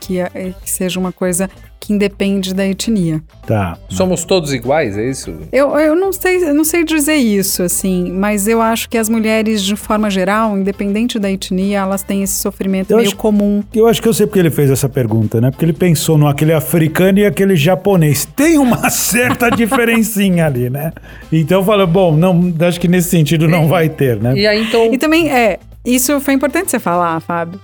que, 0.00 0.18
é- 0.20 0.52
que 0.62 0.70
seja 0.70 1.00
uma 1.00 1.10
coisa 1.12 1.48
que 1.80 1.92
independe 1.92 2.54
da 2.54 2.66
etnia. 2.66 3.22
Tá. 3.46 3.76
Somos 3.90 4.24
todos 4.24 4.54
iguais, 4.54 4.96
é 4.96 5.06
isso? 5.10 5.34
Eu, 5.52 5.76
eu 5.78 5.94
não 5.94 6.12
sei, 6.14 6.42
eu 6.42 6.54
não 6.54 6.64
sei 6.64 6.82
dizer 6.82 7.16
isso, 7.16 7.62
assim, 7.62 8.10
mas 8.10 8.48
eu 8.48 8.62
acho 8.62 8.88
que 8.88 8.96
as 8.96 9.06
mulheres, 9.08 9.62
de 9.62 9.76
forma 9.76 10.08
geral, 10.08 10.56
independente 10.56 11.18
da 11.18 11.30
etnia, 11.30 11.80
elas 11.80 12.02
têm 12.02 12.22
esse 12.22 12.34
sofrimento 12.38 12.90
Eu 12.90 12.96
meio 12.96 13.08
acho- 13.08 13.16
comum. 13.16 13.62
Eu 13.74 13.86
acho 13.86 14.00
que 14.00 14.08
eu 14.08 14.14
sei 14.14 14.26
porque 14.26 14.38
ele 14.38 14.50
fez 14.50 14.70
essa 14.70 14.88
pergunta, 14.88 15.42
né? 15.42 15.50
Porque 15.50 15.64
ele 15.64 15.74
pensou 15.74 16.16
no 16.16 16.26
aquele 16.26 16.54
africano 16.54 17.18
e 17.18 17.26
aquele 17.26 17.54
japonês. 17.54 18.24
Tem 18.34 18.56
uma 18.56 18.88
certa 18.88 19.50
diferencinha 19.50 20.46
ali, 20.46 20.70
né? 20.70 20.90
Então 21.30 21.62
falou, 21.64 21.86
bom, 21.86 22.16
não, 22.16 22.50
acho 22.66 22.80
que 22.80 22.88
nesse 22.88 23.10
sentido 23.10 23.46
não 23.46 23.68
vai 23.68 23.90
ter, 23.90 24.18
né? 24.20 24.34
E 24.34 24.46
aí, 24.46 24.62
então... 24.66 24.90
E 24.92 24.96
também, 24.96 25.30
é, 25.30 25.58
isso 25.84 26.18
foi 26.20 26.32
importante 26.32 26.70
você 26.70 26.78
falar, 26.78 27.20
Fábio, 27.20 27.60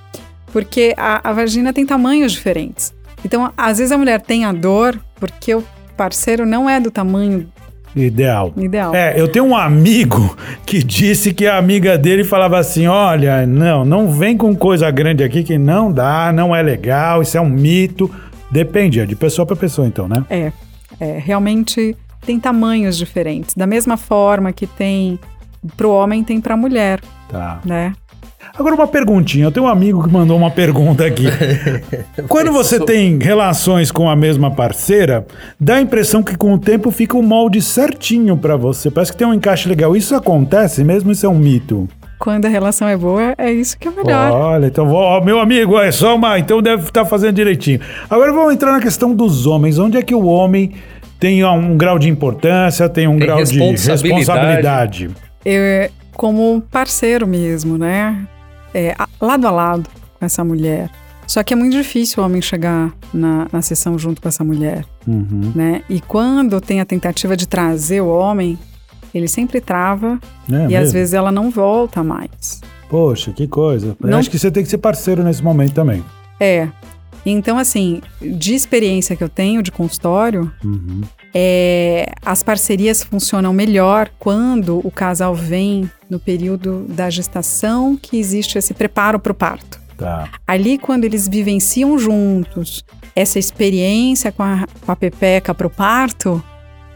porque 0.53 0.95
a, 0.97 1.31
a 1.31 1.33
vagina 1.33 1.73
tem 1.73 1.85
tamanhos 1.87 2.33
diferentes. 2.33 2.93
Então, 3.25 3.53
às 3.57 3.79
vezes 3.79 3.93
a 3.93 3.99
mulher 3.99 4.21
tem 4.21 4.45
a 4.45 4.53
dor 4.53 4.99
porque 5.17 5.55
o 5.55 5.63
parceiro 5.97 6.47
não 6.47 6.69
é 6.69 6.81
do 6.81 6.91
tamanho 6.91 7.47
Ideal. 7.95 8.53
ideal. 8.57 8.95
É, 8.95 9.21
eu 9.21 9.27
tenho 9.27 9.45
um 9.47 9.57
amigo 9.57 10.37
que 10.65 10.83
disse 10.83 11.35
que 11.35 11.47
a 11.47 11.59
amiga 11.59 11.99
dele 11.99 12.23
falava 12.23 12.57
assim: 12.59 12.87
olha, 12.87 13.45
não, 13.47 13.85
não 13.85 14.13
vem 14.13 14.37
com 14.37 14.55
coisa 14.55 14.89
grande 14.93 15.25
aqui 15.25 15.43
que 15.43 15.59
não 15.59 15.91
dá, 15.93 16.33
não 16.33 16.55
é 16.55 16.63
legal, 16.63 17.21
isso 17.21 17.37
é 17.37 17.41
um 17.41 17.49
mito. 17.49 18.09
Depende, 18.51 19.01
é 19.01 19.07
de 19.07 19.17
pessoa 19.17 19.45
para 19.45 19.57
pessoa, 19.57 19.87
então, 19.89 20.07
né? 20.09 20.25
É, 20.31 20.53
é, 21.01 21.19
realmente 21.19 21.97
tem 22.25 22.39
tamanhos 22.39 22.97
diferentes. 22.97 23.55
Da 23.57 23.67
mesma 23.67 23.97
forma 23.97 24.53
que 24.53 24.67
tem 24.69 25.19
pro 25.77 25.91
homem, 25.91 26.23
tem 26.23 26.41
pra 26.41 26.57
mulher, 26.57 27.01
Tá. 27.29 27.61
né? 27.65 27.93
Agora 28.61 28.75
uma 28.75 28.87
perguntinha. 28.87 29.47
Eu 29.47 29.51
tenho 29.51 29.65
um 29.65 29.69
amigo 29.69 30.03
que 30.05 30.13
mandou 30.13 30.37
uma 30.37 30.51
pergunta 30.51 31.07
aqui. 31.07 31.25
Quando 32.29 32.53
você 32.53 32.79
tem 32.79 33.19
relações 33.19 33.91
com 33.91 34.07
a 34.09 34.15
mesma 34.15 34.51
parceira, 34.51 35.27
dá 35.59 35.77
a 35.77 35.81
impressão 35.81 36.23
que 36.23 36.37
com 36.37 36.53
o 36.53 36.59
tempo 36.59 36.91
fica 36.91 37.17
um 37.17 37.23
molde 37.23 37.63
certinho 37.63 38.37
pra 38.37 38.57
você. 38.57 38.91
Parece 38.91 39.13
que 39.13 39.19
tem 39.19 39.27
um 39.27 39.33
encaixe 39.33 39.67
legal. 39.67 39.97
Isso 39.97 40.15
acontece 40.15 40.85
mesmo? 40.85 41.11
Isso 41.11 41.25
é 41.25 41.29
um 41.29 41.39
mito? 41.39 41.89
Quando 42.19 42.45
a 42.45 42.49
relação 42.51 42.87
é 42.87 42.99
boa, 42.99 43.35
é 43.39 43.51
isso 43.51 43.79
que 43.79 43.89
é 43.89 43.91
melhor. 43.91 44.31
Olha, 44.31 44.67
então, 44.67 44.87
vou- 44.87 44.99
ó, 44.99 45.25
meu 45.25 45.41
amigo, 45.41 45.79
é 45.81 45.91
só 45.91 46.15
uma. 46.15 46.39
Então 46.39 46.61
deve 46.61 46.83
estar 46.83 47.07
fazendo 47.07 47.33
direitinho. 47.37 47.81
Agora 48.11 48.31
vamos 48.31 48.53
entrar 48.53 48.73
na 48.73 48.81
questão 48.81 49.15
dos 49.15 49.47
homens. 49.47 49.79
Onde 49.79 49.97
é 49.97 50.03
que 50.03 50.15
o 50.15 50.27
homem 50.27 50.73
tem 51.19 51.43
um 51.47 51.79
grau 51.79 51.99
de 51.99 52.11
importância, 52.11 52.91
tem 52.91 53.09
um 53.09 53.17
Tem 53.17 53.27
grau 53.27 53.43
de 53.43 53.59
responsabilidade. 53.59 54.19
responsabilidade? 54.19 55.11
Eu, 55.47 55.89
como 56.13 56.63
parceiro 56.71 57.27
mesmo, 57.27 57.79
né? 57.79 58.19
É, 58.75 58.95
lado 59.21 59.47
a 59.47 59.51
lado 59.51 59.89
com 60.19 60.25
essa 60.25 60.45
mulher. 60.45 60.91
Só 61.27 61.43
que 61.45 61.55
é 61.55 61.57
muito 61.57 61.77
difícil 61.77 62.23
o 62.23 62.27
homem 62.27 62.43
chegar 62.43 62.93
na, 63.15 63.47
na 63.53 63.63
sessão 63.63 63.97
junto 63.99 64.21
com 64.21 64.29
essa 64.29 64.43
mulher, 64.43 64.85
Uhum. 65.07 65.53
né? 65.55 65.83
E 65.89 66.01
quando 66.01 66.61
tem 66.61 66.81
a 66.81 66.85
tentativa 66.85 67.37
de 67.37 67.47
trazer 67.47 68.01
o 68.01 68.09
homem, 68.09 68.59
ele 69.15 69.29
sempre 69.29 69.61
trava 69.61 70.19
É 70.51 70.53
e 70.53 70.65
às 70.65 70.71
mesmo? 70.71 70.93
vezes 70.95 71.15
ela 71.15 71.31
não 71.31 71.49
volta 71.51 72.03
mais. 72.03 72.61
Poxa, 72.89 73.33
que 73.33 73.47
coisa. 73.47 73.97
Eu 74.01 74.09
Não- 74.11 74.19
Acho 74.19 74.29
que 74.31 74.39
você 74.39 74.51
tem 74.51 74.65
que 74.65 74.69
ser 74.69 74.79
parceiro 74.79 75.23
nesse 75.23 75.43
momento 75.43 75.73
também. 75.73 76.05
É. 76.41 76.69
Então, 77.25 77.59
assim, 77.59 78.01
de 78.21 78.55
experiência 78.55 79.15
que 79.15 79.23
eu 79.23 79.29
tenho 79.29 79.63
de 79.63 79.71
consultório, 79.71 80.51
Uhum. 80.65 81.03
É, 81.35 82.13
as 82.25 82.43
parcerias 82.43 83.03
funcionam 83.03 83.53
melhor 83.53 84.11
quando 84.19 84.81
o 84.85 84.91
casal 84.91 85.35
vem 85.35 85.91
no 86.09 86.19
período 86.19 86.87
da 86.89 87.09
gestação 87.09 87.97
que 87.97 88.19
existe 88.19 88.59
esse 88.59 88.75
preparo 88.75 89.19
para 89.19 89.33
o 89.33 89.35
parto. 89.35 89.81
Tá. 89.97 90.29
Ali, 90.47 90.79
quando 90.79 91.05
eles 91.05 91.29
vivenciam 91.29 91.99
juntos 91.99 92.85
essa 93.15 93.39
experiência 93.39 94.33
com 94.33 94.43
a, 94.43 94.67
com 94.85 94.91
a 94.91 94.97
pepeca 94.97 95.55
para 95.55 95.67
o 95.67 95.71
parto, 95.71 96.43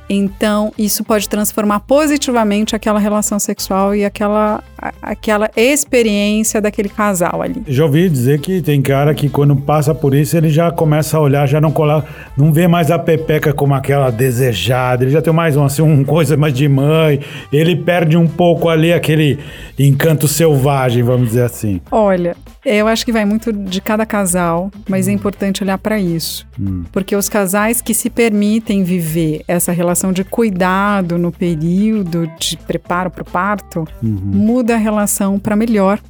então 0.09 0.73
isso 0.79 1.03
pode 1.05 1.29
transformar 1.29 1.81
positivamente 1.81 2.77
aquela 2.77 2.99
relação 2.99 3.39
sexual 3.39 3.95
e 3.95 4.05
aquela, 4.05 4.63
aquela 5.01 5.51
experiência 5.57 6.61
daquele 6.61 6.89
casal 6.89 7.43
ali. 7.43 7.63
Já 7.67 7.85
ouvi 7.85 8.09
dizer 8.09 8.41
que 8.41 8.61
tem 8.61 8.83
cara 8.83 9.15
que 9.15 9.29
quando 9.29 9.57
passa 9.57 9.95
por 9.95 10.15
isso 10.15 10.37
ele 10.37 10.51
já 10.51 10.71
começa 10.71 11.17
a 11.17 11.21
olhar, 11.21 11.47
já 11.47 11.61
não 11.61 11.71
cola, 11.71 12.05
não 12.37 12.53
vê 12.53 12.69
mais 12.69 12.91
a 12.91 12.99
pepeca 12.99 13.53
como 13.53 13.75
aquela 13.75 14.11
desejada, 14.11 15.05
ele 15.05 15.11
já 15.11 15.23
tem 15.23 15.33
mais 15.33 15.57
um, 15.57 15.65
assim, 15.65 15.83
um 15.83 16.03
coisa 16.05 16.37
mais 16.37 16.53
de 16.53 16.69
mãe, 16.69 17.21
ele 17.53 17.77
perde 17.77 18.17
um 18.17 18.27
pouco 18.27 18.69
ali 18.69 18.93
aquele 18.93 19.39
encanto 19.79 20.29
selvagem, 20.29 21.03
vamos 21.03 21.29
dizer 21.29 21.43
assim. 21.43 21.81
Olha, 21.91 22.37
eu 22.65 22.87
acho 22.89 23.05
que 23.05 23.13
vai 23.13 23.25
muito 23.25 23.53
de 23.53 23.81
cada 23.81 24.05
casal, 24.07 24.71
mas 24.89 25.07
é 25.09 25.13
importante 25.13 25.63
olhar 25.63 25.79
para 25.79 25.99
isso. 25.99 26.47
Porque 26.93 27.15
os 27.15 27.29
casais 27.29 27.81
que 27.81 27.95
se 27.95 28.11
permitem 28.11 28.83
viver 28.85 29.43
essa 29.49 29.71
relação 29.73 29.85
relação 29.85 30.13
de 30.13 30.25
cuidado 30.25 31.19
no 31.19 31.31
período 31.31 32.27
de 32.41 32.57
preparo 32.57 33.11
para 33.11 33.23
o 33.23 33.25
parto, 33.25 33.87
Uhum. 34.03 34.09
muda 34.25 34.75
a 34.75 34.79
relação 34.79 35.39
para 35.39 35.55
melhor. 35.55 36.01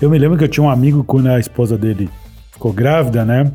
Eu 0.00 0.10
me 0.10 0.18
lembro 0.18 0.36
que 0.36 0.44
eu 0.44 0.48
tinha 0.48 0.62
um 0.64 0.68
amigo 0.70 1.02
quando 1.02 1.28
a 1.28 1.40
esposa 1.40 1.76
dele 1.78 2.08
ficou 2.52 2.70
grávida, 2.72 3.24
né? 3.24 3.50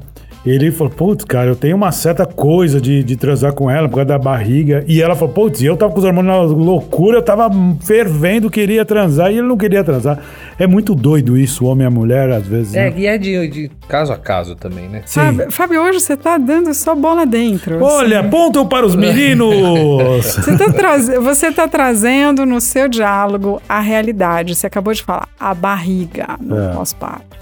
Ele 0.46 0.72
falou, 0.72 0.92
putz, 0.92 1.26
cara, 1.26 1.50
eu 1.50 1.56
tenho 1.56 1.76
uma 1.76 1.92
certa 1.92 2.26
coisa 2.26 2.80
de, 2.80 3.04
de 3.04 3.18
transar 3.18 3.52
com 3.54 3.70
ela 3.70 3.90
por 3.90 3.96
causa 3.96 4.06
da 4.08 4.18
barriga. 4.18 4.86
E 4.88 5.02
ela 5.02 5.14
falou, 5.14 5.34
putz, 5.34 5.60
e 5.62 5.66
eu 5.66 5.76
tava 5.76 5.92
com 5.92 6.00
os 6.00 6.06
hormônios 6.06 6.34
na 6.34 6.58
loucura, 6.58 7.18
eu 7.18 7.22
tava 7.22 7.50
fervendo, 7.82 8.50
queria 8.50 8.86
transar, 8.86 9.32
e 9.32 9.38
ele 9.38 9.48
não 9.48 9.58
queria 9.58 9.84
transar. 9.84 10.18
É 10.58 10.66
muito 10.66 10.96
doido 10.96 11.38
isso, 11.38 11.66
homem 11.66 11.84
e 11.84 11.88
a 11.88 11.92
mulher, 11.92 12.32
às 12.32 12.48
vezes. 12.48 12.74
É, 12.74 12.90
né? 12.90 12.94
e 12.98 13.06
é 13.06 13.18
de, 13.18 13.48
de 13.50 13.72
caso 13.90 14.14
a 14.14 14.18
caso 14.18 14.56
também, 14.56 14.88
né? 14.88 15.02
Sim. 15.06 15.20
Fábio, 15.20 15.52
Fábio, 15.52 15.82
hoje 15.84 16.00
você 16.00 16.16
tá 16.16 16.38
dando 16.38 16.74
só 16.74 16.96
bola 16.96 17.26
dentro. 17.26 17.84
Olha, 17.84 18.24
ponto 18.24 18.66
para 18.66 18.86
os 18.86 18.96
meninos! 18.96 19.50
Você 20.40 20.58
tá, 20.58 20.72
traz- 20.72 21.10
você 21.22 21.52
tá 21.52 21.68
trazendo 21.68 22.46
no 22.46 22.62
seu 22.62 22.88
diálogo 22.88 23.62
a 23.68 23.80
realidade. 23.80 24.56
Você 24.56 24.68
acabou 24.68 24.94
de 24.94 25.04
falar, 25.04 25.28
a 25.40 25.54
barriga 25.54 26.38
no 26.40 26.58
É. 26.58 26.74
pós-parto. 26.74 27.38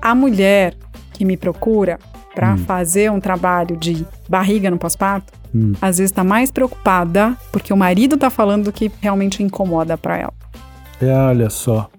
A 0.00 0.14
mulher 0.14 0.74
que 1.12 1.24
me 1.24 1.36
procura 1.36 1.98
para 2.34 2.54
Hum. 2.54 2.58
fazer 2.58 3.10
um 3.10 3.20
trabalho 3.20 3.76
de 3.76 4.06
barriga 4.28 4.70
no 4.70 4.78
pós-parto, 4.78 5.32
Hum. 5.54 5.72
às 5.82 5.98
vezes 5.98 6.10
tá 6.10 6.24
mais 6.24 6.50
preocupada 6.50 7.36
porque 7.52 7.72
o 7.72 7.76
marido 7.76 8.16
tá 8.16 8.30
falando 8.30 8.64
do 8.64 8.72
que 8.72 8.90
realmente 9.00 9.42
incomoda 9.42 9.98
para 9.98 10.16
ela. 10.18 10.32
É, 11.00 11.12
olha 11.12 11.50
só. 11.50 11.90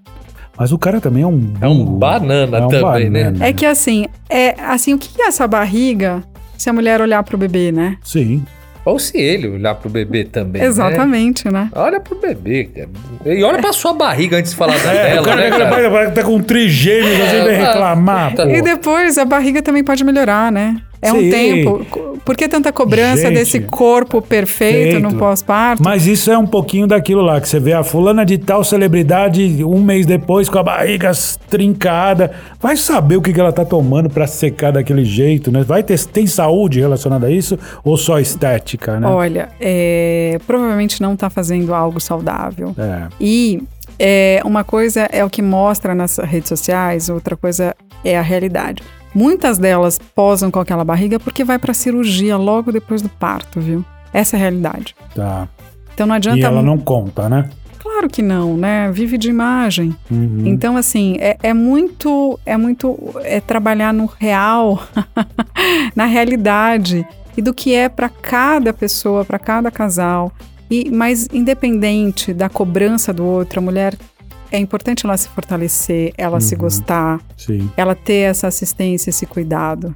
Mas 0.58 0.72
o 0.72 0.78
cara 0.78 1.02
também 1.02 1.24
é 1.24 1.28
um 1.28 1.54
É 1.62 1.68
um 1.68 1.84
burro. 1.84 1.98
banana 1.98 2.58
É 2.58 2.66
um 2.66 2.68
também, 2.68 3.10
né? 3.10 3.24
banana. 3.26 3.46
É 3.46 3.54
que 3.54 3.66
assim, 3.66 4.06
é 4.30 4.56
assim, 4.62 4.94
o 4.94 4.98
que 4.98 5.22
é 5.22 5.28
essa 5.28 5.48
barriga 5.48 6.24
se 6.58 6.70
a 6.70 6.74
mulher 6.74 7.02
olhar 7.02 7.22
pro 7.24 7.38
bebê, 7.38 7.72
né? 7.72 7.98
Sim. 8.04 8.44
Ou 8.86 9.00
se 9.00 9.18
ele 9.18 9.48
olhar 9.48 9.76
pro 9.76 9.90
bebê 9.90 10.26
também. 10.26 10.62
né? 10.62 10.68
Exatamente, 10.68 11.50
né? 11.50 11.70
Olha 11.74 12.00
pro 12.02 12.20
bebê, 12.20 12.66
cara. 12.66 12.90
E 13.34 13.44
olha 13.44 13.60
pra 13.60 13.72
sua 13.72 13.94
barriga 13.94 14.38
antes 14.38 14.52
de 14.52 14.58
falar 14.58 14.78
da 14.84 14.92
É, 14.94 15.10
dela, 15.12 15.22
o 15.22 15.26
cara, 15.26 15.42
né, 15.42 15.50
cara, 15.50 15.90
cara, 15.90 16.12
tá 16.12 16.24
com 16.24 16.42
trigêmeos, 16.42 17.20
assim, 17.22 17.44
vem 17.46 17.56
É, 17.56 17.66
reclamar, 17.68 18.36
tá- 18.36 18.44
pô. 18.46 18.50
E 18.52 18.62
depois 18.62 19.18
a 19.18 19.24
barriga 19.26 19.62
também 19.62 19.84
pode 19.84 20.04
melhorar, 20.04 20.52
né? 20.52 20.76
É 21.04 21.12
um 21.14 21.20
Sim. 21.20 21.30
tempo. 21.30 21.86
Co- 21.90 22.14
Por 22.24 22.38
que 22.38 22.48
tanta 22.48 22.72
cobrança 22.72 23.24
Gente, 23.24 23.34
desse 23.36 23.60
corpo 23.60 24.22
perfeito 24.22 25.00
no 25.02 25.16
pós-parto? 25.16 25.84
Mas 25.84 26.08
isso 26.08 26.32
é 26.32 26.38
um 26.38 26.48
pouquinho 26.48 26.88
daquilo 26.88 27.22
lá, 27.22 27.42
que 27.42 27.50
você 27.50 27.60
vê 27.60 27.74
a 27.74 27.84
fulana 27.84 28.26
de 28.26 28.38
tal 28.38 28.64
celebridade 28.64 29.64
um 29.66 29.82
mês 29.84 30.06
depois 30.06 30.48
com 30.48 30.58
a 30.58 30.64
barriga 30.64 31.12
trincada. 31.50 32.32
Vai 32.62 32.78
saber 32.78 33.18
o 33.18 33.22
que 33.22 33.38
ela 33.40 33.52
tá 33.52 33.66
tomando 33.66 34.10
pra 34.10 34.26
secar 34.26 34.72
daquele 34.72 35.04
jeito, 35.04 35.52
né? 35.52 35.64
Vai 35.64 35.84
ter, 35.84 36.00
tem 36.06 36.26
saúde 36.26 36.80
relacionada 36.80 37.28
a 37.28 37.32
isso 37.32 37.60
ou 37.84 37.98
só 37.98 38.20
estética, 38.20 39.00
né? 39.00 39.08
Olha, 39.08 39.50
é, 39.60 40.40
provavelmente 40.48 41.02
não 41.02 41.16
tá 41.16 41.30
fazendo 41.30 41.74
algo 41.74 42.00
saudável. 42.00 42.74
É. 42.78 43.08
E 43.20 43.62
é, 44.00 44.42
uma 44.46 44.64
coisa 44.64 45.08
é 45.12 45.24
o 45.24 45.30
que 45.30 45.42
mostra 45.42 45.94
nas 45.94 46.18
redes 46.18 46.50
sociais, 46.50 47.10
outra 47.10 47.36
coisa 47.36 47.76
é 48.04 48.18
a 48.18 48.22
realidade. 48.22 48.82
Muitas 49.14 49.58
delas 49.58 50.00
posam 50.16 50.50
com 50.50 50.60
aquela 50.60 50.84
barriga 50.84 51.20
porque 51.20 51.44
vai 51.44 51.60
pra 51.60 51.74
cirurgia 51.74 52.38
logo 52.38 52.72
depois 52.72 53.02
do 53.02 53.10
parto, 53.10 53.60
viu? 53.60 53.86
Essa 54.14 54.36
é 54.36 54.38
a 54.38 54.42
realidade. 54.42 54.96
Tá. 55.16 55.48
Então 55.94 56.08
não 56.08 56.16
adianta. 56.16 56.40
E 56.40 56.44
ela 56.44 56.62
não 56.62 56.78
conta, 56.78 57.30
né? 57.30 57.50
Claro 57.80 58.10
que 58.10 58.22
não, 58.22 58.56
né? 58.56 58.90
Vive 58.92 59.18
de 59.18 59.30
imagem. 59.30 59.94
Uhum. 60.10 60.44
Então, 60.46 60.78
assim, 60.78 61.18
é, 61.20 61.38
é 61.44 61.54
muito. 61.54 62.40
É 62.46 62.56
muito. 62.56 62.98
É 63.24 63.42
trabalhar 63.42 63.94
no 63.94 64.06
real, 64.06 64.82
na 65.96 66.06
realidade. 66.06 67.06
E 67.36 67.42
do 67.42 67.54
que 67.54 67.74
é 67.74 67.90
para 67.90 68.08
cada 68.08 68.72
pessoa, 68.72 69.26
para 69.26 69.38
cada 69.38 69.70
casal. 69.70 70.32
E, 70.72 70.90
mas 70.90 71.28
independente 71.34 72.34
da 72.34 72.48
cobrança 72.48 73.14
do 73.14 73.26
outro, 73.26 73.60
a 73.60 73.62
mulher 73.62 73.96
é 74.54 74.60
importante 74.60 75.04
ela 75.04 75.18
se 75.18 75.28
fortalecer, 75.30 76.14
ela 76.16 76.40
se 76.40 76.56
gostar, 76.56 77.20
Sim. 77.36 77.72
ela 77.76 77.96
ter 77.96 78.30
essa 78.30 78.48
assistência, 78.48 79.10
esse 79.10 79.26
cuidado. 79.26 79.96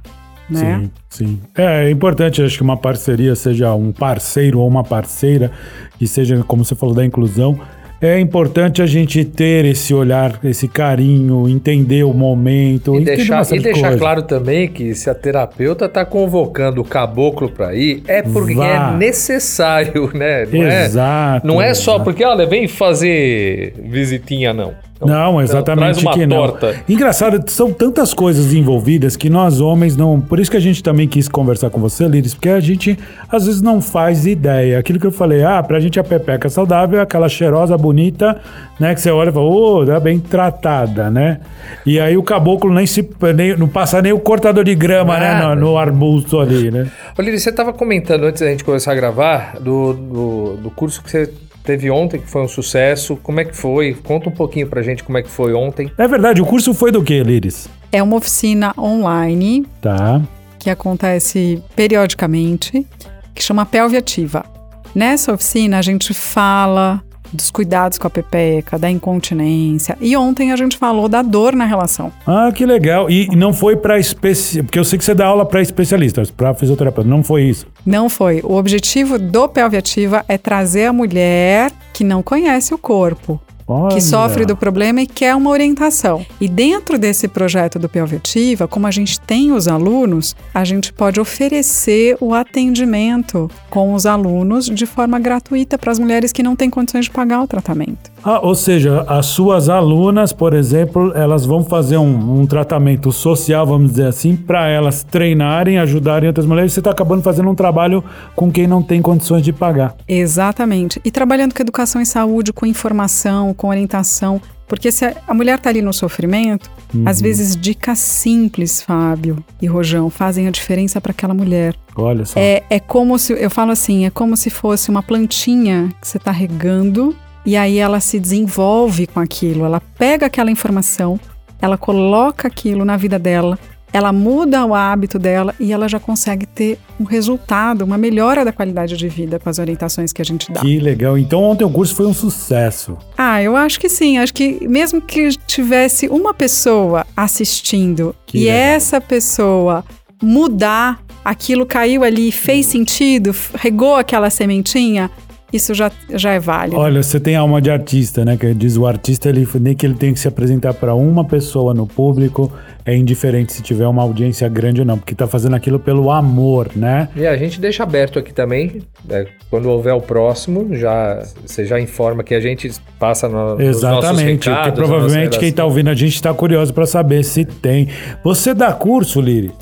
Né? 0.50 0.90
Sim, 1.08 1.26
sim. 1.26 1.40
É, 1.56 1.86
é 1.86 1.90
importante, 1.90 2.42
acho 2.42 2.56
que 2.56 2.62
uma 2.62 2.76
parceria, 2.76 3.36
seja 3.36 3.72
um 3.74 3.92
parceiro 3.92 4.58
ou 4.58 4.66
uma 4.66 4.82
parceira, 4.82 5.52
que 5.96 6.08
seja, 6.08 6.42
como 6.46 6.64
você 6.64 6.74
falou, 6.74 6.94
da 6.94 7.04
inclusão. 7.04 7.60
É 8.00 8.18
importante 8.20 8.80
a 8.80 8.86
gente 8.86 9.24
ter 9.24 9.64
esse 9.64 9.92
olhar, 9.92 10.38
esse 10.44 10.68
carinho, 10.68 11.48
entender 11.48 12.04
o 12.04 12.12
momento, 12.12 12.94
E 12.94 13.04
deixar, 13.04 13.44
e 13.52 13.58
deixar 13.58 13.98
claro 13.98 14.22
também 14.22 14.68
que 14.68 14.94
se 14.94 15.10
a 15.10 15.14
terapeuta 15.14 15.88
tá 15.88 16.04
convocando 16.04 16.80
o 16.80 16.84
caboclo 16.84 17.50
pra 17.50 17.74
ir, 17.74 18.04
é 18.06 18.22
porque 18.22 18.54
Vá. 18.54 18.94
é 18.94 18.96
necessário, 18.96 20.10
né? 20.14 20.46
Não 20.46 20.62
Exato. 20.62 21.44
É, 21.44 21.48
não 21.48 21.60
é 21.60 21.74
só 21.74 21.94
exato. 21.94 22.04
porque, 22.04 22.24
olha, 22.24 22.46
vem 22.46 22.68
fazer 22.68 23.74
visitinha, 23.82 24.54
não. 24.54 24.74
Não, 25.00 25.40
exatamente 25.40 25.78
traz 25.78 26.02
uma 26.02 26.12
que 26.12 26.26
não. 26.26 26.36
torta. 26.36 26.82
Engraçado, 26.88 27.48
são 27.50 27.72
tantas 27.72 28.12
coisas 28.12 28.52
envolvidas 28.52 29.16
que 29.16 29.30
nós 29.30 29.60
homens 29.60 29.96
não. 29.96 30.20
Por 30.20 30.40
isso 30.40 30.50
que 30.50 30.56
a 30.56 30.60
gente 30.60 30.82
também 30.82 31.06
quis 31.06 31.28
conversar 31.28 31.70
com 31.70 31.80
você, 31.80 32.06
Liris, 32.08 32.34
porque 32.34 32.48
a 32.48 32.60
gente 32.60 32.98
às 33.30 33.46
vezes 33.46 33.62
não 33.62 33.80
faz 33.80 34.26
ideia. 34.26 34.78
Aquilo 34.78 34.98
que 34.98 35.06
eu 35.06 35.12
falei, 35.12 35.44
ah, 35.44 35.62
pra 35.62 35.78
gente 35.78 36.00
a 36.00 36.04
pepeca 36.04 36.48
saudável 36.48 36.98
é 36.98 37.02
aquela 37.02 37.28
cheirosa, 37.28 37.78
bonita, 37.78 38.40
né? 38.80 38.94
Que 38.94 39.00
você 39.00 39.10
olha 39.10 39.30
e 39.30 39.32
fala, 39.32 39.46
ô, 39.46 39.86
tá 39.86 40.00
bem 40.00 40.18
tratada, 40.18 41.10
né? 41.10 41.40
E 41.86 42.00
aí 42.00 42.16
o 42.16 42.22
caboclo 42.22 42.72
nem 42.72 42.86
se. 42.86 43.08
Nem, 43.34 43.56
não 43.56 43.68
passa 43.68 44.02
nem 44.02 44.12
o 44.12 44.18
cortador 44.18 44.64
de 44.64 44.74
grama, 44.74 45.18
né? 45.18 45.34
Nada. 45.34 45.54
No, 45.54 45.72
no 45.72 45.78
arbusto 45.78 46.40
ali, 46.40 46.70
né? 46.70 46.88
Ô, 47.16 47.22
Lili, 47.22 47.38
você 47.38 47.52
tava 47.52 47.72
comentando 47.72 48.24
antes 48.24 48.40
da 48.40 48.48
gente 48.48 48.64
começar 48.64 48.92
a 48.92 48.94
gravar 48.94 49.56
do, 49.60 49.92
do, 49.92 50.56
do 50.56 50.70
curso 50.70 51.02
que 51.02 51.10
você 51.10 51.32
teve 51.68 51.90
ontem, 51.90 52.18
que 52.18 52.26
foi 52.30 52.40
um 52.42 52.48
sucesso. 52.48 53.14
Como 53.22 53.40
é 53.40 53.44
que 53.44 53.54
foi? 53.54 53.92
Conta 53.92 54.30
um 54.30 54.32
pouquinho 54.32 54.66
pra 54.66 54.80
gente 54.80 55.04
como 55.04 55.18
é 55.18 55.22
que 55.22 55.28
foi 55.28 55.52
ontem. 55.52 55.92
É 55.98 56.08
verdade, 56.08 56.40
o 56.40 56.46
curso 56.46 56.72
foi 56.72 56.90
do 56.90 57.04
que, 57.04 57.22
Liris? 57.22 57.68
É 57.92 58.02
uma 58.02 58.16
oficina 58.16 58.72
online 58.78 59.66
Tá. 59.82 60.22
que 60.58 60.70
acontece 60.70 61.62
periodicamente, 61.76 62.86
que 63.34 63.42
chama 63.42 63.66
Pelve 63.66 63.98
Ativa. 63.98 64.46
Nessa 64.94 65.34
oficina 65.34 65.78
a 65.78 65.82
gente 65.82 66.14
fala 66.14 67.02
dos 67.32 67.50
cuidados 67.50 67.98
com 67.98 68.06
a 68.06 68.10
pepeca, 68.10 68.78
da 68.78 68.90
incontinência. 68.90 69.96
E 70.00 70.16
ontem 70.16 70.52
a 70.52 70.56
gente 70.56 70.76
falou 70.76 71.08
da 71.08 71.22
dor 71.22 71.54
na 71.54 71.64
relação. 71.64 72.12
Ah, 72.26 72.50
que 72.54 72.64
legal. 72.64 73.10
E 73.10 73.28
não 73.36 73.52
foi 73.52 73.76
pra 73.76 73.98
especi... 73.98 74.62
Porque 74.62 74.78
eu 74.78 74.84
sei 74.84 74.98
que 74.98 75.04
você 75.04 75.14
dá 75.14 75.26
aula 75.26 75.44
pra 75.44 75.60
especialistas, 75.60 76.30
pra 76.30 76.54
fisioterapeuta. 76.54 77.08
Não 77.08 77.22
foi 77.22 77.44
isso. 77.44 77.66
Não 77.84 78.08
foi. 78.08 78.40
O 78.42 78.54
objetivo 78.54 79.18
do 79.18 79.48
Pelve 79.48 79.76
Ativa 79.76 80.24
é 80.28 80.36
trazer 80.36 80.86
a 80.86 80.92
mulher 80.92 81.70
que 81.92 82.04
não 82.04 82.22
conhece 82.22 82.72
o 82.72 82.78
corpo, 82.78 83.40
Olha. 83.68 83.94
que 83.94 84.00
sofre 84.00 84.46
do 84.46 84.56
problema 84.56 85.02
e 85.02 85.06
quer 85.06 85.34
uma 85.34 85.50
orientação. 85.50 86.24
E 86.40 86.48
dentro 86.48 86.98
desse 86.98 87.28
projeto 87.28 87.78
do 87.78 87.88
Pelve 87.88 88.16
Ativa, 88.16 88.66
como 88.66 88.86
a 88.86 88.90
gente 88.90 89.20
tem 89.20 89.52
os 89.52 89.68
alunos, 89.68 90.34
a 90.54 90.64
gente 90.64 90.90
pode 90.90 91.20
oferecer 91.20 92.16
o 92.18 92.32
atendimento 92.32 93.50
com 93.68 93.92
os 93.92 94.06
alunos 94.06 94.66
de 94.66 94.86
forma 94.86 95.18
gratuita 95.18 95.76
para 95.76 95.92
as 95.92 95.98
mulheres 95.98 96.32
que 96.32 96.42
não 96.42 96.56
têm 96.56 96.70
condições 96.70 97.04
de 97.04 97.10
pagar 97.10 97.42
o 97.42 97.46
tratamento. 97.46 98.10
Ah, 98.24 98.40
ou 98.42 98.54
seja, 98.54 99.02
as 99.08 99.26
suas 99.26 99.68
alunas, 99.68 100.32
por 100.32 100.52
exemplo, 100.54 101.12
elas 101.14 101.46
vão 101.46 101.64
fazer 101.64 101.96
um, 101.98 102.40
um 102.40 102.46
tratamento 102.46 103.12
social, 103.12 103.66
vamos 103.66 103.90
dizer 103.90 104.06
assim, 104.06 104.36
para 104.36 104.68
elas 104.68 105.02
treinarem, 105.04 105.78
ajudarem 105.78 106.26
outras 106.28 106.44
mulheres. 106.46 106.72
Você 106.72 106.80
está 106.80 106.90
acabando 106.90 107.22
fazendo 107.22 107.48
um 107.48 107.54
trabalho 107.54 108.02
com 108.34 108.50
quem 108.50 108.66
não 108.66 108.82
tem 108.82 109.00
condições 109.00 109.42
de 109.42 109.52
pagar. 109.52 109.94
Exatamente. 110.06 111.00
E 111.04 111.10
trabalhando 111.10 111.54
com 111.54 111.62
educação 111.62 112.00
e 112.00 112.06
saúde, 112.06 112.52
com 112.52 112.66
informação, 112.66 113.54
com 113.54 113.68
orientação. 113.68 114.40
Porque 114.66 114.92
se 114.92 115.06
a- 115.06 115.32
mulher 115.32 115.56
está 115.56 115.70
ali 115.70 115.80
no 115.80 115.94
sofrimento, 115.94 116.70
às 117.06 117.22
vezes 117.22 117.56
dicas 117.56 117.98
simples, 118.00 118.82
Fábio 118.82 119.42
e 119.62 119.66
Rojão, 119.66 120.10
fazem 120.10 120.46
a 120.46 120.50
diferença 120.50 121.00
para 121.00 121.12
aquela 121.12 121.32
mulher. 121.32 121.74
Olha 121.96 122.26
só. 122.26 122.38
É, 122.38 122.62
é 122.68 122.78
como 122.78 123.18
se, 123.18 123.32
eu 123.32 123.48
falo 123.48 123.70
assim, 123.72 124.04
é 124.04 124.10
como 124.10 124.36
se 124.36 124.50
fosse 124.50 124.90
uma 124.90 125.02
plantinha 125.02 125.88
que 125.98 126.06
você 126.06 126.18
está 126.18 126.30
regando 126.30 127.16
e 127.48 127.56
aí 127.56 127.78
ela 127.78 127.98
se 127.98 128.20
desenvolve 128.20 129.06
com 129.06 129.18
aquilo. 129.20 129.64
Ela 129.64 129.80
pega 129.80 130.26
aquela 130.26 130.50
informação, 130.50 131.18
ela 131.62 131.78
coloca 131.78 132.46
aquilo 132.46 132.84
na 132.84 132.94
vida 132.98 133.18
dela, 133.18 133.58
ela 133.90 134.12
muda 134.12 134.66
o 134.66 134.74
hábito 134.74 135.18
dela 135.18 135.54
e 135.58 135.72
ela 135.72 135.88
já 135.88 135.98
consegue 135.98 136.44
ter 136.44 136.78
um 137.00 137.04
resultado, 137.04 137.86
uma 137.86 137.96
melhora 137.96 138.44
da 138.44 138.52
qualidade 138.52 138.98
de 138.98 139.08
vida 139.08 139.38
com 139.38 139.48
as 139.48 139.58
orientações 139.58 140.12
que 140.12 140.20
a 140.20 140.24
gente 140.26 140.52
dá. 140.52 140.60
Que 140.60 140.78
legal. 140.78 141.16
Então 141.16 141.42
ontem 141.42 141.64
o 141.64 141.70
curso 141.70 141.94
foi 141.94 142.04
um 142.04 142.12
sucesso. 142.12 142.98
Ah, 143.16 143.42
eu 143.42 143.56
acho 143.56 143.80
que 143.80 143.88
sim. 143.88 144.18
Acho 144.18 144.34
que 144.34 144.68
mesmo 144.68 145.00
que 145.00 145.30
tivesse 145.46 146.06
uma 146.06 146.34
pessoa 146.34 147.06
assistindo 147.16 148.14
Que 148.26 148.36
e 148.36 148.44
legal. 148.44 148.58
essa 148.58 149.00
pessoa 149.00 149.82
mudar, 150.22 151.02
aquilo 151.24 151.64
caiu 151.64 152.04
ali, 152.04 152.30
fez 152.30 152.66
sentido, 152.66 153.34
regou 153.54 153.96
aquela 153.96 154.28
sementinha, 154.28 155.10
isso 155.52 155.72
já, 155.72 155.90
já 156.14 156.32
é 156.32 156.40
válido. 156.40 156.78
Olha, 156.78 157.02
você 157.02 157.18
tem 157.18 157.34
alma 157.34 157.60
de 157.60 157.70
artista, 157.70 158.24
né? 158.24 158.36
Que 158.36 158.52
diz 158.52 158.76
o 158.76 158.86
artista, 158.86 159.28
ele, 159.28 159.48
nem 159.60 159.74
que 159.74 159.86
ele 159.86 159.94
tem 159.94 160.12
que 160.12 160.20
se 160.20 160.28
apresentar 160.28 160.74
para 160.74 160.94
uma 160.94 161.24
pessoa 161.24 161.72
no 161.72 161.86
público, 161.86 162.52
é 162.84 162.94
indiferente 162.94 163.52
se 163.52 163.62
tiver 163.62 163.86
uma 163.86 164.02
audiência 164.02 164.48
grande 164.48 164.80
ou 164.80 164.86
não, 164.86 164.98
porque 164.98 165.14
tá 165.14 165.26
fazendo 165.26 165.56
aquilo 165.56 165.78
pelo 165.78 166.10
amor, 166.10 166.70
né? 166.76 167.08
E 167.16 167.26
a 167.26 167.36
gente 167.36 167.60
deixa 167.60 167.82
aberto 167.82 168.18
aqui 168.18 168.32
também, 168.32 168.82
né, 169.04 169.26
quando 169.50 169.70
houver 169.70 169.94
o 169.94 170.00
próximo, 170.00 170.74
já 170.74 171.22
você 171.44 171.64
já 171.64 171.80
informa 171.80 172.22
que 172.22 172.34
a 172.34 172.40
gente 172.40 172.70
passa 172.98 173.28
no, 173.28 173.60
Exatamente, 173.60 174.48
recados, 174.48 174.72
porque 174.72 174.86
provavelmente 174.86 175.38
quem 175.38 175.52
tá 175.52 175.64
ouvindo 175.64 175.88
a 175.88 175.94
gente 175.94 176.20
tá 176.20 176.32
curioso 176.34 176.74
para 176.74 176.86
saber 176.86 177.24
se 177.24 177.44
tem. 177.44 177.88
Você 178.22 178.52
dá 178.52 178.72
curso, 178.72 179.20
Liri? 179.20 179.52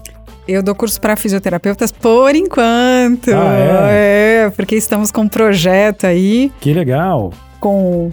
Eu 0.47 0.62
dou 0.62 0.74
curso 0.74 1.01
para 1.01 1.16
fisioterapeutas 1.16 1.90
por 1.90 2.34
enquanto. 2.34 3.30
Ah, 3.32 3.88
é? 3.90 4.51
porque 4.55 4.76
estamos 4.76 5.11
com 5.11 5.22
um 5.22 5.28
projeto 5.28 6.07
aí 6.07 6.53
Que 6.61 6.72
legal. 6.72 7.32
com 7.59 8.12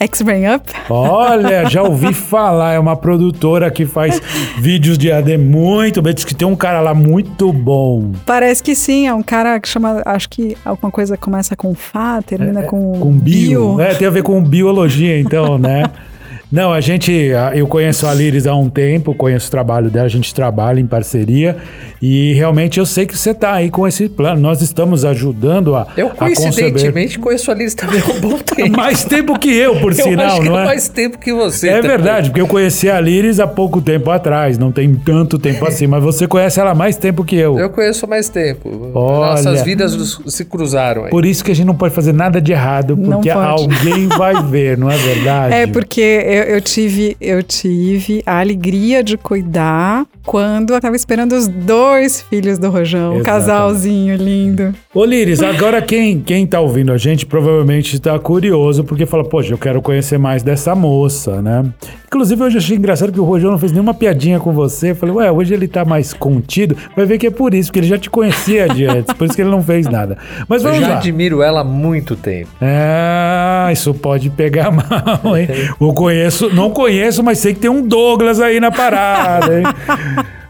X-Brain 0.00 0.46
Up. 0.54 0.72
Olha, 0.88 1.66
já 1.68 1.82
ouvi 1.82 2.14
falar, 2.14 2.72
é 2.72 2.78
uma 2.78 2.96
produtora 2.96 3.70
que 3.70 3.84
faz 3.84 4.20
vídeos 4.58 4.96
de 4.96 5.10
AD 5.10 5.36
muito 5.36 6.00
bem, 6.00 6.14
diz 6.14 6.24
que 6.24 6.34
tem 6.34 6.46
um 6.46 6.54
cara 6.56 6.80
lá 6.80 6.94
muito 6.94 7.52
bom. 7.52 8.12
Parece 8.24 8.62
que 8.62 8.74
sim, 8.74 9.06
é 9.08 9.12
um 9.12 9.22
cara 9.22 9.58
que 9.60 9.68
chama, 9.68 10.00
acho 10.06 10.30
que 10.30 10.56
alguma 10.64 10.90
coisa 10.90 11.16
começa 11.16 11.56
com 11.56 11.74
Fá, 11.74 12.22
termina 12.22 12.62
com, 12.62 12.94
É, 12.94 12.98
Com 12.98 13.12
bio. 13.12 13.80
É, 13.80 13.94
tem 13.94 14.06
a 14.06 14.10
ver 14.10 14.22
com 14.22 14.40
biologia, 14.42 15.18
então, 15.20 15.58
né? 15.58 15.82
Não, 16.50 16.72
a 16.72 16.80
gente, 16.80 17.30
a- 17.34 17.54
eu 17.54 17.66
conheço 17.66 18.06
a 18.06 18.14
Liris 18.14 18.46
há 18.46 18.54
um 18.54 18.70
tempo, 18.70 19.14
conheço 19.14 19.48
o 19.48 19.50
trabalho 19.50 19.90
dela, 19.90 20.06
a 20.06 20.10
gente 20.10 20.34
trabalha 20.34 20.80
em 20.80 20.86
parceria 20.86 21.56
e 22.00 22.32
realmente 22.32 22.78
eu 22.80 22.86
sei 22.86 23.04
que 23.04 23.16
você 23.18 23.34
tá 23.34 23.52
aí 23.52 23.68
com 23.70 23.86
esse 23.86 24.08
plano. 24.08 24.40
Nós 24.40 24.62
estamos 24.62 25.04
ajudando 25.04 25.76
a, 25.76 25.86
Eu 25.94 26.06
a 26.06 26.10
conceber. 26.10 26.36
coincidentemente 26.36 27.18
conheço 27.18 27.50
a 27.50 27.54
Liz 27.54 27.74
também 27.74 28.00
há 28.00 28.10
um 28.12 28.20
bom 28.20 28.38
tempo. 28.40 28.76
Mais 28.76 29.04
tempo 29.04 29.38
que 29.38 29.50
eu, 29.54 29.76
por 29.80 29.92
eu 29.98 30.02
sinal, 30.04 30.26
acho 30.26 30.40
que 30.42 30.48
não 30.48 30.58
é? 30.58 30.64
mais 30.64 30.88
tempo 30.88 31.18
que 31.18 31.32
você. 31.34 31.68
É 31.68 31.72
também. 31.82 31.90
verdade, 31.90 32.30
porque 32.30 32.40
eu 32.40 32.48
conheci 32.48 32.88
a 32.88 32.98
Liris 32.98 33.38
há 33.40 33.46
pouco 33.46 33.82
tempo 33.82 34.10
atrás, 34.10 34.56
não 34.56 34.72
tem 34.72 34.94
tanto 34.94 35.38
tempo 35.38 35.66
assim, 35.66 35.86
mas 35.86 36.02
você 36.02 36.26
conhece 36.26 36.58
ela 36.58 36.70
há 36.70 36.74
mais 36.74 36.96
tempo 36.96 37.24
que 37.24 37.36
eu. 37.36 37.58
Eu 37.58 37.68
conheço 37.68 38.06
há 38.06 38.08
mais 38.08 38.30
tempo. 38.30 38.90
Olha. 38.94 39.32
Nossas 39.32 39.60
vidas 39.62 40.18
se 40.26 40.44
cruzaram 40.46 41.04
aí. 41.04 41.10
Por 41.10 41.26
isso 41.26 41.44
que 41.44 41.50
a 41.50 41.54
gente 41.54 41.66
não 41.66 41.74
pode 41.74 41.94
fazer 41.94 42.14
nada 42.14 42.40
de 42.40 42.52
errado, 42.52 42.96
porque 42.96 43.28
alguém 43.28 44.06
vai 44.16 44.42
ver, 44.48 44.78
não 44.78 44.90
é 44.90 44.96
verdade? 44.96 45.54
É 45.54 45.66
porque 45.66 46.00
eu, 46.00 46.37
eu 46.44 46.60
tive, 46.60 47.16
eu 47.20 47.42
tive 47.42 48.22
a 48.26 48.40
alegria 48.40 49.02
de 49.02 49.16
cuidar 49.16 50.06
quando 50.24 50.74
eu 50.74 50.80
tava 50.80 50.94
esperando 50.96 51.32
os 51.32 51.48
dois 51.48 52.20
filhos 52.22 52.58
do 52.58 52.68
Rojão, 52.70 53.16
um 53.16 53.22
casalzinho 53.22 54.16
lindo. 54.16 54.74
Ô 54.94 55.04
Liris, 55.04 55.42
agora 55.42 55.80
quem, 55.80 56.20
quem 56.20 56.46
tá 56.46 56.60
ouvindo 56.60 56.92
a 56.92 56.98
gente 56.98 57.24
provavelmente 57.24 57.98
tá 58.00 58.18
curioso, 58.18 58.84
porque 58.84 59.06
fala, 59.06 59.24
poxa, 59.24 59.54
eu 59.54 59.58
quero 59.58 59.80
conhecer 59.80 60.18
mais 60.18 60.42
dessa 60.42 60.74
moça, 60.74 61.40
né? 61.40 61.64
Inclusive, 62.06 62.42
hoje 62.42 62.56
eu 62.56 62.60
achei 62.60 62.76
engraçado 62.76 63.12
que 63.12 63.20
o 63.20 63.24
Rojão 63.24 63.50
não 63.50 63.58
fez 63.58 63.70
nenhuma 63.70 63.92
piadinha 63.92 64.40
com 64.40 64.50
você. 64.52 64.92
Eu 64.92 64.96
falei, 64.96 65.14
ué, 65.16 65.30
hoje 65.30 65.52
ele 65.52 65.68
tá 65.68 65.84
mais 65.84 66.14
contido. 66.14 66.74
Vai 66.96 67.04
ver 67.04 67.18
que 67.18 67.26
é 67.26 67.30
por 67.30 67.52
isso, 67.52 67.68
porque 67.68 67.80
ele 67.80 67.86
já 67.86 67.98
te 67.98 68.08
conhecia 68.08 68.66
de 68.66 68.86
antes, 68.86 69.12
por 69.14 69.26
isso 69.26 69.34
que 69.36 69.42
ele 69.42 69.50
não 69.50 69.62
fez 69.62 69.86
nada. 69.86 70.16
Mas 70.48 70.62
Eu 70.64 70.70
vamos 70.70 70.86
já 70.86 70.92
lá. 70.94 70.98
admiro 70.98 71.42
ela 71.42 71.60
há 71.60 71.64
muito 71.64 72.16
tempo. 72.16 72.48
É, 72.62 73.70
isso 73.72 73.92
pode 73.92 74.30
pegar 74.30 74.70
mal, 74.72 75.36
hein? 75.36 75.48
Eu 75.80 75.92
conheço, 75.92 76.27
não 76.52 76.70
conheço, 76.70 77.22
mas 77.22 77.38
sei 77.38 77.54
que 77.54 77.60
tem 77.60 77.70
um 77.70 77.86
Douglas 77.86 78.40
aí 78.40 78.60
na 78.60 78.70
parada, 78.70 79.58
hein? 79.58 79.64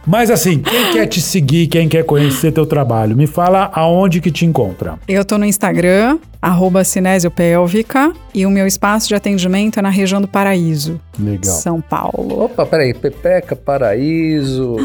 Mas 0.07 0.31
assim, 0.31 0.59
quem 0.61 0.91
quer 0.93 1.07
te 1.07 1.21
seguir, 1.21 1.67
quem 1.67 1.87
quer 1.87 2.03
conhecer 2.03 2.51
teu 2.51 2.65
trabalho, 2.65 3.15
me 3.15 3.27
fala 3.27 3.71
aonde 3.75 4.23
que 4.23 4.31
te 4.31 4.47
encontra. 4.47 4.95
Eu 5.07 5.23
tô 5.23 5.37
no 5.37 5.45
Instagram, 5.45 6.19
arroba 6.41 6.83
Cinesiopélvica, 6.83 8.13
e 8.35 8.47
o 8.47 8.51
meu 8.51 8.67
espaço 8.67 9.07
de 9.09 9.15
atendimento 9.15 9.79
é 9.79 9.83
na 9.83 9.91
região 9.91 10.19
do 10.19 10.27
Paraíso, 10.27 10.99
Legal. 11.19 11.55
São 11.55 11.79
Paulo. 11.83 12.45
Opa, 12.45 12.65
peraí. 12.65 12.95
Pepeca, 12.95 13.55
Paraíso. 13.55 14.77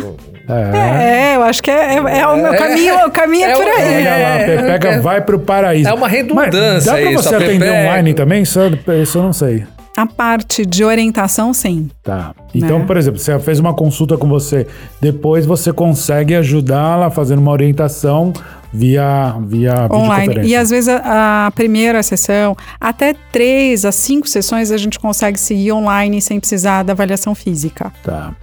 É. 0.50 1.32
É, 1.32 1.36
eu 1.38 1.44
acho 1.44 1.64
que 1.64 1.72
é, 1.72 1.94
é- 1.96 2.20
é 2.20 2.28
o 2.28 2.36
meu 2.36 2.54
É. 2.54 2.58
caminho, 2.58 2.96
o 3.08 3.12
caminho 3.12 3.46
é, 3.46 3.52
É 3.52 3.54
por 3.54 3.64
aí. 3.66 3.96
Olha 4.02 4.12
lá, 4.12 4.18
É, 4.42 4.56
Pepeca 4.58 4.88
é- 4.90 5.00
vai 5.00 5.22
pro 5.22 5.40
paraíso. 5.40 5.88
é 5.90 5.94
uma 5.94 6.08
redundância 6.10 6.54
Mas 6.74 6.84
dá 6.86 6.92
pra 6.94 7.12
isso, 7.12 7.24
você 7.24 7.36
a 7.36 7.38
atender 7.38 7.60
Pepeca. 7.60 7.82
online 7.88 8.14
também? 8.14 8.42
Isso, 8.44 8.60
isso 9.02 9.18
eu 9.20 9.24
não 9.24 9.32
sei. 9.32 9.64
A 9.96 10.08
parte 10.08 10.66
de 10.66 10.84
orientação, 10.84 11.54
sim. 11.54 11.90
Tá. 12.02 12.34
Então, 12.54 12.80
Né? 12.80 12.86
por 12.86 12.98
exemplo, 12.98 13.20
você 13.20 13.38
fez 13.40 13.60
uma 13.60 13.74
consulta 13.74 14.18
com 14.18 14.28
você, 14.28 14.66
depois 15.00 15.46
você 15.46 15.72
consegue 15.72 16.34
ajudá-la 16.36 17.12
fazendo 17.12 17.40
uma 17.40 17.52
orientação 17.52 18.34
via, 18.74 19.36
via 19.42 19.88
Online. 19.92 20.48
E 20.48 20.56
às 20.56 20.72
vezes 20.72 20.90
a, 20.90 21.46
a 21.48 21.52
primeira 21.52 22.02
sessão, 22.02 22.58
até 22.82 23.14
três 23.32 23.86
a 23.86 23.92
cinco 23.92 24.28
sessões 24.28 24.72
a 24.72 24.78
gente 24.78 25.00
consegue 25.00 25.40
seguir 25.40 25.72
online 25.74 26.20
sem 26.22 26.40
precisar 26.40 26.82
da 26.84 26.94
avaliação 26.94 27.36
física. 27.36 27.92
Tá. 28.04 28.36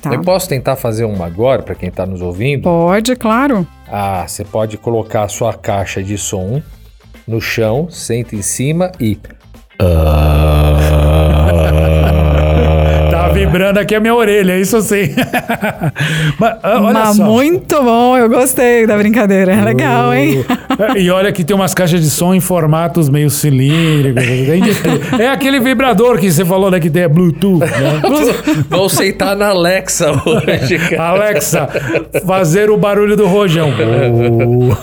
Tá? 0.00 0.12
Eu 0.12 0.20
posso 0.22 0.48
tentar 0.48 0.76
fazer 0.76 1.04
uma 1.04 1.24
agora, 1.26 1.62
pra 1.62 1.74
quem 1.74 1.90
tá 1.90 2.04
nos 2.04 2.20
ouvindo? 2.20 2.62
Pode, 2.64 3.16
claro. 3.16 3.66
Ah, 3.90 4.24
você 4.26 4.44
pode 4.44 4.76
colocar 4.76 5.24
a 5.24 5.28
sua 5.28 5.54
caixa 5.54 6.02
de 6.02 6.18
som 6.18 6.62
no 7.26 7.40
chão, 7.40 7.88
senta 7.90 8.34
em 8.36 8.42
cima 8.42 8.92
e. 9.00 9.18
Tá 9.76 10.74
vibrando 13.34 13.80
aqui 13.80 13.96
a 13.96 14.00
minha 14.00 14.14
orelha, 14.14 14.56
isso 14.58 14.80
sim. 14.80 15.10
Mas 16.38 16.56
ah, 16.62 16.80
olha 16.80 16.92
Mas 16.92 17.16
só. 17.16 17.24
muito 17.24 17.82
bom, 17.82 18.16
eu 18.16 18.28
gostei 18.28 18.86
da 18.86 18.96
brincadeira. 18.96 19.52
É 19.52 19.62
legal, 19.62 20.14
hein? 20.14 20.38
Uh, 20.38 20.96
E 20.96 21.10
olha 21.10 21.32
que 21.32 21.42
tem 21.42 21.54
umas 21.54 21.74
caixas 21.74 22.00
de 22.00 22.08
som 22.08 22.32
em 22.32 22.40
formatos 22.40 23.08
meio 23.08 23.28
cilíndricos. 23.28 24.24
É 25.18 25.28
aquele 25.28 25.58
vibrador 25.58 26.18
que 26.18 26.30
você 26.30 26.44
falou, 26.44 26.70
né? 26.70 26.78
Que 26.78 26.88
tem 26.88 27.02
é 27.02 27.08
Bluetooth, 27.08 27.60
né? 27.60 28.00
Vou 28.70 28.88
sentar 28.88 29.34
na 29.36 29.48
Alexa 29.48 30.10
hoje, 30.10 30.78
cara. 30.78 31.08
Alexa, 31.08 31.68
fazer 32.26 32.70
o 32.70 32.76
barulho 32.76 33.16
do 33.16 33.26
rojão. 33.26 33.70
Oh. 33.70 34.76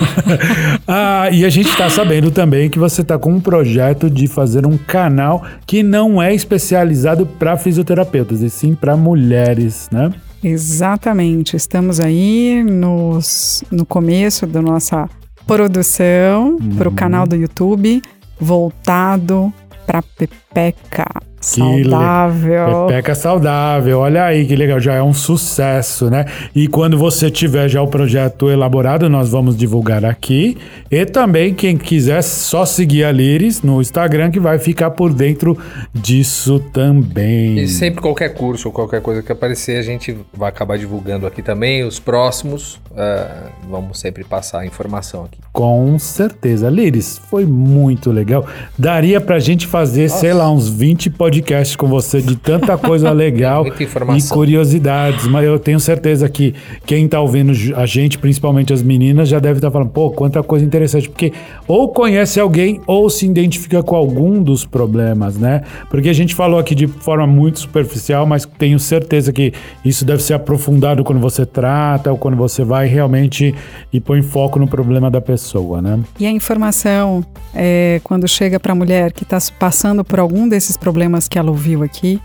ah, 0.87 1.29
e 1.31 1.45
a 1.45 1.49
gente 1.49 1.75
tá 1.77 1.89
sabendo 1.89 2.31
também 2.31 2.69
que 2.69 2.79
você 2.79 3.03
tá 3.03 3.17
com 3.17 3.31
um 3.31 3.39
projeto 3.39 4.09
de 4.09 4.27
fazer 4.27 4.65
um 4.65 4.77
canal 4.77 5.43
que 5.65 5.83
não 5.83 6.21
é 6.21 6.33
especializado 6.33 7.25
para 7.25 7.55
fisioterapeutas, 7.57 8.40
e 8.41 8.49
sim 8.49 8.75
para 8.75 8.95
mulheres, 8.97 9.87
né? 9.91 10.11
Exatamente. 10.43 11.55
Estamos 11.55 11.99
aí 11.99 12.63
nos, 12.63 13.63
no 13.71 13.85
começo 13.85 14.47
da 14.47 14.61
nossa 14.61 15.07
produção 15.45 16.57
para 16.77 16.87
Uhum. 16.87 16.93
o 16.93 16.95
canal 16.95 17.27
do 17.27 17.35
YouTube, 17.35 18.01
voltado 18.39 19.53
para 19.85 20.01
Pepeca. 20.01 21.05
Le- 21.43 21.89
Saudável. 21.89 22.85
Pepeca 22.87 23.15
saudável, 23.15 23.99
olha 23.99 24.23
aí 24.25 24.45
que 24.45 24.55
legal, 24.55 24.79
já 24.79 24.93
é 24.93 25.01
um 25.01 25.13
sucesso, 25.13 26.09
né? 26.09 26.25
E 26.55 26.67
quando 26.67 26.97
você 26.97 27.31
tiver 27.31 27.67
já 27.67 27.81
o 27.81 27.87
projeto 27.87 28.49
elaborado, 28.49 29.09
nós 29.09 29.29
vamos 29.29 29.57
divulgar 29.57 30.05
aqui. 30.05 30.57
E 30.91 31.05
também, 31.05 31.53
quem 31.53 31.77
quiser, 31.77 32.21
só 32.21 32.65
seguir 32.65 33.03
a 33.05 33.11
Liris 33.11 33.61
no 33.63 33.81
Instagram, 33.81 34.29
que 34.29 34.39
vai 34.39 34.59
ficar 34.59 34.91
por 34.91 35.13
dentro 35.13 35.57
disso 35.93 36.59
também. 36.71 37.57
E 37.59 37.67
sempre 37.67 38.01
qualquer 38.01 38.29
curso 38.33 38.67
ou 38.67 38.73
qualquer 38.73 39.01
coisa 39.01 39.23
que 39.23 39.31
aparecer, 39.31 39.77
a 39.77 39.81
gente 39.83 40.15
vai 40.33 40.49
acabar 40.49 40.77
divulgando 40.77 41.25
aqui 41.25 41.41
também. 41.41 41.83
Os 41.83 41.99
próximos, 41.99 42.79
ah, 42.95 43.47
vamos 43.69 43.99
sempre 43.99 44.23
passar 44.23 44.59
a 44.59 44.65
informação 44.65 45.23
aqui. 45.25 45.39
Com 45.51 45.97
certeza. 45.97 46.69
Liris, 46.69 47.19
foi 47.29 47.45
muito 47.45 48.11
legal. 48.11 48.45
Daria 48.77 49.19
pra 49.19 49.39
gente 49.39 49.65
fazer, 49.65 50.09
sei 50.09 50.33
lá, 50.33 50.49
uns 50.51 50.69
20 50.69 51.09
podcasts 51.09 51.30
com 51.77 51.87
você 51.87 52.21
de 52.21 52.35
tanta 52.35 52.77
coisa 52.77 53.09
legal 53.13 53.65
e 53.67 54.29
curiosidades. 54.29 55.27
Mas 55.27 55.45
eu 55.45 55.57
tenho 55.59 55.79
certeza 55.79 56.27
que 56.27 56.53
quem 56.85 57.07
tá 57.07 57.21
ouvindo 57.21 57.53
a 57.75 57.85
gente, 57.85 58.17
principalmente 58.17 58.73
as 58.73 58.81
meninas, 58.81 59.29
já 59.29 59.39
deve 59.39 59.59
estar 59.59 59.71
falando, 59.71 59.89
pô, 59.89 60.11
quanta 60.11 60.41
coisa 60.43 60.65
interessante. 60.65 61.09
Porque 61.09 61.31
ou 61.67 61.89
conhece 61.89 62.39
alguém 62.39 62.81
ou 62.85 63.09
se 63.09 63.25
identifica 63.25 63.83
com 63.83 63.95
algum 63.95 64.41
dos 64.41 64.65
problemas, 64.65 65.37
né? 65.37 65.61
Porque 65.89 66.09
a 66.09 66.13
gente 66.13 66.35
falou 66.35 66.59
aqui 66.59 66.75
de 66.75 66.87
forma 66.87 67.27
muito 67.27 67.59
superficial, 67.59 68.25
mas 68.25 68.45
tenho 68.45 68.79
certeza 68.79 69.31
que 69.31 69.53
isso 69.83 70.03
deve 70.03 70.21
ser 70.21 70.33
aprofundado 70.33 71.03
quando 71.03 71.19
você 71.19 71.45
trata 71.45 72.11
ou 72.11 72.17
quando 72.17 72.35
você 72.37 72.63
vai 72.63 72.87
realmente 72.87 73.53
e 73.91 73.99
põe 73.99 74.21
foco 74.21 74.59
no 74.59 74.67
problema 74.67 75.09
da 75.09 75.21
pessoa, 75.21 75.81
né? 75.81 75.99
E 76.19 76.25
a 76.25 76.31
informação, 76.31 77.23
é, 77.53 77.99
quando 78.03 78.27
chega 78.27 78.59
para 78.59 78.71
a 78.71 78.75
mulher 78.75 79.11
que 79.11 79.23
está 79.23 79.37
passando 79.59 80.03
por 80.03 80.19
algum 80.19 80.47
desses 80.47 80.77
problemas 80.77 81.20
que 81.27 81.37
ela 81.37 81.49
ouviu 81.49 81.83
aqui, 81.83 82.21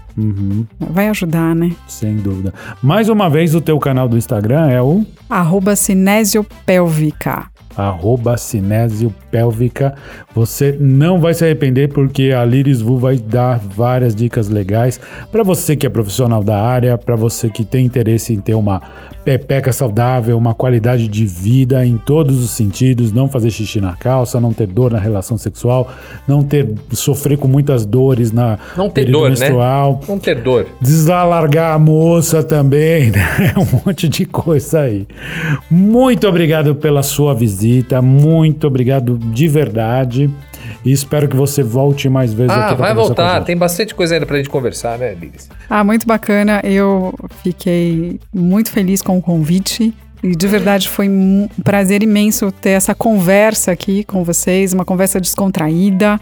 Vai 0.78 1.08
ajudar, 1.08 1.54
né? 1.54 1.72
Sem 1.86 2.16
dúvida. 2.16 2.52
Mais 2.82 3.08
uma 3.08 3.28
vez, 3.28 3.54
o 3.54 3.60
teu 3.60 3.78
canal 3.78 4.08
do 4.08 4.16
Instagram 4.16 4.68
é 4.68 4.80
o 4.80 5.04
Arroba 5.28 5.74
cinesiopélvica. 5.76 7.46
arroba 7.76 8.36
cinésio 8.38 9.12
pélvica. 9.30 9.94
Você 10.34 10.76
não 10.80 11.20
vai 11.20 11.34
se 11.34 11.44
arrepender 11.44 11.88
porque 11.88 12.32
a 12.34 12.42
Liris 12.44 12.80
Vu 12.80 12.96
vai 12.96 13.18
dar 13.18 13.58
várias 13.58 14.14
dicas 14.14 14.48
legais 14.48 14.98
para 15.30 15.42
você 15.42 15.76
que 15.76 15.86
é 15.86 15.90
profissional 15.90 16.42
da 16.42 16.58
área, 16.58 16.96
para 16.96 17.16
você 17.16 17.50
que 17.50 17.64
tem 17.64 17.84
interesse 17.84 18.32
em 18.32 18.40
ter 18.40 18.54
uma 18.54 18.80
pepeca 19.26 19.72
saudável, 19.72 20.38
uma 20.38 20.54
qualidade 20.54 21.08
de 21.08 21.26
vida 21.26 21.84
em 21.84 21.98
todos 21.98 22.42
os 22.42 22.50
sentidos, 22.50 23.10
não 23.12 23.28
fazer 23.28 23.50
xixi 23.50 23.80
na 23.80 23.94
calça, 23.96 24.40
não 24.40 24.52
ter 24.52 24.68
dor 24.68 24.92
na 24.92 25.00
relação 25.00 25.36
sexual, 25.36 25.90
não 26.28 26.44
ter 26.44 26.72
sofrer 26.92 27.36
com 27.36 27.48
muitas 27.48 27.84
dores 27.84 28.30
na 28.30 28.56
Não 28.76 28.88
ter 28.88 29.00
período 29.04 29.20
dor, 29.22 29.28
menstrual. 29.30 30.00
né? 30.00 30.05
Não 30.08 30.18
ter 30.18 30.40
dor. 30.40 30.66
Desalargar 30.80 31.74
a 31.74 31.78
moça 31.78 32.42
também, 32.42 33.10
né? 33.10 33.54
Um 33.58 33.86
monte 33.86 34.08
de 34.08 34.24
coisa 34.26 34.80
aí. 34.80 35.06
Muito 35.70 36.26
obrigado 36.28 36.74
pela 36.74 37.02
sua 37.02 37.34
visita, 37.34 38.00
muito 38.02 38.66
obrigado 38.66 39.18
de 39.18 39.48
verdade. 39.48 40.30
E 40.84 40.92
espero 40.92 41.28
que 41.28 41.36
você 41.36 41.62
volte 41.62 42.08
mais 42.08 42.32
vezes 42.32 42.52
Ah, 42.52 42.66
aqui 42.66 42.76
pra 42.76 42.86
vai 42.86 42.94
conversar 42.94 42.94
com 42.94 43.20
a 43.20 43.24
voltar. 43.24 43.38
gente. 43.38 43.46
Tem 43.46 43.56
bastante 43.56 43.94
coisa 43.94 44.14
ainda 44.14 44.26
pra 44.26 44.36
gente 44.36 44.48
conversar, 44.50 44.98
né, 44.98 45.14
Liris? 45.14 45.48
Ah, 45.68 45.82
muito 45.82 46.06
bacana. 46.06 46.60
Eu 46.64 47.12
fiquei 47.42 48.20
muito 48.34 48.70
feliz 48.70 49.02
com 49.02 49.16
o 49.18 49.22
convite. 49.22 49.92
E 50.22 50.34
de 50.34 50.48
verdade 50.48 50.88
foi 50.88 51.08
um 51.08 51.48
prazer 51.62 52.02
imenso 52.02 52.50
ter 52.50 52.70
essa 52.70 52.94
conversa 52.94 53.70
aqui 53.70 54.02
com 54.02 54.24
vocês, 54.24 54.72
uma 54.72 54.84
conversa 54.84 55.20
descontraída, 55.20 56.18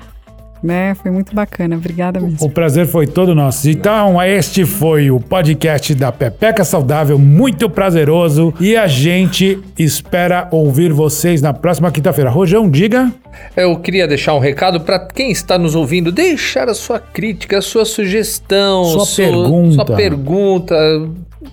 né? 0.64 0.94
Foi 0.94 1.10
muito 1.10 1.34
bacana. 1.34 1.76
Obrigada 1.76 2.18
mesmo. 2.18 2.38
O 2.40 2.50
prazer 2.50 2.86
foi 2.86 3.06
todo 3.06 3.34
nosso. 3.34 3.68
Então, 3.68 4.20
este 4.22 4.64
foi 4.64 5.10
o 5.10 5.20
podcast 5.20 5.94
da 5.94 6.10
Pepeca 6.10 6.64
Saudável, 6.64 7.18
muito 7.18 7.68
prazeroso. 7.68 8.54
E 8.58 8.74
a 8.76 8.86
gente 8.86 9.58
espera 9.78 10.48
ouvir 10.50 10.92
vocês 10.92 11.42
na 11.42 11.52
próxima 11.52 11.92
quinta-feira. 11.92 12.30
Rojão, 12.30 12.68
diga. 12.70 13.12
Eu 13.56 13.76
queria 13.78 14.06
deixar 14.08 14.34
um 14.34 14.38
recado 14.38 14.80
para 14.80 14.98
quem 14.98 15.30
está 15.30 15.58
nos 15.58 15.74
ouvindo, 15.74 16.10
deixar 16.10 16.68
a 16.68 16.74
sua 16.74 16.98
crítica, 16.98 17.58
a 17.58 17.62
sua 17.62 17.84
sugestão, 17.84 18.84
Sua 18.84 19.04
sua 19.04 19.24
pergunta. 19.26 19.74
sua 19.74 19.84
pergunta. 19.96 20.74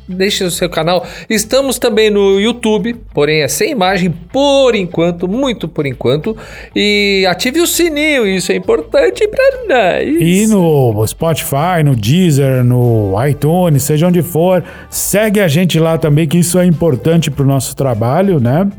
Deixe 0.08 0.44
no 0.44 0.52
seu 0.52 0.70
canal. 0.70 1.06
Estamos 1.30 1.80
também 1.80 2.10
no 2.10 2.40
YouTube, 2.40 2.96
porém 3.14 3.42
é 3.42 3.48
sem 3.48 3.72
imagem 3.72 4.12
por 4.32 4.76
enquanto, 4.76 5.28
muito 5.28 5.68
por 5.68 5.86
enquanto. 5.86 6.36
E 6.76 7.26
ative 7.30 7.62
o 7.62 7.68
sininho, 7.68 8.26
isso 8.28 8.52
é 8.52 8.56
importante 8.56 9.28
para 9.28 9.68
nós. 9.68 10.08
E 10.20 10.48
no 10.48 11.06
Spotify, 11.08 11.84
no 11.84 11.96
Deezer, 11.96 12.64
no 12.64 13.14
iTunes, 13.28 13.84
seja 13.84 14.08
onde 14.08 14.22
for, 14.22 14.64
segue 14.90 15.40
a 15.40 15.48
gente 15.48 15.80
lá 15.80 15.98
também, 15.98 16.28
que 16.28 16.38
isso 16.38 16.60
é 16.60 16.66
importante 16.66 17.32
pro 17.32 17.46
nosso 17.46 17.76
trabalho, 17.76 18.40
né? 18.40 18.70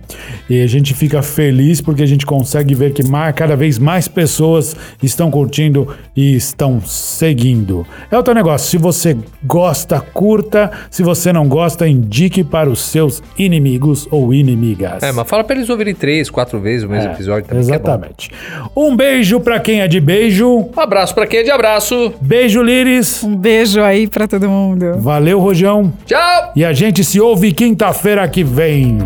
E 0.48 0.62
a 0.62 0.66
gente 0.66 0.94
fica 0.94 1.22
feliz 1.22 1.80
porque 1.80 2.02
a 2.02 2.06
gente 2.06 2.26
consegue 2.26 2.74
ver 2.74 2.92
que 2.92 3.02
mais, 3.04 3.34
cada 3.34 3.56
vez 3.56 3.78
mais 3.78 4.08
pessoas 4.08 4.76
estão 5.02 5.30
curtindo 5.30 5.88
e 6.16 6.34
estão 6.34 6.80
seguindo. 6.80 7.86
É 8.10 8.18
o 8.18 8.22
teu 8.22 8.34
negócio. 8.34 8.68
Se 8.68 8.78
você 8.78 9.16
gosta, 9.44 10.00
curta. 10.00 10.70
Se 10.90 11.01
você 11.02 11.32
não 11.32 11.48
gosta, 11.48 11.86
indique 11.86 12.42
para 12.44 12.68
os 12.70 12.80
seus 12.80 13.22
inimigos 13.38 14.06
ou 14.10 14.32
inimigas. 14.32 15.02
É, 15.02 15.12
mas 15.12 15.28
fala 15.28 15.44
para 15.44 15.56
eles 15.56 15.68
ouvirem 15.68 15.94
três, 15.94 16.30
quatro 16.30 16.58
vezes 16.58 16.84
o 16.84 16.88
mesmo 16.88 17.10
É, 17.10 17.12
episódio 17.12 17.48
também. 17.48 17.64
que 17.66 17.72
é 17.72 17.78
bom. 17.78 17.84
Exatamente. 17.88 18.30
Um 18.76 18.94
beijo 18.96 19.40
para 19.40 19.60
quem 19.60 19.80
é 19.80 19.88
de 19.88 20.00
beijo. 20.00 20.48
Um 20.76 20.80
abraço 20.80 21.14
para 21.14 21.26
quem 21.26 21.40
é 21.40 21.42
de 21.42 21.50
abraço. 21.50 22.12
Beijo, 22.20 22.62
Liris. 22.62 23.22
Um 23.22 23.36
beijo 23.36 23.80
aí 23.82 24.06
pra 24.06 24.26
todo 24.28 24.48
mundo. 24.48 24.98
Valeu, 24.98 25.38
Rojão. 25.40 25.92
Tchau! 26.06 26.52
E 26.56 26.64
a 26.64 26.72
gente 26.72 27.02
se 27.04 27.20
ouve 27.20 27.52
quinta-feira 27.52 28.26
que 28.28 28.42
vem. 28.44 28.98